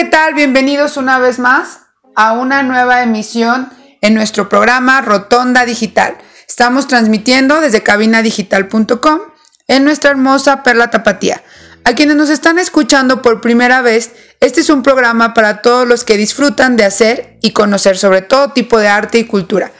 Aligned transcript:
¿Qué 0.00 0.06
tal? 0.06 0.32
Bienvenidos 0.32 0.96
una 0.96 1.18
vez 1.18 1.38
más 1.38 1.80
a 2.16 2.32
una 2.32 2.62
nueva 2.62 3.02
emisión 3.02 3.68
en 4.00 4.14
nuestro 4.14 4.48
programa 4.48 5.02
Rotonda 5.02 5.66
Digital. 5.66 6.16
Estamos 6.48 6.88
transmitiendo 6.88 7.60
desde 7.60 7.82
cabinadigital.com 7.82 9.20
en 9.68 9.84
nuestra 9.84 10.12
hermosa 10.12 10.62
Perla 10.62 10.88
Tapatía. 10.88 11.42
A 11.84 11.92
quienes 11.94 12.16
nos 12.16 12.30
están 12.30 12.58
escuchando 12.58 13.20
por 13.20 13.42
primera 13.42 13.82
vez, 13.82 14.12
este 14.40 14.62
es 14.62 14.70
un 14.70 14.82
programa 14.82 15.34
para 15.34 15.60
todos 15.60 15.86
los 15.86 16.02
que 16.02 16.16
disfrutan 16.16 16.78
de 16.78 16.86
hacer 16.86 17.36
y 17.42 17.50
conocer 17.50 17.98
sobre 17.98 18.22
todo 18.22 18.52
tipo 18.52 18.78
de 18.78 18.88
arte 18.88 19.18
y 19.18 19.26
cultura. 19.26 19.70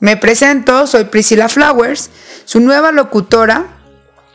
Me 0.00 0.18
presento, 0.18 0.86
soy 0.86 1.04
Priscilla 1.04 1.48
Flowers, 1.48 2.10
su 2.44 2.60
nueva 2.60 2.92
locutora, 2.92 3.64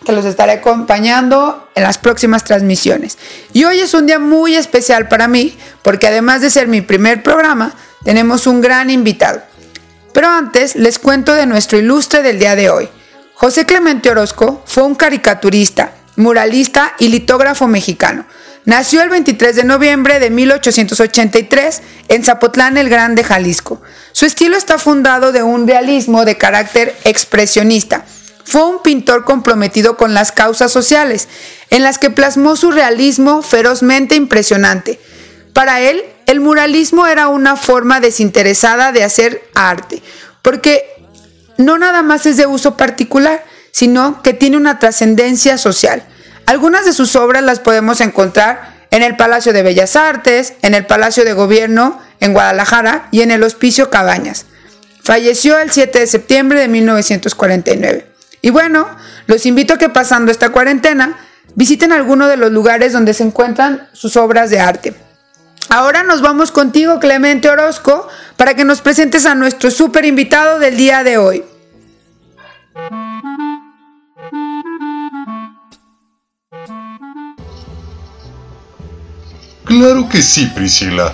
que 0.06 0.12
los 0.12 0.26
estaré 0.26 0.54
acompañando 0.54 1.70
en 1.76 1.84
las 1.84 1.98
próximas 1.98 2.44
transmisiones. 2.44 3.18
Y 3.54 3.66
hoy 3.66 3.80
es 3.80 3.94
un 3.94 4.06
día 4.06 4.20
muy 4.20 4.56
especial 4.56 5.08
para 5.08 5.28
mí, 5.28 5.58
porque 5.82 6.08
además 6.08 6.42
de 6.42 6.50
ser 6.50 6.68
mi 6.68 6.82
primer 6.82 7.24
programa, 7.24 7.74
tenemos 8.04 8.48
un 8.48 8.62
gran 8.62 8.90
invitado. 8.90 9.42
Pero 10.14 10.30
antes 10.30 10.76
les 10.76 11.00
cuento 11.00 11.34
de 11.34 11.46
nuestro 11.46 11.78
ilustre 11.78 12.22
del 12.22 12.40
día 12.40 12.56
de 12.56 12.70
hoy. 12.70 12.90
José 13.34 13.66
Clemente 13.66 14.10
Orozco 14.10 14.64
fue 14.66 14.84
un 14.84 14.96
caricaturista, 14.96 15.92
muralista 16.16 16.94
y 16.98 17.10
litógrafo 17.10 17.68
mexicano. 17.68 18.26
Nació 18.66 19.02
el 19.02 19.10
23 19.10 19.56
de 19.56 19.64
noviembre 19.64 20.20
de 20.20 20.30
1883 20.30 21.82
en 22.10 22.24
Zapotlán 22.24 22.78
el 22.78 22.90
Grande, 22.90 23.24
Jalisco. 23.24 23.82
Su 24.12 24.26
estilo 24.26 24.58
está 24.58 24.78
fundado 24.78 25.32
de 25.32 25.44
un 25.44 25.68
realismo 25.68 26.26
de 26.26 26.38
carácter 26.38 26.94
expresionista. 27.04 28.04
Fue 28.48 28.64
un 28.64 28.82
pintor 28.82 29.26
comprometido 29.26 29.98
con 29.98 30.14
las 30.14 30.32
causas 30.32 30.72
sociales, 30.72 31.28
en 31.70 31.84
las 31.84 31.98
que 31.98 32.10
plasmó 32.10 32.56
su 32.56 32.72
realismo 32.72 33.42
ferozmente 33.42 34.16
impresionante. 34.16 35.02
Para 35.52 35.82
él, 35.82 36.02
el 36.28 36.40
muralismo 36.40 37.08
era 37.08 37.28
una 37.28 37.58
forma 37.58 38.00
desinteresada 38.00 38.94
de 38.94 39.04
hacer 39.04 39.44
arte, 39.54 40.02
porque 40.42 40.86
no 41.58 41.78
nada 41.78 42.04
más 42.04 42.26
es 42.26 42.38
de 42.38 42.46
uso 42.46 42.78
particular, 42.78 43.44
sino 43.72 44.24
que 44.24 44.34
tiene 44.34 44.56
una 44.56 44.80
trascendencia 44.80 45.58
social. 45.58 46.02
Algunas 46.46 46.86
de 46.86 46.94
sus 46.94 47.18
obras 47.18 47.44
las 47.44 47.60
podemos 47.60 48.00
encontrar 48.00 48.88
en 48.92 49.04
el 49.04 49.18
Palacio 49.18 49.52
de 49.52 49.64
Bellas 49.64 49.98
Artes, 49.98 50.54
en 50.62 50.74
el 50.74 50.86
Palacio 50.86 51.26
de 51.26 51.34
Gobierno 51.34 52.00
en 52.22 52.32
Guadalajara 52.32 53.10
y 53.12 53.24
en 53.24 53.32
el 53.32 53.44
Hospicio 53.44 53.90
Cabañas. 53.90 54.46
Falleció 55.04 55.60
el 55.60 55.70
7 55.70 56.00
de 56.00 56.08
septiembre 56.08 56.62
de 56.62 56.70
1949. 56.70 58.17
Y 58.42 58.50
bueno, 58.50 58.88
los 59.26 59.46
invito 59.46 59.74
a 59.74 59.78
que 59.78 59.90
pasando 59.90 60.32
esta 60.32 60.50
cuarentena 60.50 61.18
visiten 61.56 61.92
alguno 61.92 62.28
de 62.28 62.38
los 62.38 62.52
lugares 62.52 62.94
donde 62.94 63.14
se 63.14 63.24
encuentran 63.24 63.88
sus 63.94 64.16
obras 64.16 64.50
de 64.50 64.60
arte. 64.60 64.96
Ahora 65.70 66.04
nos 66.04 66.22
vamos 66.22 66.52
contigo, 66.52 67.00
Clemente 67.00 67.50
Orozco, 67.50 68.08
para 68.38 68.54
que 68.54 68.64
nos 68.64 68.82
presentes 68.82 69.26
a 69.26 69.36
nuestro 69.36 69.70
súper 69.70 70.06
invitado 70.06 70.60
del 70.60 70.78
día 70.78 71.04
de 71.04 71.18
hoy. 71.18 71.44
Claro 79.66 80.08
que 80.08 80.22
sí, 80.22 80.46
Priscila. 80.56 81.14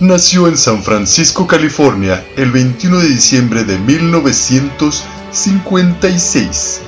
Nació 0.00 0.48
en 0.48 0.56
San 0.56 0.82
Francisco, 0.82 1.46
California, 1.46 2.24
el 2.36 2.50
21 2.50 2.98
de 2.98 3.06
diciembre 3.06 3.62
de 3.62 3.78
1956. 5.32 6.80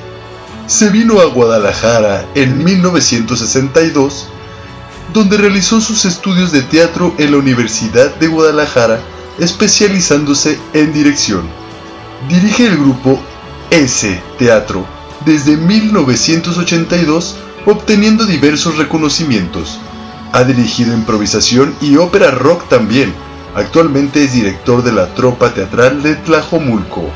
Se 0.66 0.90
vino 0.90 1.20
a 1.20 1.24
Guadalajara 1.26 2.26
en 2.34 2.62
1962, 2.62 4.26
donde 5.14 5.38
realizó 5.38 5.80
sus 5.80 6.04
estudios 6.04 6.52
de 6.52 6.60
teatro 6.62 7.14
en 7.18 7.32
la 7.32 7.38
Universidad 7.38 8.14
de 8.16 8.26
Guadalajara, 8.26 9.00
especializándose 9.38 10.58
en 10.74 10.92
dirección. 10.92 11.48
Dirige 12.28 12.66
el 12.66 12.76
grupo 12.76 13.18
S 13.70 14.22
Teatro 14.38 14.86
desde 15.24 15.56
1982, 15.56 17.36
obteniendo 17.64 18.26
diversos 18.26 18.76
reconocimientos. 18.76 19.78
Ha 20.32 20.44
dirigido 20.44 20.92
improvisación 20.92 21.74
y 21.80 21.96
ópera 21.96 22.30
rock 22.30 22.68
también. 22.68 23.14
Actualmente 23.54 24.22
es 24.22 24.32
director 24.34 24.82
de 24.82 24.92
la 24.92 25.14
tropa 25.14 25.54
teatral 25.54 26.02
de 26.02 26.16
Tlajomulco. 26.16 27.10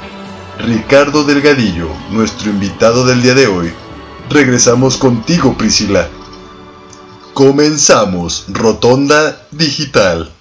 Ricardo 0.58 1.22
Delgadillo, 1.24 1.88
nuestro 2.10 2.50
invitado 2.50 3.06
del 3.06 3.22
día 3.22 3.34
de 3.34 3.46
hoy. 3.46 3.72
Regresamos 4.28 4.96
contigo, 4.96 5.56
Priscila. 5.56 6.08
Comenzamos 7.32 8.44
Rotonda 8.48 9.41
Digital. 9.52 10.32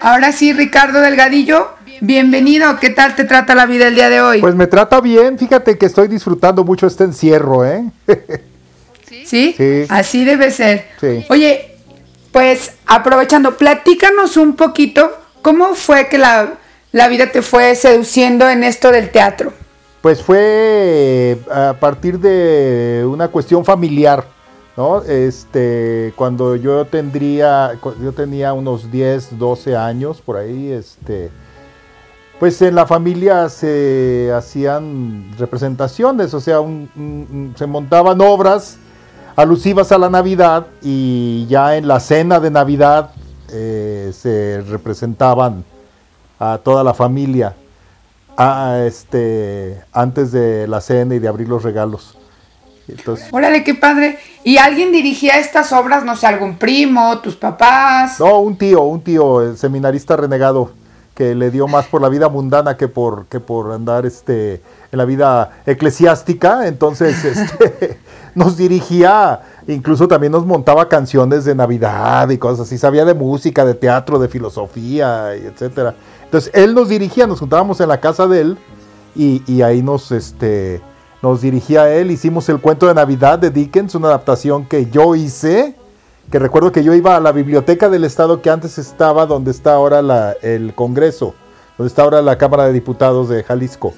Ahora 0.00 0.32
sí, 0.32 0.52
Ricardo 0.52 1.00
Delgadillo, 1.00 1.68
bienvenido. 2.00 2.78
¿Qué 2.80 2.90
tal 2.90 3.14
te 3.14 3.24
trata 3.24 3.54
la 3.54 3.66
vida 3.66 3.88
el 3.88 3.94
día 3.94 4.08
de 4.08 4.20
hoy? 4.20 4.40
Pues 4.40 4.56
me 4.56 4.66
trata 4.66 5.00
bien, 5.00 5.38
fíjate 5.38 5.78
que 5.78 5.86
estoy 5.86 6.08
disfrutando 6.08 6.64
mucho 6.64 6.86
este 6.86 7.04
encierro, 7.04 7.64
¿eh? 7.64 7.84
¿Sí? 9.28 9.54
Sí. 9.56 9.84
Así 9.88 10.24
debe 10.24 10.50
ser. 10.50 10.86
Sí. 11.00 11.24
Oye, 11.28 11.76
pues 12.32 12.72
aprovechando, 12.86 13.56
platícanos 13.56 14.36
un 14.36 14.56
poquito 14.56 15.10
cómo 15.42 15.74
fue 15.74 16.08
que 16.08 16.18
la, 16.18 16.54
la 16.92 17.08
vida 17.08 17.30
te 17.30 17.42
fue 17.42 17.74
seduciendo 17.74 18.48
en 18.48 18.64
esto 18.64 18.90
del 18.90 19.10
teatro. 19.10 19.52
Pues 20.00 20.22
fue 20.22 20.38
eh, 20.40 21.38
a 21.50 21.74
partir 21.78 22.18
de 22.20 23.04
una 23.06 23.28
cuestión 23.28 23.64
familiar, 23.64 24.24
¿no? 24.76 25.02
Este, 25.02 26.12
cuando 26.16 26.54
yo 26.56 26.84
tendría, 26.86 27.72
yo 28.00 28.12
tenía 28.12 28.52
unos 28.52 28.90
10, 28.90 29.36
12 29.38 29.76
años 29.76 30.20
por 30.20 30.36
ahí, 30.36 30.70
este, 30.70 31.30
pues 32.38 32.62
en 32.62 32.76
la 32.76 32.86
familia 32.86 33.48
se 33.48 34.30
hacían 34.32 35.32
representaciones, 35.36 36.32
o 36.32 36.40
sea, 36.40 36.60
un- 36.60 36.88
un- 36.94 37.26
un- 37.32 37.54
se 37.58 37.66
montaban 37.66 38.20
obras 38.20 38.78
alusivas 39.38 39.92
a 39.92 39.98
la 39.98 40.10
Navidad 40.10 40.66
y 40.82 41.46
ya 41.46 41.76
en 41.76 41.86
la 41.86 42.00
cena 42.00 42.40
de 42.40 42.50
Navidad 42.50 43.12
eh, 43.52 44.10
se 44.12 44.64
representaban 44.68 45.64
a 46.40 46.58
toda 46.58 46.82
la 46.82 46.92
familia 46.92 47.54
a, 48.36 48.80
este, 48.84 49.80
antes 49.92 50.32
de 50.32 50.66
la 50.66 50.80
cena 50.80 51.14
y 51.14 51.20
de 51.20 51.28
abrir 51.28 51.48
los 51.48 51.62
regalos. 51.62 52.18
Entonces, 52.88 53.28
Órale, 53.30 53.62
qué 53.62 53.76
padre. 53.76 54.18
¿Y 54.42 54.56
alguien 54.56 54.90
dirigía 54.90 55.38
estas 55.38 55.72
obras? 55.72 56.04
No 56.04 56.16
sé, 56.16 56.26
algún 56.26 56.58
primo, 56.58 57.20
tus 57.20 57.36
papás. 57.36 58.18
no, 58.18 58.40
un 58.40 58.58
tío, 58.58 58.82
un 58.82 59.02
tío, 59.02 59.42
el 59.42 59.56
seminarista 59.56 60.16
renegado, 60.16 60.72
que 61.14 61.36
le 61.36 61.52
dio 61.52 61.68
más 61.68 61.86
por 61.86 62.02
la 62.02 62.08
vida 62.08 62.28
mundana 62.28 62.76
que 62.76 62.88
por, 62.88 63.26
que 63.26 63.38
por 63.38 63.70
andar 63.70 64.04
este, 64.04 64.54
en 64.90 64.98
la 64.98 65.04
vida 65.04 65.62
eclesiástica, 65.64 66.66
entonces 66.66 67.24
este, 67.24 67.98
nos 68.34 68.56
dirigía 68.56 69.40
Incluso 69.68 70.08
también 70.08 70.32
nos 70.32 70.46
montaba 70.46 70.88
canciones 70.88 71.44
de 71.44 71.54
Navidad 71.54 72.30
y 72.30 72.38
cosas 72.38 72.66
así. 72.66 72.78
Sabía 72.78 73.04
de 73.04 73.12
música, 73.12 73.66
de 73.66 73.74
teatro, 73.74 74.18
de 74.18 74.26
filosofía, 74.26 75.34
etcétera. 75.34 75.94
Entonces 76.24 76.50
él 76.54 76.74
nos 76.74 76.88
dirigía, 76.88 77.26
nos 77.26 77.40
juntábamos 77.40 77.78
en 77.82 77.88
la 77.88 78.00
casa 78.00 78.26
de 78.26 78.40
él 78.40 78.58
y, 79.14 79.60
ahí 79.60 79.82
nos, 79.82 80.10
este, 80.10 80.80
nos 81.20 81.42
dirigía 81.42 81.92
él. 81.92 82.10
Hicimos 82.10 82.48
el 82.48 82.60
cuento 82.60 82.86
de 82.86 82.94
Navidad 82.94 83.38
de 83.38 83.50
Dickens, 83.50 83.94
una 83.94 84.08
adaptación 84.08 84.64
que 84.64 84.86
yo 84.90 85.14
hice. 85.14 85.76
Que 86.32 86.38
recuerdo 86.38 86.72
que 86.72 86.82
yo 86.82 86.94
iba 86.94 87.16
a 87.16 87.20
la 87.20 87.32
biblioteca 87.32 87.90
del 87.90 88.04
estado 88.04 88.40
que 88.40 88.48
antes 88.48 88.78
estaba 88.78 89.26
donde 89.26 89.50
está 89.50 89.74
ahora 89.74 90.34
el 90.40 90.74
Congreso, 90.74 91.34
donde 91.76 91.88
está 91.88 92.02
ahora 92.02 92.22
la 92.22 92.38
Cámara 92.38 92.64
de 92.66 92.72
Diputados 92.72 93.28
de 93.28 93.42
Jalisco 93.42 93.92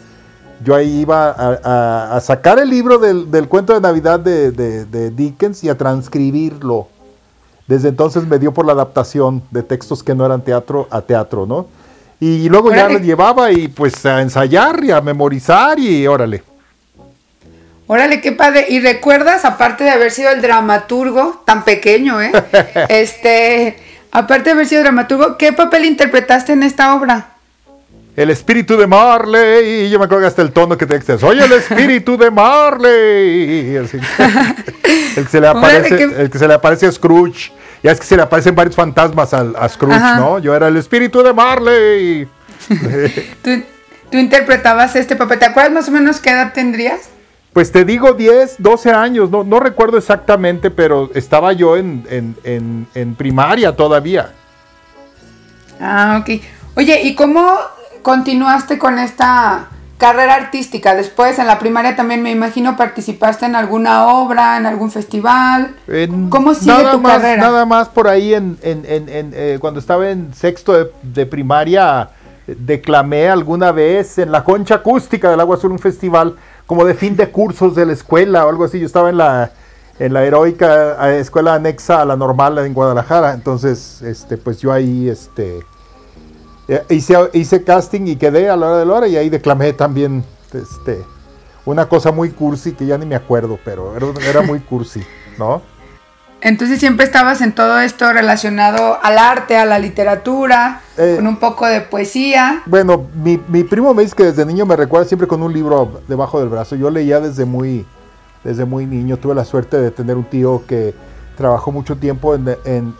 yo 0.63 0.75
ahí 0.75 1.01
iba 1.01 1.31
a, 1.31 2.21
sacar 2.21 2.59
el 2.59 2.69
libro 2.69 2.99
del, 2.99 3.49
cuento 3.49 3.75
de 3.75 3.81
Navidad 3.81 4.21
de, 4.21 5.11
Dickens 5.11 5.65
y 5.65 5.69
a 5.69 5.77
transcribirlo. 5.77 6.89
Desde 7.67 7.89
entonces 7.89 8.27
me 8.27 8.39
dio 8.39 8.53
por 8.53 8.67
la 8.67 8.73
adaptación 8.73 9.43
de 9.51 9.63
textos 9.63 10.03
que 10.03 10.15
no 10.15 10.27
eran 10.27 10.43
teatro 10.43 10.89
a 10.91 11.01
teatro, 11.03 11.47
¿no? 11.47 11.67
Y 12.19 12.49
luego 12.49 12.75
ya 12.75 12.89
lo 12.89 12.99
llevaba 12.99 13.51
y 13.51 13.69
pues 13.69 14.05
a 14.05 14.21
ensayar 14.21 14.85
y 14.85 14.91
a 14.91 15.01
memorizar 15.01 15.79
y 15.79 16.07
órale. 16.07 16.43
Órale, 17.87 18.21
qué 18.21 18.33
padre. 18.33 18.67
¿Y 18.69 18.81
recuerdas, 18.81 19.45
aparte 19.45 19.85
de 19.85 19.91
haber 19.91 20.11
sido 20.11 20.31
el 20.31 20.43
dramaturgo, 20.43 21.43
tan 21.45 21.65
pequeño, 21.65 22.21
¿eh? 22.21 22.31
este, 22.89 23.77
aparte 24.13 24.45
de 24.45 24.51
haber 24.51 24.67
sido 24.67 24.83
dramaturgo, 24.83 25.39
¿qué 25.39 25.53
papel 25.53 25.87
interpretaste 25.87 26.53
en 26.53 26.63
esta 26.63 26.95
obra? 26.95 27.31
El 28.17 28.31
espíritu 28.31 28.77
de 28.77 28.87
Marley. 28.87 29.87
Y 29.87 29.91
yo 29.91 29.99
me 29.99 30.05
acuerdo 30.05 30.27
hasta 30.27 30.43
el 30.43 30.53
tono 30.53 30.77
que 30.77 30.87
te 30.87 30.99
dices, 30.99 31.21
soy 31.21 31.39
el 31.39 31.53
espíritu 31.53 32.17
de 32.17 32.31
Marley. 32.31 33.77
el, 33.77 33.89
que 35.15 35.29
se 35.29 35.41
le 35.41 35.49
aparece, 35.49 36.03
el 36.03 36.31
que 36.31 36.39
se 36.39 36.49
le 36.49 36.55
aparece 36.55 36.87
a 36.87 36.93
Scrooge. 36.93 37.53
Ya 37.83 37.93
es 37.93 38.01
que 38.01 38.07
se 38.07 38.17
le 38.17 38.23
aparecen 38.23 38.55
varios 38.55 38.77
fantasmas 38.77 39.33
a, 39.33 39.69
Scrooge, 39.69 40.17
¿no? 40.17 40.39
Yo 40.39 40.55
era 40.55 40.69
el 40.69 40.77
espíritu 40.77 41.23
de 41.23 41.33
Marley. 41.33 42.29
¿Tú, 43.43 43.63
¿Tú, 44.11 44.19
interpretabas 44.19 44.95
este 44.97 45.17
papel. 45.17 45.39
¿Te 45.39 45.47
acuerdas 45.47 45.73
más 45.73 45.89
o 45.89 45.93
menos 45.93 46.21
qué 46.21 46.31
edad 46.31 46.53
tendrías? 46.53 47.09
Pues 47.55 47.73
te 47.73 47.85
digo 47.85 48.13
10, 48.13 48.57
12 48.59 48.91
años, 48.93 49.31
no, 49.31 49.43
no 49.43 49.59
recuerdo 49.59 49.99
exactamente, 49.99 50.71
pero 50.71 51.11
estaba 51.15 51.53
yo 51.53 51.77
en, 51.77 52.07
en, 52.45 52.87
en 52.95 53.15
primaria 53.17 53.75
todavía. 53.75 54.33
Ah, 55.81 56.19
ok. 56.21 56.41
Oye, 56.77 57.01
¿y 57.03 57.15
cómo 57.15 57.59
continuaste 58.03 58.79
con 58.79 58.99
esta 58.99 59.69
carrera 59.99 60.35
artística? 60.35 60.95
Después, 60.95 61.39
en 61.39 61.47
la 61.47 61.59
primaria 61.59 61.97
también 61.97 62.23
me 62.23 62.31
imagino 62.31 62.77
participaste 62.77 63.47
en 63.47 63.55
alguna 63.55 64.07
obra, 64.07 64.57
en 64.57 64.67
algún 64.67 64.91
festival. 64.91 65.75
¿Cómo 66.29 66.55
sigue 66.55 66.73
nada 66.73 66.93
tu 66.93 67.01
más, 67.01 67.19
carrera? 67.19 67.43
Nada 67.43 67.67
más 67.67 67.89
por 67.89 68.09
ahí, 68.09 68.35
en, 68.35 68.59
en, 68.63 68.85
en, 68.87 69.33
eh, 69.35 69.59
cuando 69.61 69.81
estaba 69.81 70.11
en 70.11 70.33
sexto 70.35 70.91
de, 71.03 71.27
primaria, 71.27 72.11
declamé 72.47 73.29
alguna 73.29 73.73
vez 73.73 74.19
en 74.19 74.33
la 74.33 74.43
concha 74.43 74.77
acústica 74.77 75.31
del 75.31 75.41
Agua 75.41 75.57
Azul, 75.57 75.73
un 75.73 75.79
festival 75.79 76.37
como 76.67 76.85
de 76.85 76.95
fin 76.95 77.17
de 77.17 77.29
cursos 77.31 77.75
de 77.75 77.87
la 77.87 77.93
escuela 77.93 78.47
o 78.47 78.49
algo 78.49 78.65
así. 78.65 78.81
Yo 78.81 78.87
estaba 78.87 79.11
en 79.11 79.19
la 79.19 79.53
en 80.01 80.15
la 80.15 80.25
heroica 80.25 81.11
eh, 81.11 81.21
escuela 81.21 81.55
anexa 81.55 82.01
a 82.01 82.05
la 82.07 82.17
normal 82.17 82.59
en 82.59 82.73
Guadalajara, 82.73 83.35
entonces, 83.35 84.01
este, 84.01 84.39
pues 84.39 84.59
yo 84.59 84.73
ahí, 84.73 85.11
este, 85.11 85.61
hice, 86.89 87.17
hice 87.33 87.65
casting 87.65 88.07
y 88.07 88.17
quedé 88.17 88.49
a 88.49 88.57
la 88.57 88.69
hora 88.69 88.79
de 88.79 88.87
la 88.87 88.95
hora 88.95 89.09
y 89.09 89.17
ahí 89.17 89.29
declamé 89.29 89.73
también 89.73 90.25
este, 90.53 91.05
una 91.65 91.87
cosa 91.89 92.13
muy 92.13 92.31
cursi 92.31 92.73
que 92.73 92.87
ya 92.87 92.99
ni 92.99 93.07
me 93.07 93.15
acuerdo, 93.15 93.59
pero 93.65 93.95
era, 93.97 94.43
muy 94.43 94.61
cursi, 94.61 95.03
¿no? 95.39 95.63
Entonces 96.43 96.81
siempre 96.81 97.05
estabas 97.05 97.43
en 97.43 97.55
todo 97.55 97.81
esto 97.81 98.11
relacionado 98.13 98.99
al 99.03 99.19
arte, 99.19 99.57
a 99.57 99.67
la 99.67 99.79
literatura, 99.79 100.81
eh, 100.97 101.15
con 101.17 101.27
un 101.27 101.37
poco 101.37 101.67
de 101.67 101.83
poesía. 101.83 102.63
Bueno, 102.65 103.07
mi, 103.15 103.39
mi, 103.49 103.63
primo 103.63 103.93
me 103.93 104.03
dice 104.03 104.17
que 104.17 104.25
desde 104.25 104.47
niño 104.47 104.65
me 104.65 104.75
recuerda 104.75 105.07
siempre 105.07 105.29
con 105.29 105.43
un 105.43 105.53
libro 105.53 106.01
debajo 106.09 106.41
del 106.41 106.49
brazo. 106.49 106.77
Yo 106.77 106.89
leía 106.89 107.21
desde 107.21 107.45
muy, 107.45 107.85
desde 108.43 108.65
muy 108.65 108.87
niño. 108.87 109.19
Tuve 109.19 109.35
la 109.35 109.45
suerte 109.45 109.77
de 109.77 109.91
tener 109.91 110.17
un 110.17 110.25
tío 110.25 110.63
que 110.67 110.95
trabajó 111.41 111.73
mucho 111.73 111.97
tiempo 111.97 112.35
en, 112.35 112.47
en, 112.67 112.95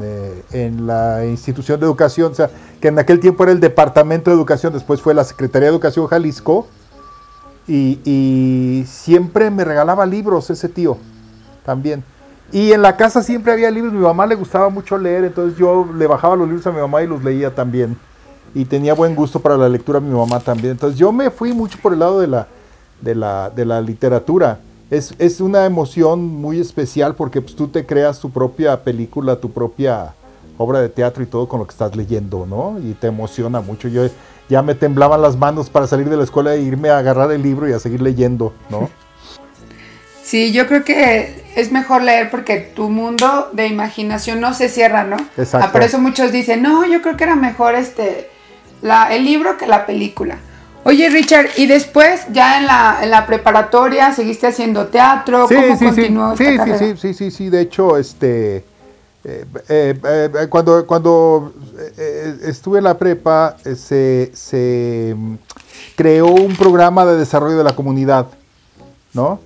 eh, 0.00 0.44
en, 0.52 0.86
la 0.86 1.26
institución 1.26 1.80
de 1.80 1.86
educación, 1.86 2.30
o 2.30 2.34
sea, 2.36 2.48
que 2.80 2.86
en 2.86 3.00
aquel 3.00 3.18
tiempo 3.18 3.42
era 3.42 3.50
el 3.50 3.58
Departamento 3.58 4.30
de 4.30 4.36
Educación, 4.36 4.72
después 4.72 5.02
fue 5.02 5.12
la 5.12 5.24
Secretaría 5.24 5.66
de 5.66 5.74
Educación 5.74 6.06
Jalisco, 6.06 6.68
y, 7.66 8.84
siempre 8.86 9.50
me 9.50 9.64
regalaba 9.64 10.06
libros 10.06 10.50
ese 10.50 10.68
tío, 10.68 10.98
también. 11.64 12.04
Y 12.52 12.70
en 12.70 12.82
la 12.82 12.96
casa 12.96 13.24
siempre 13.24 13.52
había 13.52 13.72
libros, 13.72 13.92
mi 13.92 13.98
mamá 13.98 14.24
le 14.26 14.36
gustaba 14.36 14.68
mucho 14.68 14.96
leer, 14.96 15.24
entonces 15.24 15.58
yo 15.58 15.88
le 15.96 16.06
bajaba 16.06 16.36
los 16.36 16.46
libros 16.46 16.66
a 16.68 16.70
mi 16.70 16.80
mamá 16.80 17.02
y 17.02 17.08
los 17.08 17.24
leía 17.24 17.52
también. 17.52 17.96
Y 18.54 18.66
tenía 18.66 18.94
buen 18.94 19.16
gusto 19.16 19.40
para 19.40 19.56
la 19.56 19.68
lectura 19.68 19.98
mi 19.98 20.14
mamá 20.14 20.38
también. 20.38 20.72
Entonces 20.72 20.96
yo 20.96 21.10
me 21.10 21.28
fui 21.30 21.52
mucho 21.52 21.76
por 21.82 21.92
el 21.92 21.98
lado 21.98 22.20
de 22.20 22.28
la, 22.28 22.46
de 23.00 23.16
la, 23.16 23.50
de 23.50 23.64
la 23.64 23.80
literatura 23.80 24.60
es, 24.92 25.40
una 25.40 25.64
emoción 25.64 26.26
muy 26.26 26.60
especial 26.60 27.14
porque 27.14 27.40
pues, 27.40 27.56
tú 27.56 27.68
te 27.68 27.86
creas 27.86 28.20
tu 28.20 28.30
propia 28.30 28.84
película, 28.84 29.36
tu 29.36 29.50
propia 29.50 30.14
obra 30.58 30.80
de 30.80 30.90
teatro 30.90 31.22
y 31.22 31.26
todo 31.26 31.48
con 31.48 31.60
lo 31.60 31.66
que 31.66 31.72
estás 31.72 31.96
leyendo, 31.96 32.46
¿no? 32.46 32.78
Y 32.78 32.92
te 32.92 33.06
emociona 33.06 33.62
mucho. 33.62 33.88
Yo 33.88 34.06
ya 34.50 34.60
me 34.60 34.74
temblaban 34.74 35.22
las 35.22 35.36
manos 35.36 35.70
para 35.70 35.86
salir 35.86 36.10
de 36.10 36.16
la 36.18 36.24
escuela 36.24 36.54
e 36.54 36.60
irme 36.60 36.90
a 36.90 36.98
agarrar 36.98 37.32
el 37.32 37.42
libro 37.42 37.66
y 37.68 37.72
a 37.72 37.78
seguir 37.78 38.02
leyendo, 38.02 38.52
¿no? 38.70 38.90
Sí, 40.24 40.52
yo 40.52 40.66
creo 40.66 40.82
que 40.82 41.44
es 41.56 41.72
mejor 41.72 42.00
leer 42.00 42.30
porque 42.30 42.56
tu 42.56 42.88
mundo 42.88 43.50
de 43.52 43.66
imaginación 43.66 44.40
no 44.40 44.54
se 44.54 44.70
cierra, 44.70 45.04
¿no? 45.04 45.16
Exacto. 45.36 45.66
Ah, 45.66 45.72
por 45.72 45.82
eso 45.82 45.98
muchos 45.98 46.32
dicen, 46.32 46.62
no, 46.62 46.86
yo 46.86 47.02
creo 47.02 47.18
que 47.18 47.24
era 47.24 47.36
mejor 47.36 47.74
este 47.74 48.30
la, 48.80 49.14
el 49.14 49.26
libro 49.26 49.58
que 49.58 49.66
la 49.66 49.84
película. 49.84 50.38
Oye, 50.84 51.08
Richard, 51.10 51.46
¿y 51.56 51.66
después 51.66 52.26
ya 52.32 52.58
en 52.58 52.66
la, 52.66 52.98
en 53.02 53.10
la 53.10 53.24
preparatoria 53.26 54.12
seguiste 54.12 54.48
haciendo 54.48 54.86
teatro? 54.88 55.46
Sí, 55.48 55.54
¿Cómo 55.54 55.78
sí, 55.78 55.84
continuó 55.84 56.36
sí. 56.36 56.44
Esta 56.44 56.78
sí, 56.78 56.86
sí, 56.86 56.96
sí, 56.96 57.14
sí, 57.14 57.30
sí, 57.30 57.50
de 57.50 57.60
hecho, 57.60 57.96
este, 57.96 58.64
eh, 59.24 59.44
eh, 59.68 59.94
eh, 60.04 60.46
cuando, 60.48 60.84
cuando 60.84 61.52
estuve 62.42 62.78
en 62.78 62.84
la 62.84 62.98
prepa, 62.98 63.56
se, 63.62 64.32
se 64.34 65.14
mm, 65.16 65.34
creó 65.94 66.26
un 66.26 66.56
programa 66.56 67.04
de 67.04 67.16
desarrollo 67.16 67.56
de 67.56 67.64
la 67.64 67.76
comunidad, 67.76 68.26
¿no? 69.14 69.38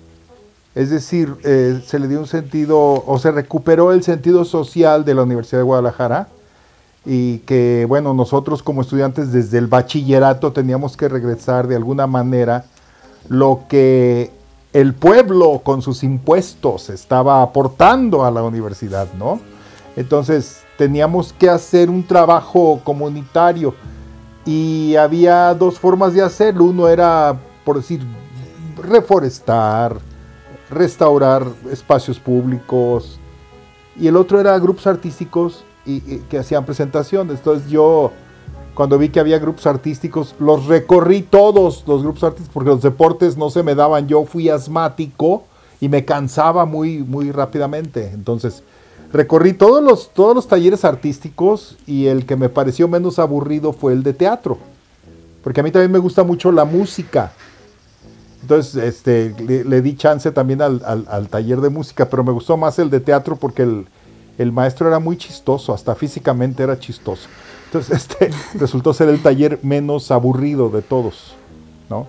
Es 0.74 0.90
decir, 0.90 1.34
se 1.42 1.98
le 1.98 2.06
dio 2.06 2.20
un 2.20 2.26
sentido, 2.26 3.02
o 3.06 3.18
se 3.18 3.30
recuperó 3.30 3.92
el 3.92 4.02
sentido 4.02 4.44
social 4.44 5.06
de 5.06 5.14
la 5.14 5.22
Universidad 5.22 5.60
de 5.60 5.64
Guadalajara, 5.64 6.28
y 7.06 7.38
que 7.38 7.86
bueno, 7.88 8.12
nosotros 8.12 8.64
como 8.64 8.82
estudiantes 8.82 9.30
desde 9.30 9.58
el 9.58 9.68
bachillerato 9.68 10.52
teníamos 10.52 10.96
que 10.96 11.08
regresar 11.08 11.68
de 11.68 11.76
alguna 11.76 12.08
manera 12.08 12.64
lo 13.28 13.62
que 13.68 14.32
el 14.72 14.92
pueblo 14.92 15.60
con 15.62 15.82
sus 15.82 16.02
impuestos 16.02 16.90
estaba 16.90 17.42
aportando 17.42 18.24
a 18.24 18.30
la 18.32 18.42
universidad, 18.42 19.06
¿no? 19.14 19.40
Entonces 19.94 20.64
teníamos 20.76 21.32
que 21.32 21.48
hacer 21.48 21.88
un 21.88 22.04
trabajo 22.04 22.80
comunitario 22.82 23.72
y 24.44 24.96
había 24.96 25.54
dos 25.54 25.78
formas 25.78 26.12
de 26.12 26.22
hacerlo. 26.22 26.64
Uno 26.64 26.88
era, 26.88 27.38
por 27.64 27.76
decir, 27.76 28.00
reforestar, 28.76 29.96
restaurar 30.70 31.46
espacios 31.70 32.18
públicos 32.18 33.18
y 33.98 34.08
el 34.08 34.16
otro 34.16 34.40
era 34.40 34.58
grupos 34.58 34.86
artísticos 34.88 35.64
y, 35.86 36.00
que 36.28 36.38
hacían 36.38 36.64
presentaciones. 36.64 37.38
Entonces 37.38 37.70
yo, 37.70 38.10
cuando 38.74 38.98
vi 38.98 39.08
que 39.08 39.20
había 39.20 39.38
grupos 39.38 39.66
artísticos, 39.66 40.34
los 40.38 40.66
recorrí 40.66 41.22
todos 41.22 41.84
los 41.86 42.02
grupos 42.02 42.24
artísticos 42.24 42.52
porque 42.52 42.70
los 42.70 42.82
deportes 42.82 43.36
no 43.36 43.50
se 43.50 43.62
me 43.62 43.74
daban. 43.74 44.08
Yo 44.08 44.24
fui 44.24 44.48
asmático 44.48 45.44
y 45.80 45.88
me 45.88 46.04
cansaba 46.04 46.64
muy, 46.64 46.98
muy 46.98 47.30
rápidamente. 47.30 48.10
Entonces 48.12 48.62
recorrí 49.12 49.52
todos 49.52 49.82
los, 49.82 50.10
todos 50.12 50.34
los 50.34 50.48
talleres 50.48 50.84
artísticos 50.84 51.76
y 51.86 52.06
el 52.06 52.26
que 52.26 52.36
me 52.36 52.48
pareció 52.48 52.88
menos 52.88 53.18
aburrido 53.18 53.72
fue 53.72 53.92
el 53.92 54.02
de 54.02 54.12
teatro. 54.12 54.58
Porque 55.42 55.60
a 55.60 55.62
mí 55.62 55.70
también 55.70 55.92
me 55.92 56.00
gusta 56.00 56.24
mucho 56.24 56.50
la 56.50 56.64
música. 56.64 57.32
Entonces, 58.42 58.82
este, 58.82 59.34
le, 59.40 59.82
di 59.82 59.96
chance 59.96 60.30
también 60.30 60.62
al, 60.62 60.82
al, 60.84 61.28
taller 61.28 61.60
de 61.60 61.68
música, 61.68 62.08
pero 62.08 62.22
me 62.22 62.32
gustó 62.32 62.56
más 62.56 62.78
el 62.78 62.90
de 62.90 63.00
teatro 63.00 63.36
porque 63.36 63.62
el, 63.62 63.86
el 64.38 64.52
maestro 64.52 64.88
era 64.88 64.98
muy 64.98 65.16
chistoso, 65.16 65.72
hasta 65.72 65.94
físicamente 65.94 66.62
era 66.62 66.78
chistoso. 66.78 67.28
Entonces, 67.66 67.96
este 67.96 68.30
resultó 68.54 68.92
ser 68.94 69.08
el 69.08 69.22
taller 69.22 69.58
menos 69.62 70.10
aburrido 70.10 70.68
de 70.68 70.82
todos, 70.82 71.34
¿no? 71.88 72.06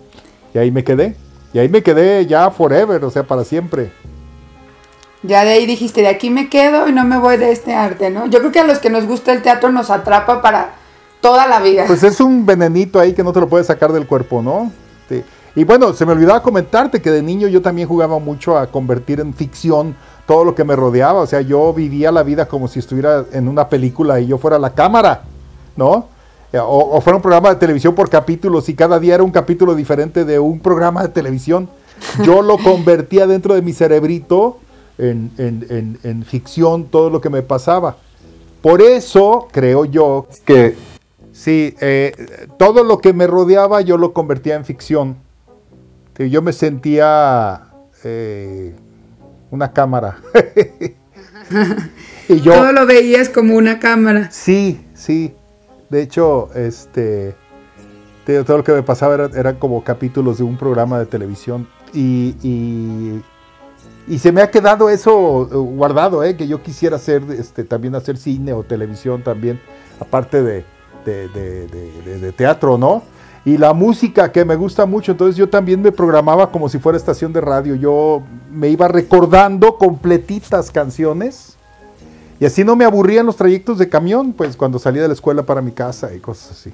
Y 0.53 0.57
ahí 0.57 0.71
me 0.71 0.83
quedé. 0.83 1.15
Y 1.53 1.59
ahí 1.59 1.69
me 1.69 1.81
quedé 1.81 2.25
ya 2.25 2.51
forever, 2.51 3.03
o 3.05 3.09
sea, 3.09 3.23
para 3.23 3.43
siempre. 3.43 3.91
Ya 5.23 5.43
de 5.43 5.51
ahí 5.51 5.65
dijiste, 5.65 6.01
de 6.01 6.07
aquí 6.07 6.29
me 6.29 6.49
quedo 6.49 6.87
y 6.87 6.91
no 6.91 7.03
me 7.03 7.17
voy 7.17 7.37
de 7.37 7.51
este 7.51 7.73
arte, 7.73 8.09
¿no? 8.09 8.27
Yo 8.27 8.39
creo 8.39 8.51
que 8.51 8.59
a 8.59 8.63
los 8.65 8.79
que 8.79 8.89
nos 8.89 9.05
gusta 9.05 9.33
el 9.33 9.41
teatro 9.41 9.71
nos 9.71 9.89
atrapa 9.89 10.41
para 10.41 10.75
toda 11.21 11.47
la 11.47 11.59
vida. 11.59 11.85
Pues 11.87 12.03
es 12.03 12.19
un 12.19 12.45
venenito 12.45 12.99
ahí 12.99 13.13
que 13.13 13.23
no 13.23 13.33
te 13.33 13.39
lo 13.39 13.49
puedes 13.49 13.67
sacar 13.67 13.91
del 13.91 14.05
cuerpo, 14.05 14.41
¿no? 14.41 14.71
Y 15.55 15.63
bueno, 15.63 15.91
se 15.93 16.05
me 16.05 16.11
olvidaba 16.11 16.43
comentarte 16.43 17.01
que 17.01 17.09
de 17.09 17.23
niño 17.23 17.47
yo 17.47 17.63
también 17.63 17.87
jugaba 17.87 18.19
mucho 18.19 18.59
a 18.59 18.67
convertir 18.67 19.19
en 19.19 19.33
ficción 19.33 19.95
todo 20.27 20.43
lo 20.43 20.53
que 20.53 20.63
me 20.63 20.75
rodeaba. 20.75 21.21
O 21.21 21.25
sea, 21.25 21.41
yo 21.41 21.73
vivía 21.73 22.11
la 22.11 22.21
vida 22.21 22.47
como 22.47 22.67
si 22.67 22.79
estuviera 22.79 23.25
en 23.31 23.47
una 23.47 23.67
película 23.69 24.19
y 24.19 24.27
yo 24.27 24.37
fuera 24.37 24.59
la 24.59 24.73
cámara, 24.73 25.23
¿no? 25.75 26.05
O, 26.53 27.01
fuera 27.01 27.17
un 27.17 27.21
programa 27.21 27.49
de 27.49 27.55
televisión 27.55 27.95
por 27.95 28.09
capítulos 28.09 28.69
y 28.69 28.75
cada 28.75 28.99
día 28.99 29.15
era 29.15 29.23
un 29.23 29.31
capítulo 29.31 29.75
diferente 29.75 30.25
de 30.25 30.37
un 30.39 30.59
programa 30.59 31.01
de 31.01 31.09
televisión. 31.09 31.69
Yo 32.23 32.41
lo 32.41 32.57
convertía 32.63 33.25
dentro 33.27 33.55
de 33.55 33.61
mi 33.61 33.73
cerebrito 33.73 34.59
en, 34.97 35.31
en 35.37 36.23
ficción 36.23 36.85
todo 36.85 37.09
lo 37.09 37.21
que 37.21 37.29
me 37.29 37.41
pasaba. 37.41 37.97
Por 38.61 38.81
eso 38.81 39.47
creo 39.51 39.85
yo 39.85 40.27
que 40.45 40.75
sí, 41.31 41.75
eh, 41.79 42.11
todo 42.57 42.83
lo 42.83 42.99
que 42.99 43.13
me 43.13 43.27
rodeaba 43.27 43.81
yo 43.81 43.97
lo 43.97 44.13
convertía 44.13 44.55
en 44.55 44.65
ficción 44.65 45.17
yo 46.25 46.41
me 46.41 46.51
sentía 46.51 47.67
eh, 48.03 48.75
una 49.51 49.71
cámara. 49.71 50.17
y 52.29 52.41
yo, 52.41 52.53
Todo 52.53 52.71
lo 52.71 52.85
veías 52.85 53.29
como 53.29 53.55
una 53.55 53.79
cámara. 53.79 54.29
Sí, 54.31 54.85
sí. 54.93 55.33
De 55.89 56.01
hecho, 56.01 56.49
este, 56.53 57.35
todo 58.25 58.57
lo 58.57 58.63
que 58.63 58.73
me 58.73 58.83
pasaba 58.83 59.15
eran 59.15 59.37
era 59.37 59.57
como 59.57 59.83
capítulos 59.83 60.37
de 60.37 60.43
un 60.43 60.57
programa 60.57 60.99
de 60.99 61.05
televisión. 61.05 61.67
Y, 61.93 62.35
y, 64.07 64.19
se 64.19 64.31
me 64.31 64.41
ha 64.41 64.51
quedado 64.51 64.89
eso 64.89 65.49
eh, 65.51 65.55
guardado, 65.55 66.23
¿eh? 66.23 66.35
que 66.35 66.47
yo 66.47 66.61
quisiera 66.61 66.95
hacer 66.97 67.23
este, 67.29 67.63
también 67.63 67.95
hacer 67.95 68.17
cine 68.17 68.53
o 68.53 68.63
televisión 68.63 69.23
también, 69.23 69.59
aparte 69.99 70.43
de, 70.43 70.65
de 71.05 72.33
teatro, 72.35 72.77
¿no? 72.77 73.03
Y 73.47 73.57
la 73.57 73.71
música 73.71 74.29
que 74.33 74.43
me 74.43 74.57
gusta 74.57 74.85
mucho, 74.85 75.13
entonces 75.13 75.37
yo 75.37 75.47
también 75.47 75.81
me 75.81 75.93
programaba 75.93 76.51
como 76.51 76.67
si 76.67 76.79
fuera 76.79 76.97
estación 76.97 77.31
de 77.31 77.39
radio, 77.39 77.75
yo 77.75 78.21
me 78.51 78.67
iba 78.67 78.89
recordando 78.89 79.77
completitas 79.77 80.69
canciones 80.69 81.55
y 82.41 82.45
así 82.45 82.65
no 82.65 82.75
me 82.75 82.83
aburrían 82.83 83.25
los 83.25 83.37
trayectos 83.37 83.77
de 83.77 83.87
camión, 83.87 84.33
pues 84.33 84.57
cuando 84.57 84.79
salía 84.79 85.01
de 85.01 85.07
la 85.07 85.13
escuela 85.13 85.43
para 85.43 85.61
mi 85.61 85.71
casa 85.71 86.13
y 86.13 86.19
cosas 86.19 86.51
así. 86.59 86.73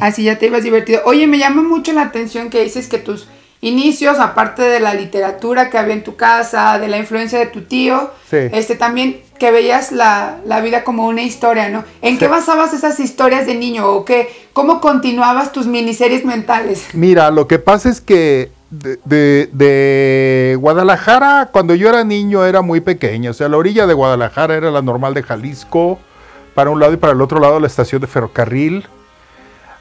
Así 0.00 0.24
ya 0.24 0.36
te 0.36 0.46
ibas 0.46 0.64
divertido. 0.64 1.02
Oye, 1.04 1.28
me 1.28 1.38
llama 1.38 1.62
mucho 1.62 1.92
la 1.92 2.02
atención 2.02 2.50
que 2.50 2.64
dices 2.64 2.88
que 2.88 2.98
tus 2.98 3.28
inicios, 3.60 4.18
aparte 4.18 4.62
de 4.62 4.80
la 4.80 4.94
literatura 4.94 5.70
que 5.70 5.78
había 5.78 5.94
en 5.94 6.04
tu 6.04 6.16
casa, 6.16 6.78
de 6.78 6.88
la 6.88 6.98
influencia 6.98 7.38
de 7.38 7.46
tu 7.46 7.62
tío, 7.62 8.10
este 8.30 8.76
también 8.76 9.20
que 9.38 9.50
veías 9.50 9.92
la, 9.92 10.40
vida 10.62 10.84
como 10.84 11.06
una 11.06 11.22
historia, 11.22 11.68
¿no? 11.68 11.84
¿En 12.02 12.18
qué 12.18 12.28
basabas 12.28 12.74
esas 12.74 13.00
historias 13.00 13.46
de 13.46 13.54
niño 13.54 13.88
o 13.88 14.04
qué, 14.04 14.28
cómo 14.52 14.80
continuabas 14.80 15.52
tus 15.52 15.66
miniseries 15.66 16.24
mentales? 16.24 16.86
Mira, 16.92 17.30
lo 17.30 17.48
que 17.48 17.58
pasa 17.58 17.88
es 17.88 18.00
que 18.00 18.50
de, 18.70 19.48
de, 19.52 20.56
Guadalajara, 20.60 21.48
cuando 21.52 21.74
yo 21.74 21.88
era 21.88 22.04
niño, 22.04 22.44
era 22.44 22.62
muy 22.62 22.80
pequeño. 22.80 23.30
O 23.30 23.34
sea, 23.34 23.48
la 23.48 23.56
orilla 23.56 23.86
de 23.86 23.94
Guadalajara 23.94 24.56
era 24.56 24.70
la 24.70 24.82
normal 24.82 25.14
de 25.14 25.22
Jalisco, 25.22 25.98
para 26.54 26.70
un 26.70 26.80
lado 26.80 26.92
y 26.92 26.96
para 26.96 27.12
el 27.12 27.22
otro 27.22 27.40
lado 27.40 27.60
la 27.60 27.66
estación 27.66 28.00
de 28.00 28.06
ferrocarril. 28.06 28.86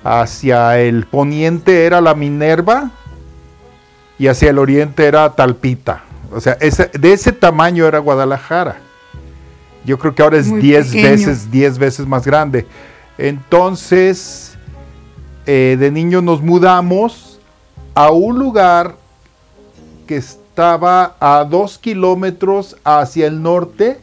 Hacia 0.03 0.79
el 0.79 1.05
poniente 1.05 1.85
era 1.85 1.99
la 2.01 2.13
Minerva, 2.13 2.91
y 4.19 4.27
hacia 4.27 4.49
el 4.49 4.59
oriente 4.59 5.05
era 5.05 5.33
Talpita. 5.35 6.03
O 6.31 6.39
sea, 6.39 6.55
de 6.55 7.13
ese 7.13 7.31
tamaño 7.31 7.85
era 7.85 7.99
Guadalajara. 7.99 8.77
Yo 9.85 9.97
creo 9.97 10.13
que 10.13 10.21
ahora 10.21 10.37
es 10.37 10.53
10 10.53 10.93
veces, 10.93 11.51
10 11.51 11.77
veces 11.79 12.05
más 12.05 12.25
grande. 12.25 12.65
Entonces, 13.17 14.57
eh, 15.45 15.77
de 15.79 15.91
niño 15.91 16.21
nos 16.21 16.41
mudamos 16.41 17.39
a 17.95 18.11
un 18.11 18.37
lugar 18.37 18.95
que 20.05 20.17
estaba 20.17 21.15
a 21.19 21.45
dos 21.45 21.77
kilómetros 21.77 22.75
hacia 22.83 23.27
el 23.27 23.41
norte 23.41 23.99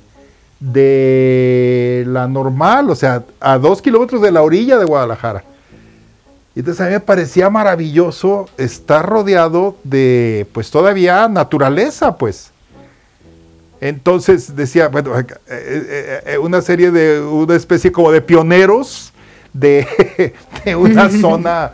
de 0.61 2.05
la 2.07 2.27
normal, 2.27 2.89
o 2.89 2.95
sea, 2.95 3.23
a 3.41 3.59
dos 3.59 3.83
kilómetros 3.83 4.23
de 4.23 4.33
la 4.33 4.43
orilla 4.43 4.79
de 4.79 4.87
Guadalajara. 4.87 5.45
Y 6.55 6.61
entonces 6.61 6.81
a 6.81 6.87
mí 6.87 6.93
me 6.93 7.01
parecía 7.01 7.51
maravilloso 7.51 8.49
estar 8.57 9.05
rodeado 9.05 9.77
de, 9.83 10.47
pues 10.53 10.71
todavía 10.71 11.29
naturaleza, 11.29 12.17
pues. 12.17 12.53
Entonces 13.81 14.55
decía, 14.55 14.89
bueno, 14.89 15.19
eh, 15.19 15.27
eh, 15.49 16.23
eh, 16.27 16.39
una 16.39 16.63
serie 16.63 16.91
de, 16.91 17.21
una 17.21 17.57
especie 17.57 17.91
como 17.91 18.13
de 18.13 18.23
pioneros 18.23 19.13
de, 19.53 20.33
una 20.79 21.11
zona 21.21 21.73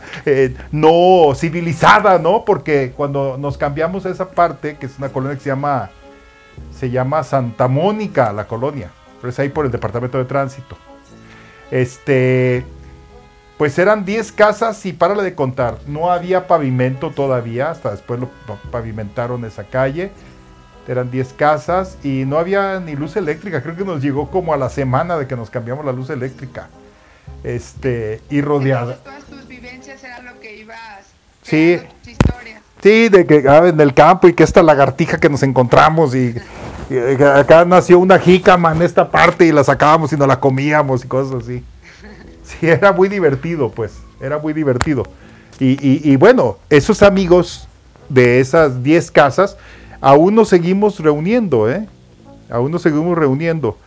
no 0.71 1.33
civilizada, 1.35 2.17
¿no? 2.17 2.43
Porque 2.43 2.91
cuando 2.97 3.37
nos 3.37 3.57
cambiamos 3.57 4.05
a 4.05 4.09
esa 4.09 4.31
parte, 4.31 4.77
que 4.77 4.87
es 4.87 4.97
una 4.97 5.09
colonia 5.09 5.37
que 5.37 5.43
se 5.43 5.49
llama, 5.49 5.91
se 6.77 6.89
llama 6.89 7.23
Santa 7.23 7.67
Mónica, 7.67 8.33
la 8.33 8.47
colonia, 8.47 8.91
pero 9.21 9.29
es 9.29 9.39
ahí 9.39 9.49
por 9.49 9.65
el 9.65 9.71
departamento 9.71 10.17
de 10.17 10.25
tránsito. 10.25 10.75
Este, 11.69 12.65
pues 13.61 13.77
eran 13.77 14.05
10 14.05 14.31
casas 14.31 14.83
y 14.87 14.91
párale 14.91 15.21
de 15.21 15.35
contar, 15.35 15.77
no 15.85 16.11
había 16.11 16.47
pavimento 16.47 17.11
todavía, 17.11 17.69
hasta 17.69 17.91
después 17.91 18.19
lo 18.19 18.27
pavimentaron 18.71 19.45
esa 19.45 19.65
calle. 19.65 20.09
Eran 20.87 21.11
10 21.11 21.33
casas 21.33 21.95
y 22.03 22.25
no 22.25 22.39
había 22.39 22.79
ni 22.79 22.95
luz 22.95 23.17
eléctrica, 23.17 23.61
creo 23.61 23.75
que 23.75 23.85
nos 23.85 24.01
llegó 24.01 24.31
como 24.31 24.55
a 24.55 24.57
la 24.57 24.67
semana 24.67 25.15
de 25.15 25.27
que 25.27 25.35
nos 25.35 25.51
cambiamos 25.51 25.85
la 25.85 25.91
luz 25.91 26.09
eléctrica. 26.09 26.69
Este, 27.43 28.19
y 28.31 28.41
rodeada. 28.41 28.95
todas 28.95 29.25
tus 29.25 29.47
vivencias 29.47 30.03
eran 30.03 30.25
lo 30.25 30.39
que 30.39 30.55
ibas. 30.55 31.11
Sí. 31.43 31.79
Sí, 32.81 33.09
de 33.09 33.27
que 33.27 33.47
ah, 33.47 33.67
en 33.67 33.79
el 33.79 33.93
campo 33.93 34.27
y 34.27 34.33
que 34.33 34.41
esta 34.41 34.63
lagartija 34.63 35.19
que 35.19 35.29
nos 35.29 35.43
encontramos 35.43 36.15
y, 36.15 36.35
y 36.89 37.23
acá 37.23 37.63
nació 37.65 37.99
una 37.99 38.17
jícama 38.17 38.71
en 38.71 38.81
esta 38.81 39.11
parte 39.11 39.45
y 39.45 39.51
la 39.51 39.63
sacábamos 39.63 40.11
y 40.13 40.17
nos 40.17 40.27
la 40.27 40.39
comíamos 40.39 41.05
y 41.05 41.07
cosas 41.07 41.43
así. 41.43 41.63
Sí, 42.59 42.67
era 42.67 42.91
muy 42.91 43.09
divertido, 43.09 43.69
pues, 43.69 43.93
era 44.19 44.37
muy 44.37 44.53
divertido. 44.53 45.03
Y, 45.59 46.15
bueno, 46.15 46.57
esos 46.71 47.03
amigos 47.03 47.67
de 48.09 48.39
esas 48.39 48.81
10 48.81 49.11
casas, 49.11 49.57
aún 49.99 50.33
nos 50.33 50.49
seguimos 50.49 50.99
reuniendo, 50.99 51.69
¿eh? 51.69 51.87
Aún 52.49 52.71
nos 52.71 52.81
seguimos 52.81 53.15
reuniendo. 53.15 53.77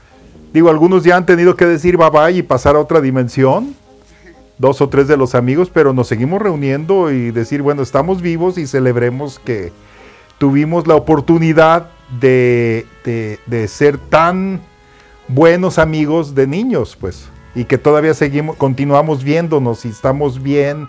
Digo, 0.53 0.71
algunos 0.71 1.03
ya 1.03 1.17
han 1.17 1.27
tenido 1.27 1.57
que 1.57 1.67
decir 1.67 1.97
bye 1.97 2.11
bye 2.11 2.39
y 2.39 2.43
pasar 2.45 2.77
a 2.77 2.79
otra 2.79 3.01
dimensión, 3.01 3.75
dos 4.57 4.81
o 4.81 4.89
tres 4.89 5.09
de 5.09 5.17
los 5.17 5.35
amigos, 5.35 5.69
pero 5.69 5.93
nos 5.93 6.07
seguimos 6.07 6.41
reuniendo 6.41 7.11
y 7.11 7.33
decir, 7.33 7.61
bueno, 7.61 7.83
estamos 7.83 8.23
vivos 8.23 8.57
y 8.57 8.69
celebremos 8.69 9.41
que 9.41 9.73
tuvimos 10.39 10.87
la 10.87 10.95
oportunidad 10.95 11.91
de, 12.21 12.87
de, 13.05 13.41
de 13.47 13.67
ser 13.67 13.99
tan 13.99 14.61
buenos 15.27 15.81
amigos 15.81 16.37
de 16.37 16.47
niños, 16.47 16.97
pues 17.01 17.29
y 17.55 17.65
que 17.65 17.79
todavía 17.79 18.15
seguimos, 18.15 18.57
continuamos 18.57 19.23
viéndonos 19.23 19.85
y 19.85 19.89
estamos 19.89 20.43
bien 20.43 20.89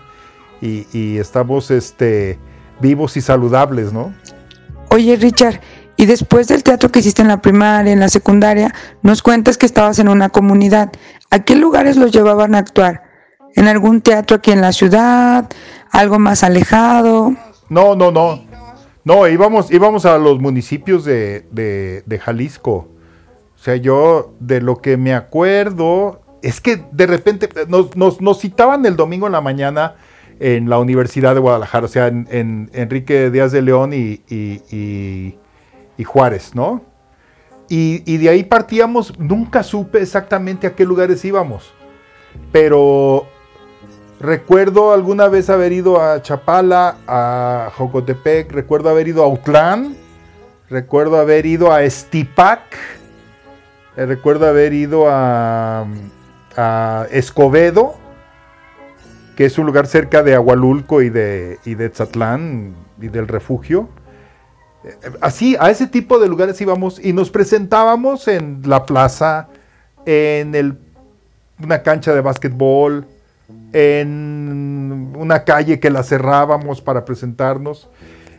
y, 0.60 1.18
estamos 1.18 1.70
este, 1.70 2.38
vivos 2.80 3.16
y 3.16 3.20
saludables, 3.20 3.92
¿no? 3.92 4.12
Oye, 4.90 5.16
Richard, 5.16 5.60
y 5.96 6.06
después 6.06 6.48
del 6.48 6.62
teatro 6.62 6.90
que 6.90 7.00
hiciste 7.00 7.22
en 7.22 7.28
la 7.28 7.40
primaria, 7.40 7.92
en 7.92 8.00
la 8.00 8.08
secundaria, 8.08 8.74
nos 9.02 9.22
cuentas 9.22 9.58
que 9.58 9.66
estabas 9.66 9.98
en 9.98 10.08
una 10.08 10.28
comunidad. 10.28 10.92
¿A 11.30 11.44
qué 11.44 11.56
lugares 11.56 11.96
los 11.96 12.12
llevaban 12.12 12.54
a 12.54 12.58
actuar? 12.58 13.02
¿En 13.54 13.68
algún 13.68 14.00
teatro 14.00 14.36
aquí 14.36 14.50
en 14.50 14.60
la 14.60 14.72
ciudad? 14.72 15.48
¿Algo 15.92 16.18
más 16.18 16.42
alejado? 16.42 17.34
No, 17.68 17.94
no, 17.94 18.10
no. 18.10 18.44
No, 19.04 19.28
íbamos, 19.28 19.70
íbamos 19.70 20.04
a 20.04 20.18
los 20.18 20.40
municipios 20.40 21.04
de, 21.04 21.46
de, 21.52 22.02
de 22.06 22.18
Jalisco. 22.18 22.88
O 23.54 23.58
sea, 23.58 23.76
yo 23.76 24.34
de 24.40 24.60
lo 24.60 24.76
que 24.78 24.96
me 24.96 25.14
acuerdo, 25.14 26.20
es 26.42 26.60
que 26.60 26.84
de 26.92 27.06
repente 27.06 27.48
nos, 27.68 28.38
citaban 28.38 28.84
el 28.86 28.96
domingo 28.96 29.26
en 29.26 29.32
la 29.32 29.40
mañana 29.40 29.96
en 30.38 30.68
la 30.68 30.78
Universidad 30.78 31.34
de 31.34 31.40
Guadalajara, 31.40 31.86
o 31.86 31.88
sea, 31.88 32.08
en, 32.08 32.70
Enrique 32.72 33.30
Díaz 33.30 33.52
de 33.52 33.62
León 33.62 33.92
y, 33.94 35.34
Juárez, 36.04 36.54
¿no? 36.54 36.82
Y, 37.68 38.16
de 38.18 38.28
ahí 38.28 38.44
partíamos, 38.44 39.18
nunca 39.18 39.62
supe 39.62 40.02
exactamente 40.02 40.66
a 40.66 40.74
qué 40.74 40.84
lugares 40.84 41.24
íbamos, 41.24 41.72
pero 42.52 43.26
recuerdo 44.20 44.92
alguna 44.92 45.28
vez 45.28 45.50
haber 45.50 45.72
ido 45.72 46.00
a 46.00 46.22
Chapala, 46.22 46.96
a 47.06 47.70
Jocotepec, 47.74 48.52
recuerdo 48.52 48.90
haber 48.90 49.08
ido 49.08 49.24
a 49.24 49.28
Utlán, 49.28 49.96
recuerdo 50.68 51.18
haber 51.18 51.46
ido 51.46 51.72
a 51.72 51.82
Estipac, 51.82 52.60
eh, 53.96 54.04
recuerdo 54.04 54.46
haber 54.46 54.74
ido 54.74 55.06
a 55.08 55.86
a 56.56 57.06
Escobedo, 57.10 57.94
que 59.36 59.44
es 59.44 59.58
un 59.58 59.66
lugar 59.66 59.86
cerca 59.86 60.22
de 60.22 60.34
Agualulco 60.34 61.02
y 61.02 61.10
de, 61.10 61.58
y 61.64 61.72
y 61.72 63.08
del 63.08 63.28
refugio. 63.28 63.88
Así, 65.20 65.56
a 65.58 65.70
ese 65.70 65.86
tipo 65.86 66.18
de 66.18 66.28
lugares 66.28 66.60
íbamos 66.60 67.04
y 67.04 67.12
nos 67.12 67.30
presentábamos 67.30 68.28
en 68.28 68.62
la 68.64 68.86
plaza, 68.86 69.48
en 70.06 70.78
una 71.62 71.82
cancha 71.82 72.14
de 72.14 72.20
básquetbol, 72.20 73.06
en 73.72 75.12
una 75.16 75.44
calle 75.44 75.80
que 75.80 75.90
la 75.90 76.02
cerrábamos 76.02 76.80
para 76.80 77.04
presentarnos. 77.04 77.88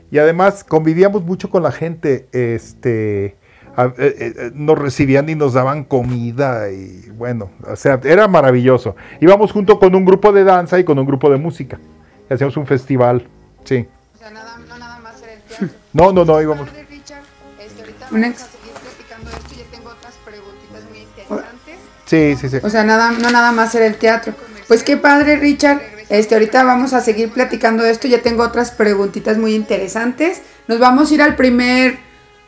Y 0.10 0.20
además 0.20 0.64
convivíamos 0.64 1.24
mucho 1.24 1.50
con 1.50 1.64
la 1.64 1.72
gente. 1.72 2.28
Este, 2.32 3.36
eh, 3.78 3.94
eh, 4.00 4.52
nos 4.56 4.78
recibían 4.78 5.30
y 5.30 5.36
nos 5.36 5.54
daban 5.54 5.84
comida 5.84 6.72
y 6.72 7.12
bueno, 7.12 7.52
o 7.64 7.76
sea, 7.76 8.00
era 8.04 8.28
maravilloso. 8.28 8.96
Íbamos 9.22 9.52
junto 9.52 9.78
con 9.78 9.94
un 9.94 10.04
grupo 10.04 10.32
de 10.32 10.44
danza 10.44 10.80
y 10.80 10.84
con 10.84 10.98
un 10.98 11.06
grupo 11.06 11.30
de 11.30 11.38
música. 11.38 11.80
Y 12.28 12.34
hacíamos 12.34 12.58
un 12.58 12.66
festival, 12.66 13.28
sí. 13.66 13.88
O 14.16 14.18
sea, 14.18 14.32
nada, 14.32 14.58
no 14.68 14.80
nada 14.80 14.98
más 15.00 15.22
era 15.22 15.34
el 15.34 15.42
teatro. 15.42 15.68
No, 15.94 16.12
no, 16.12 16.26
no, 16.26 16.42
íbamos. 16.42 16.70
Richard, 16.90 17.22
este, 17.60 17.82
ahorita 17.82 18.08
vamos 18.10 18.42
a 18.42 18.48
seguir 18.48 18.74
platicando 18.82 19.30
esto, 19.30 19.56
ya 19.56 19.66
tengo 19.72 19.90
otras 19.90 20.16
preguntitas 20.26 20.84
muy 20.90 21.00
interesantes. 21.00 21.76
Sí, 22.06 22.36
sí, 22.36 22.50
sí. 22.50 22.58
O 22.66 22.70
sea, 22.70 22.84
nada, 22.84 23.12
no 23.12 23.30
nada 23.30 23.52
más 23.52 23.76
era 23.76 23.86
el 23.86 23.98
teatro. 23.98 24.34
Pues 24.68 24.84
qué 24.84 24.98
padre, 24.98 25.38
Richard. 25.38 25.82
Este, 26.10 26.34
ahorita 26.34 26.64
vamos 26.64 26.94
a 26.94 27.02
seguir 27.02 27.32
platicando 27.32 27.84
de 27.84 27.92
esto. 27.92 28.08
Ya 28.08 28.24
tengo 28.24 28.44
otras 28.44 28.72
preguntitas 28.72 29.38
muy 29.38 29.54
interesantes. 29.54 30.42
Nos 30.68 30.80
vamos 30.80 31.12
a 31.12 31.14
ir 31.14 31.22
al 31.22 31.36
primer 31.36 32.00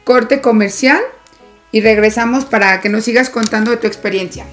corte 0.04 0.42
comercial 0.42 1.00
y 1.72 1.82
regresamos 1.82 2.46
para 2.46 2.82
que 2.82 2.90
nos 2.90 3.04
sigas 3.04 3.30
contando 3.30 3.72
de 3.72 3.78
tu 3.78 3.88
experiencia. 3.88 4.46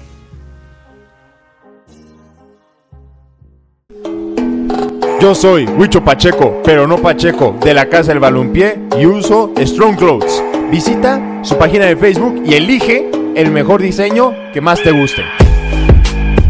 Yo 5.19 5.33
soy 5.33 5.65
Huicho 5.65 6.03
Pacheco, 6.03 6.61
pero 6.63 6.85
no 6.85 6.97
Pacheco, 6.97 7.57
de 7.63 7.73
la 7.73 7.89
Casa 7.89 8.09
del 8.09 8.19
Balompié 8.19 8.79
y 8.99 9.07
uso 9.07 9.51
Strong 9.57 9.97
Clothes. 9.97 10.43
Visita 10.69 11.41
su 11.41 11.57
página 11.57 11.85
de 11.85 11.97
Facebook 11.97 12.43
y 12.45 12.53
elige 12.53 13.09
el 13.35 13.49
mejor 13.49 13.81
diseño 13.81 14.35
que 14.53 14.61
más 14.61 14.81
te 14.83 14.91
guste. 14.91 15.23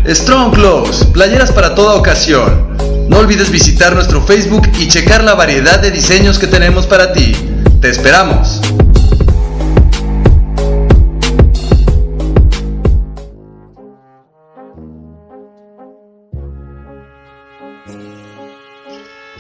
Strong 0.06 0.54
Clothes, 0.54 1.06
playeras 1.06 1.52
para 1.52 1.76
toda 1.76 1.96
ocasión. 1.96 2.76
No 3.08 3.20
olvides 3.20 3.50
visitar 3.52 3.96
nuestro 3.96 4.22
Facebook 4.22 4.68
y 4.78 4.90
checar 4.90 5.24
la 5.24 5.36
variedad 5.36 5.80
de 5.80 5.92
diseños 5.92 6.38
que 6.38 6.48
tenemos 6.48 6.86
para 6.86 7.14
ti. 7.14 7.34
Te 7.80 7.90
esperamos. 7.90 8.57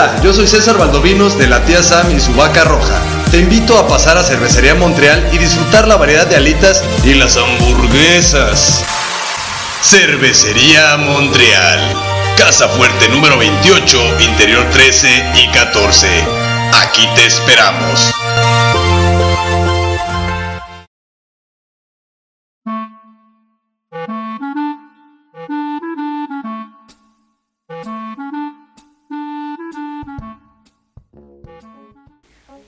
Hola, 0.00 0.18
yo 0.22 0.32
soy 0.32 0.46
César 0.46 0.78
Valdovinos 0.78 1.36
de 1.36 1.46
la 1.46 1.62
tía 1.66 1.82
Sam 1.82 2.10
y 2.10 2.20
su 2.20 2.32
vaca 2.32 2.64
roja. 2.64 3.02
Te 3.30 3.36
invito 3.36 3.78
a 3.78 3.86
pasar 3.86 4.16
a 4.16 4.22
Cervecería 4.22 4.74
Montreal 4.74 5.28
y 5.30 5.36
disfrutar 5.36 5.86
la 5.86 5.96
variedad 5.96 6.26
de 6.26 6.36
alitas 6.36 6.82
y 7.04 7.12
las 7.12 7.36
hamburguesas. 7.36 8.82
Cervecería 9.82 10.96
Montreal. 10.96 11.94
Casa 12.38 12.66
Fuerte 12.68 13.10
número 13.10 13.36
28, 13.36 14.20
Interior 14.20 14.64
13 14.70 15.32
y 15.34 15.48
14. 15.48 16.08
Aquí 16.82 17.06
te 17.14 17.26
esperamos. 17.26 18.10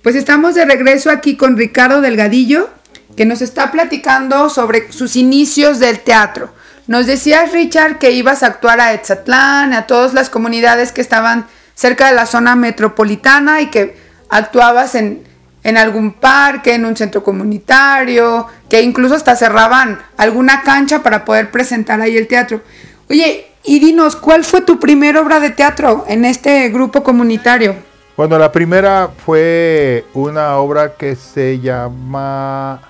Pues 0.03 0.17
estamos 0.17 0.57
de 0.57 0.65
regreso 0.65 1.11
aquí 1.11 1.37
con 1.37 1.57
Ricardo 1.57 2.01
Delgadillo, 2.01 2.69
que 3.17 3.25
nos 3.25 3.41
está 3.41 3.71
platicando 3.71 4.51
sobre 4.51 4.91
sus 4.91 5.15
inicios 5.15 5.79
del 5.79 6.01
teatro. 6.01 6.53
Nos 6.89 7.07
decías, 7.07 7.53
Richard, 7.53 8.01
que 8.01 8.11
ibas 8.11 8.43
a 8.43 8.49
actuar 8.49 8.81
a 8.81 8.95
Etzatlán, 8.95 9.73
a 9.73 9.87
todas 9.87 10.13
las 10.13 10.29
comunidades 10.29 10.91
que 10.91 11.01
estaban 11.01 11.47
cerca 11.77 12.09
de 12.09 12.17
la 12.17 12.27
zona 12.27 12.57
metropolitana 12.57 13.61
y 13.61 13.67
que 13.71 13.97
actuabas 14.29 14.97
en, 14.97 15.23
en 15.63 15.77
algún 15.77 16.15
parque, 16.15 16.75
en 16.75 16.85
un 16.85 16.97
centro 16.97 17.23
comunitario, 17.23 18.49
que 18.69 18.83
incluso 18.83 19.15
hasta 19.15 19.37
cerraban 19.37 20.01
alguna 20.17 20.63
cancha 20.63 21.05
para 21.05 21.25
poder 21.25 21.53
presentar 21.53 22.01
ahí 22.01 22.17
el 22.17 22.27
teatro. 22.27 22.61
Oye, 23.09 23.47
y 23.63 23.79
dinos, 23.79 24.17
¿cuál 24.17 24.43
fue 24.43 24.63
tu 24.63 24.81
primera 24.81 25.21
obra 25.21 25.39
de 25.39 25.51
teatro 25.51 26.05
en 26.09 26.25
este 26.25 26.71
grupo 26.71 27.05
comunitario? 27.05 27.92
Bueno, 28.15 28.39
la 28.39 28.53
primera 28.53 29.09
fue 29.25 30.05
una 30.13 30.59
obra 30.59 30.97
que 30.97 31.17
se 31.17 31.61
llama 31.61 32.83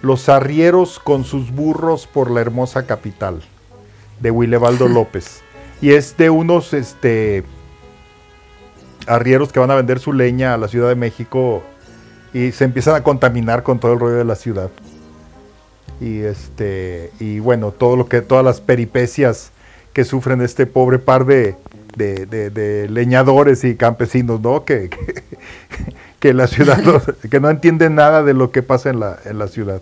Los 0.00 0.28
arrieros 0.28 1.00
con 1.00 1.24
sus 1.24 1.50
burros 1.50 2.06
por 2.06 2.30
la 2.30 2.40
hermosa 2.40 2.86
capital, 2.86 3.42
de 4.20 4.30
Willebaldo 4.30 4.86
López. 4.88 5.42
Y 5.80 5.90
es 5.90 6.16
de 6.16 6.30
unos 6.30 6.72
este, 6.72 7.42
arrieros 9.08 9.52
que 9.52 9.58
van 9.58 9.72
a 9.72 9.74
vender 9.74 9.98
su 9.98 10.12
leña 10.12 10.54
a 10.54 10.56
la 10.56 10.68
Ciudad 10.68 10.88
de 10.88 10.94
México 10.94 11.64
y 12.32 12.52
se 12.52 12.64
empiezan 12.64 12.94
a 12.94 13.02
contaminar 13.02 13.64
con 13.64 13.80
todo 13.80 13.94
el 13.94 13.98
rollo 13.98 14.16
de 14.16 14.24
la 14.24 14.36
ciudad. 14.36 14.70
Y 16.00 16.20
este 16.20 17.12
y 17.18 17.40
bueno, 17.40 17.72
todo 17.72 17.96
lo 17.96 18.08
que 18.08 18.20
todas 18.20 18.44
las 18.44 18.60
peripecias 18.60 19.50
que 19.92 20.04
sufren 20.04 20.42
este 20.42 20.66
pobre 20.66 21.00
par 21.00 21.24
de, 21.26 21.56
de, 21.96 22.88
leñadores 22.90 23.64
y 23.64 23.76
campesinos, 23.76 24.40
¿no? 24.40 24.64
Que, 24.64 24.90
que, 26.20 26.34
la 26.34 26.46
ciudad, 26.46 26.80
que 27.30 27.40
no 27.40 27.50
entienden 27.50 27.94
nada 27.94 28.22
de 28.22 28.34
lo 28.34 28.50
que 28.50 28.62
pasa 28.62 28.90
en 28.90 29.00
la, 29.00 29.18
en 29.24 29.38
la 29.38 29.48
ciudad. 29.48 29.80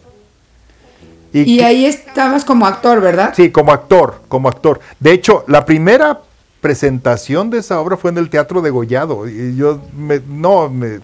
Y, 1.34 1.60
ahí 1.60 1.86
estabas 1.86 2.44
como 2.44 2.66
actor, 2.66 3.00
¿verdad? 3.00 3.32
Sí, 3.34 3.50
como 3.50 3.72
actor, 3.72 4.20
como 4.28 4.50
actor. 4.50 4.80
De 5.00 5.12
hecho, 5.12 5.44
la 5.48 5.64
primera 5.64 6.20
presentación 6.60 7.48
de 7.48 7.58
esa 7.58 7.80
obra 7.80 7.96
fue 7.96 8.10
en 8.10 8.18
el 8.18 8.28
Teatro 8.28 8.60
de 8.60 8.68
Gollado. 8.68 9.26
Y 9.26 9.56
yo 9.56 9.80
me, 9.96 10.20
no 10.28 10.68
me, 10.68 11.00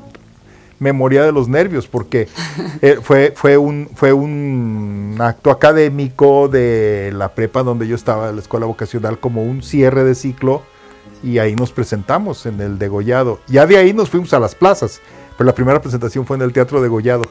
me 0.78 0.92
moría 0.92 1.24
de 1.24 1.32
los 1.32 1.48
nervios 1.48 1.86
porque 1.86 2.28
eh, 2.82 2.98
fue, 3.02 3.32
fue, 3.34 3.56
un, 3.56 3.88
fue 3.94 4.12
un 4.12 5.16
acto 5.18 5.50
académico 5.50 6.48
de 6.48 7.10
la 7.14 7.30
prepa 7.30 7.62
donde 7.62 7.88
yo 7.88 7.94
estaba, 7.94 8.30
la 8.30 8.40
escuela 8.40 8.66
vocacional, 8.66 9.18
como 9.18 9.42
un 9.42 9.62
cierre 9.62 10.04
de 10.04 10.14
ciclo 10.14 10.62
y 11.22 11.38
ahí 11.38 11.54
nos 11.54 11.72
presentamos 11.72 12.46
en 12.46 12.60
el 12.60 12.78
degollado. 12.78 13.40
Ya 13.48 13.66
de 13.66 13.76
ahí 13.76 13.92
nos 13.92 14.10
fuimos 14.10 14.32
a 14.32 14.40
las 14.40 14.54
plazas, 14.54 15.00
pero 15.36 15.46
la 15.46 15.54
primera 15.54 15.80
presentación 15.80 16.26
fue 16.26 16.36
en 16.36 16.42
el 16.42 16.52
Teatro 16.52 16.80
degollado. 16.80 17.22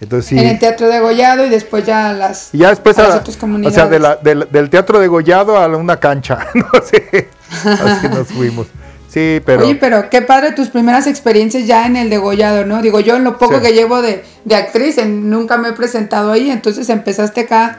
Entonces, 0.00 0.28
sí, 0.28 0.38
en 0.38 0.46
el 0.48 0.58
Teatro 0.58 0.88
degollado 0.88 1.46
y 1.46 1.48
después 1.48 1.86
ya 1.86 2.12
las, 2.12 2.54
y 2.54 2.58
ya 2.58 2.70
después 2.70 2.98
a, 2.98 3.16
otras 3.16 3.36
comunidades. 3.36 3.78
O 3.78 3.88
sea, 3.88 4.16
del 4.22 4.70
Teatro 4.70 4.98
degollado 4.98 5.56
a 5.56 5.68
una 5.68 5.98
cancha, 5.98 6.46
no 6.54 6.68
sé, 6.84 7.28
así 7.50 8.08
nos 8.08 8.28
fuimos. 8.28 8.66
Sí, 9.08 9.40
pero... 9.46 9.62
Oye, 9.62 9.76
pero 9.76 10.10
qué 10.10 10.22
padre 10.22 10.50
tus 10.52 10.70
primeras 10.70 11.06
experiencias 11.06 11.68
ya 11.68 11.86
en 11.86 11.94
el 11.94 12.10
degollado, 12.10 12.66
¿no? 12.66 12.82
Digo, 12.82 12.98
yo 12.98 13.14
en 13.14 13.22
lo 13.22 13.38
poco 13.38 13.60
que 13.60 13.72
llevo 13.72 14.02
de, 14.02 14.24
de 14.44 14.54
actriz, 14.56 14.96
nunca 15.06 15.56
me 15.56 15.68
he 15.68 15.72
presentado 15.72 16.32
ahí, 16.32 16.50
entonces 16.50 16.88
empezaste 16.90 17.42
acá 17.42 17.78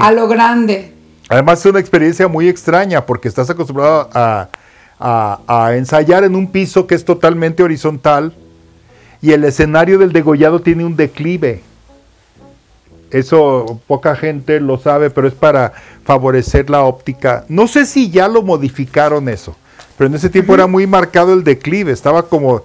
a 0.00 0.12
lo 0.12 0.28
grande. 0.28 0.94
Además 1.30 1.60
es 1.60 1.66
una 1.66 1.78
experiencia 1.78 2.26
muy 2.26 2.48
extraña 2.48 3.06
porque 3.06 3.28
estás 3.28 3.48
acostumbrado 3.48 4.10
a, 4.12 4.48
ensayar 5.76 6.24
en 6.24 6.34
un 6.34 6.50
piso 6.50 6.88
que 6.88 6.96
es 6.96 7.04
totalmente 7.04 7.62
horizontal 7.62 8.34
y 9.22 9.30
el 9.30 9.44
escenario 9.44 9.96
del 9.98 10.12
degollado 10.12 10.60
tiene 10.60 10.84
un 10.84 10.96
declive. 10.96 11.62
Eso 13.12 13.80
poca 13.86 14.16
gente 14.16 14.58
lo 14.58 14.76
sabe, 14.78 15.08
pero 15.08 15.28
es 15.28 15.34
para 15.34 15.72
favorecer 16.04 16.68
la 16.68 16.82
óptica. 16.82 17.44
No 17.48 17.68
sé 17.68 17.86
si 17.86 18.10
ya 18.10 18.26
lo 18.26 18.42
modificaron 18.42 19.28
eso, 19.28 19.54
pero 19.96 20.08
en 20.08 20.16
ese 20.16 20.30
tiempo 20.30 20.54
era 20.54 20.66
muy 20.66 20.88
marcado 20.88 21.32
el 21.32 21.44
declive, 21.44 21.92
estaba 21.92 22.24
como 22.24 22.64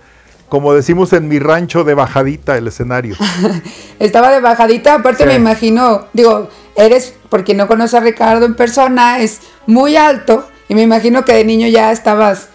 como 0.55 0.73
decimos 0.73 1.11
en 1.11 1.27
mi 1.27 1.37
rancho 1.37 1.83
de 1.83 1.95
bajadita 1.95 2.55
el 2.55 2.67
escenario. 2.69 3.17
estaba 3.99 4.31
de 4.31 4.39
bajadita, 4.39 4.93
aparte 4.93 5.25
me 5.25 5.35
imagino, 5.35 6.05
digo, 6.13 6.47
eres, 6.77 7.13
porque 7.27 7.53
no 7.53 7.67
conoces 7.67 7.95
a 7.95 7.99
Ricardo 7.99 8.45
en 8.45 8.55
persona, 8.55 9.19
es 9.19 9.41
muy 9.67 9.97
alto 9.97 10.47
y 10.69 10.75
me 10.75 10.81
imagino 10.81 11.25
que 11.25 11.33
de 11.33 11.43
niño 11.43 11.67
ya 11.67 11.91
estabas 11.91 12.47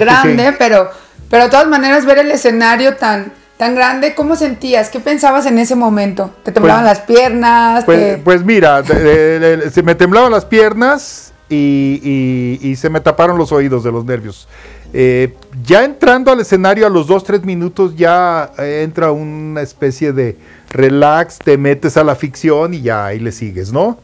grande, 0.00 0.52
pero 0.58 0.90
pero 1.30 1.44
de 1.44 1.50
todas 1.50 1.68
maneras 1.68 2.04
ver 2.06 2.18
el 2.18 2.32
escenario 2.32 2.96
tan 2.96 3.32
tan 3.56 3.76
grande, 3.76 4.16
¿cómo 4.16 4.34
sentías? 4.34 4.88
¿Qué 4.88 4.98
pensabas 4.98 5.46
en 5.46 5.60
ese 5.60 5.76
momento? 5.76 6.34
¿Te 6.42 6.50
temblaban 6.50 6.82
pues 6.82 6.98
las 6.98 7.06
piernas? 7.06 7.84
Pues, 7.84 8.18
pues 8.24 8.44
mira, 8.44 8.82
se 8.84 9.82
me 9.84 9.94
temblaban 9.94 10.32
las 10.32 10.44
piernas 10.44 11.32
y, 11.48 12.00
y- 12.02 12.68
y 12.68 12.74
se 12.74 12.90
me 12.90 13.00
taparon 13.00 13.38
los 13.38 13.52
oídos 13.52 13.84
de 13.84 13.92
los 13.92 14.04
nervios. 14.04 14.48
Eh, 14.92 15.34
ya 15.64 15.84
entrando 15.84 16.32
al 16.32 16.40
escenario 16.40 16.86
a 16.86 16.90
los 16.90 17.08
2-3 17.08 17.42
minutos 17.42 17.94
ya 17.94 18.50
eh, 18.58 18.82
entra 18.84 19.12
una 19.12 19.60
especie 19.60 20.12
de 20.12 20.36
relax, 20.70 21.38
te 21.38 21.58
metes 21.58 21.96
a 21.98 22.04
la 22.04 22.14
ficción 22.14 22.72
y 22.72 22.80
ya 22.80 23.06
ahí 23.06 23.18
le 23.18 23.32
sigues, 23.32 23.70
¿no? 23.70 23.98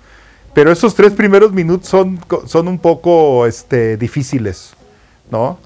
Pero 0.53 0.70
esos 0.70 0.94
tres 0.94 1.12
primeros 1.12 1.53
minutos 1.53 1.88
son, 1.88 2.20
son 2.47 2.68
un 2.68 2.79
poco 2.79 3.47
este, 3.47 3.97
difíciles, 3.97 4.73
¿no? 5.31 5.59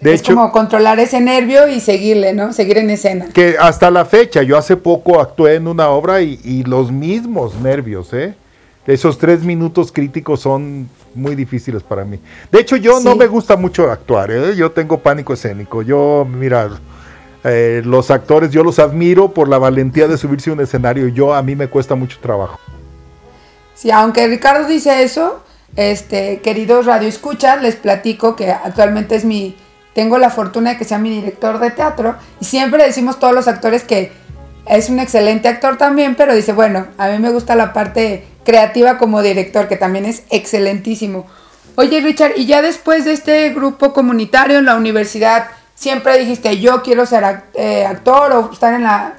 De 0.00 0.12
es 0.14 0.20
hecho, 0.20 0.34
como 0.34 0.50
controlar 0.50 0.98
ese 0.98 1.20
nervio 1.20 1.68
y 1.68 1.80
seguirle, 1.80 2.32
¿no? 2.32 2.52
Seguir 2.52 2.78
en 2.78 2.90
escena. 2.90 3.26
que 3.32 3.56
hasta 3.58 3.90
la 3.90 4.04
fecha, 4.04 4.42
yo 4.42 4.58
hace 4.58 4.76
poco 4.76 5.20
actué 5.20 5.54
en 5.54 5.68
una 5.68 5.88
obra 5.88 6.20
y, 6.20 6.40
y 6.42 6.64
los 6.64 6.90
mismos 6.90 7.54
nervios, 7.60 8.12
¿eh? 8.12 8.34
Esos 8.86 9.18
tres 9.18 9.42
minutos 9.42 9.90
críticos 9.90 10.40
son 10.40 10.88
muy 11.14 11.34
difíciles 11.34 11.82
para 11.82 12.04
mí. 12.04 12.20
De 12.52 12.60
hecho, 12.60 12.76
yo 12.76 13.00
no 13.00 13.16
me 13.16 13.26
gusta 13.26 13.56
mucho 13.56 13.90
actuar, 13.90 14.30
¿eh? 14.30 14.54
Yo 14.54 14.70
tengo 14.70 14.98
pánico 14.98 15.32
escénico. 15.32 15.82
Yo, 15.82 16.26
mira, 16.30 16.70
eh, 17.42 17.82
los 17.84 18.10
actores, 18.10 18.50
yo 18.50 18.62
los 18.62 18.78
admiro 18.78 19.32
por 19.32 19.48
la 19.48 19.58
valentía 19.58 20.06
de 20.06 20.16
subirse 20.16 20.50
a 20.50 20.52
un 20.52 20.60
escenario. 20.60 21.08
Yo, 21.08 21.34
a 21.34 21.42
mí 21.42 21.56
me 21.56 21.68
cuesta 21.68 21.94
mucho 21.96 22.18
trabajo. 22.20 22.58
Sí, 23.74 23.90
aunque 23.90 24.26
Ricardo 24.28 24.68
dice 24.68 25.02
eso, 25.02 25.42
este, 25.74 26.40
queridos 26.40 26.86
radioescuchas, 26.86 27.60
les 27.62 27.76
platico 27.76 28.36
que 28.36 28.50
actualmente 28.50 29.16
es 29.16 29.24
mi, 29.24 29.56
tengo 29.94 30.18
la 30.18 30.30
fortuna 30.30 30.70
de 30.70 30.78
que 30.78 30.84
sea 30.84 30.98
mi 30.98 31.10
director 31.10 31.58
de 31.58 31.70
teatro 31.70 32.16
y 32.40 32.44
siempre 32.44 32.84
decimos 32.84 33.18
todos 33.18 33.34
los 33.34 33.48
actores 33.48 33.84
que 33.84 34.12
es 34.66 34.88
un 34.88 34.98
excelente 34.98 35.48
actor 35.48 35.76
también, 35.76 36.14
pero 36.14 36.34
dice, 36.34 36.52
bueno, 36.52 36.86
a 36.98 37.08
mí 37.08 37.18
me 37.18 37.30
gusta 37.30 37.54
la 37.54 37.72
parte 37.72 38.24
creativa 38.46 38.96
como 38.96 39.20
director, 39.20 39.68
que 39.68 39.76
también 39.76 40.06
es 40.06 40.22
excelentísimo. 40.30 41.26
Oye, 41.74 42.00
Richard, 42.00 42.32
y 42.36 42.46
ya 42.46 42.62
después 42.62 43.04
de 43.04 43.12
este 43.12 43.50
grupo 43.50 43.92
comunitario 43.92 44.56
en 44.58 44.64
la 44.64 44.76
universidad, 44.76 45.48
siempre 45.74 46.18
dijiste, 46.18 46.58
yo 46.58 46.82
quiero 46.82 47.04
ser 47.04 47.42
eh, 47.52 47.84
actor 47.84 48.32
o 48.32 48.50
estar 48.50 48.72
en, 48.72 48.84
la, 48.84 49.14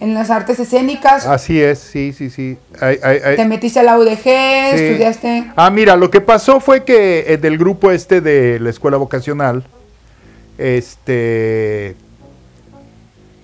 en 0.00 0.12
las 0.12 0.28
artes 0.28 0.60
escénicas. 0.60 1.26
Así 1.26 1.62
es, 1.62 1.78
sí, 1.78 2.12
sí, 2.12 2.28
sí. 2.28 2.58
Ay, 2.80 2.98
ay, 3.02 3.18
ay. 3.24 3.36
Te 3.36 3.46
metiste 3.46 3.80
a 3.80 3.82
la 3.82 3.98
UDG, 3.98 4.22
Sí. 4.24 4.84
estudiaste... 4.84 5.52
Ah, 5.56 5.70
mira, 5.70 5.96
lo 5.96 6.10
que 6.10 6.20
pasó 6.20 6.60
fue 6.60 6.84
que 6.84 7.24
eh, 7.32 7.38
del 7.38 7.56
grupo 7.56 7.90
este 7.90 8.20
de 8.20 8.60
la 8.60 8.68
escuela 8.68 8.98
vocacional, 8.98 9.64
este, 10.58 11.96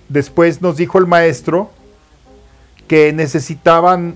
después 0.09 0.61
nos 0.61 0.77
dijo 0.77 0.99
el 0.99 1.07
maestro 1.07 1.71
que 2.87 3.13
necesitaban 3.13 4.15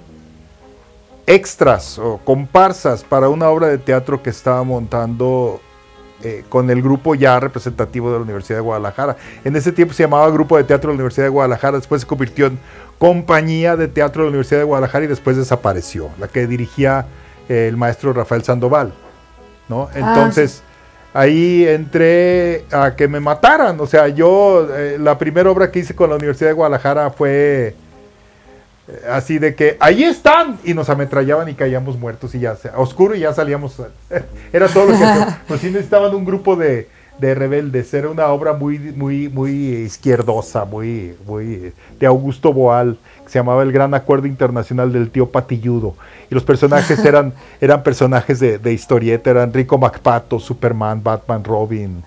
extras 1.27 1.97
o 1.99 2.19
comparsas 2.23 3.03
para 3.03 3.29
una 3.29 3.49
obra 3.49 3.67
de 3.67 3.77
teatro 3.77 4.21
que 4.21 4.29
estaba 4.29 4.63
montando 4.63 5.61
eh, 6.23 6.43
con 6.49 6.69
el 6.69 6.81
grupo 6.81 7.15
ya 7.15 7.39
representativo 7.39 8.11
de 8.11 8.17
la 8.17 8.23
Universidad 8.23 8.57
de 8.57 8.63
Guadalajara. 8.63 9.17
En 9.43 9.55
ese 9.55 9.71
tiempo 9.71 9.93
se 9.93 10.03
llamaba 10.03 10.29
Grupo 10.29 10.57
de 10.57 10.63
Teatro 10.63 10.89
de 10.89 10.93
la 10.93 11.01
Universidad 11.01 11.25
de 11.25 11.31
Guadalajara, 11.31 11.77
después 11.77 12.01
se 12.01 12.07
convirtió 12.07 12.47
en 12.47 12.59
Compañía 12.97 13.75
de 13.75 13.87
Teatro 13.87 14.21
de 14.21 14.27
la 14.27 14.29
Universidad 14.29 14.59
de 14.59 14.65
Guadalajara 14.65 15.05
y 15.05 15.07
después 15.07 15.35
desapareció, 15.35 16.09
la 16.19 16.27
que 16.27 16.47
dirigía 16.47 17.05
eh, 17.49 17.67
el 17.67 17.77
maestro 17.77 18.13
Rafael 18.13 18.43
Sandoval. 18.43 18.93
¿no? 19.67 19.89
Entonces, 19.93 20.61
ahí 21.13 21.65
entré 21.67 22.65
a 22.71 22.95
que 22.95 23.07
me 23.07 23.19
mataran. 23.19 23.79
O 23.79 23.87
sea, 23.87 24.07
yo, 24.07 24.67
eh, 24.75 24.97
la 24.99 25.17
primera 25.17 25.49
obra 25.49 25.71
que 25.71 25.79
hice 25.79 25.95
con 25.95 26.09
la 26.09 26.15
Universidad 26.15 26.49
de 26.49 26.53
Guadalajara 26.53 27.09
fue 27.09 27.75
así 29.09 29.39
de 29.39 29.55
que 29.55 29.77
ahí 29.79 30.03
están 30.03 30.59
y 30.63 30.73
nos 30.73 30.89
ametrallaban 30.89 31.47
y 31.47 31.53
caíamos 31.53 31.97
muertos 31.97 32.35
y 32.35 32.39
ya, 32.39 32.55
a 32.73 32.79
oscuro 32.79 33.15
y 33.15 33.19
ya 33.19 33.33
salíamos. 33.33 33.81
Era 34.53 34.67
todo 34.67 34.87
lo 34.87 34.97
que. 34.97 35.05
Pues 35.47 35.61
sí 35.61 35.67
necesitaban 35.67 36.13
un 36.13 36.25
grupo 36.25 36.55
de, 36.55 36.87
de 37.17 37.35
rebeldes. 37.35 37.93
Era 37.93 38.09
una 38.09 38.27
obra 38.27 38.53
muy, 38.53 38.77
muy, 38.79 39.29
muy 39.29 39.51
izquierdosa, 39.51 40.65
muy, 40.65 41.15
muy 41.25 41.73
de 41.99 42.05
Augusto 42.05 42.51
Boal, 42.51 42.97
que 43.23 43.31
se 43.31 43.39
llamaba 43.39 43.63
El 43.63 43.71
Gran 43.71 43.93
Acuerdo 43.93 44.27
Internacional 44.27 44.91
del 44.91 45.09
Tío 45.09 45.29
Patilludo. 45.29 45.95
Y 46.29 46.35
los 46.35 46.43
personajes 46.43 46.99
eran, 47.05 47.33
eran 47.61 47.83
personajes 47.83 48.39
de, 48.39 48.57
de 48.57 48.73
historieta, 48.73 49.29
eran 49.29 49.53
Rico 49.53 49.77
MacPato, 49.77 50.39
Superman, 50.39 51.01
Batman, 51.01 51.43
Robin, 51.43 52.03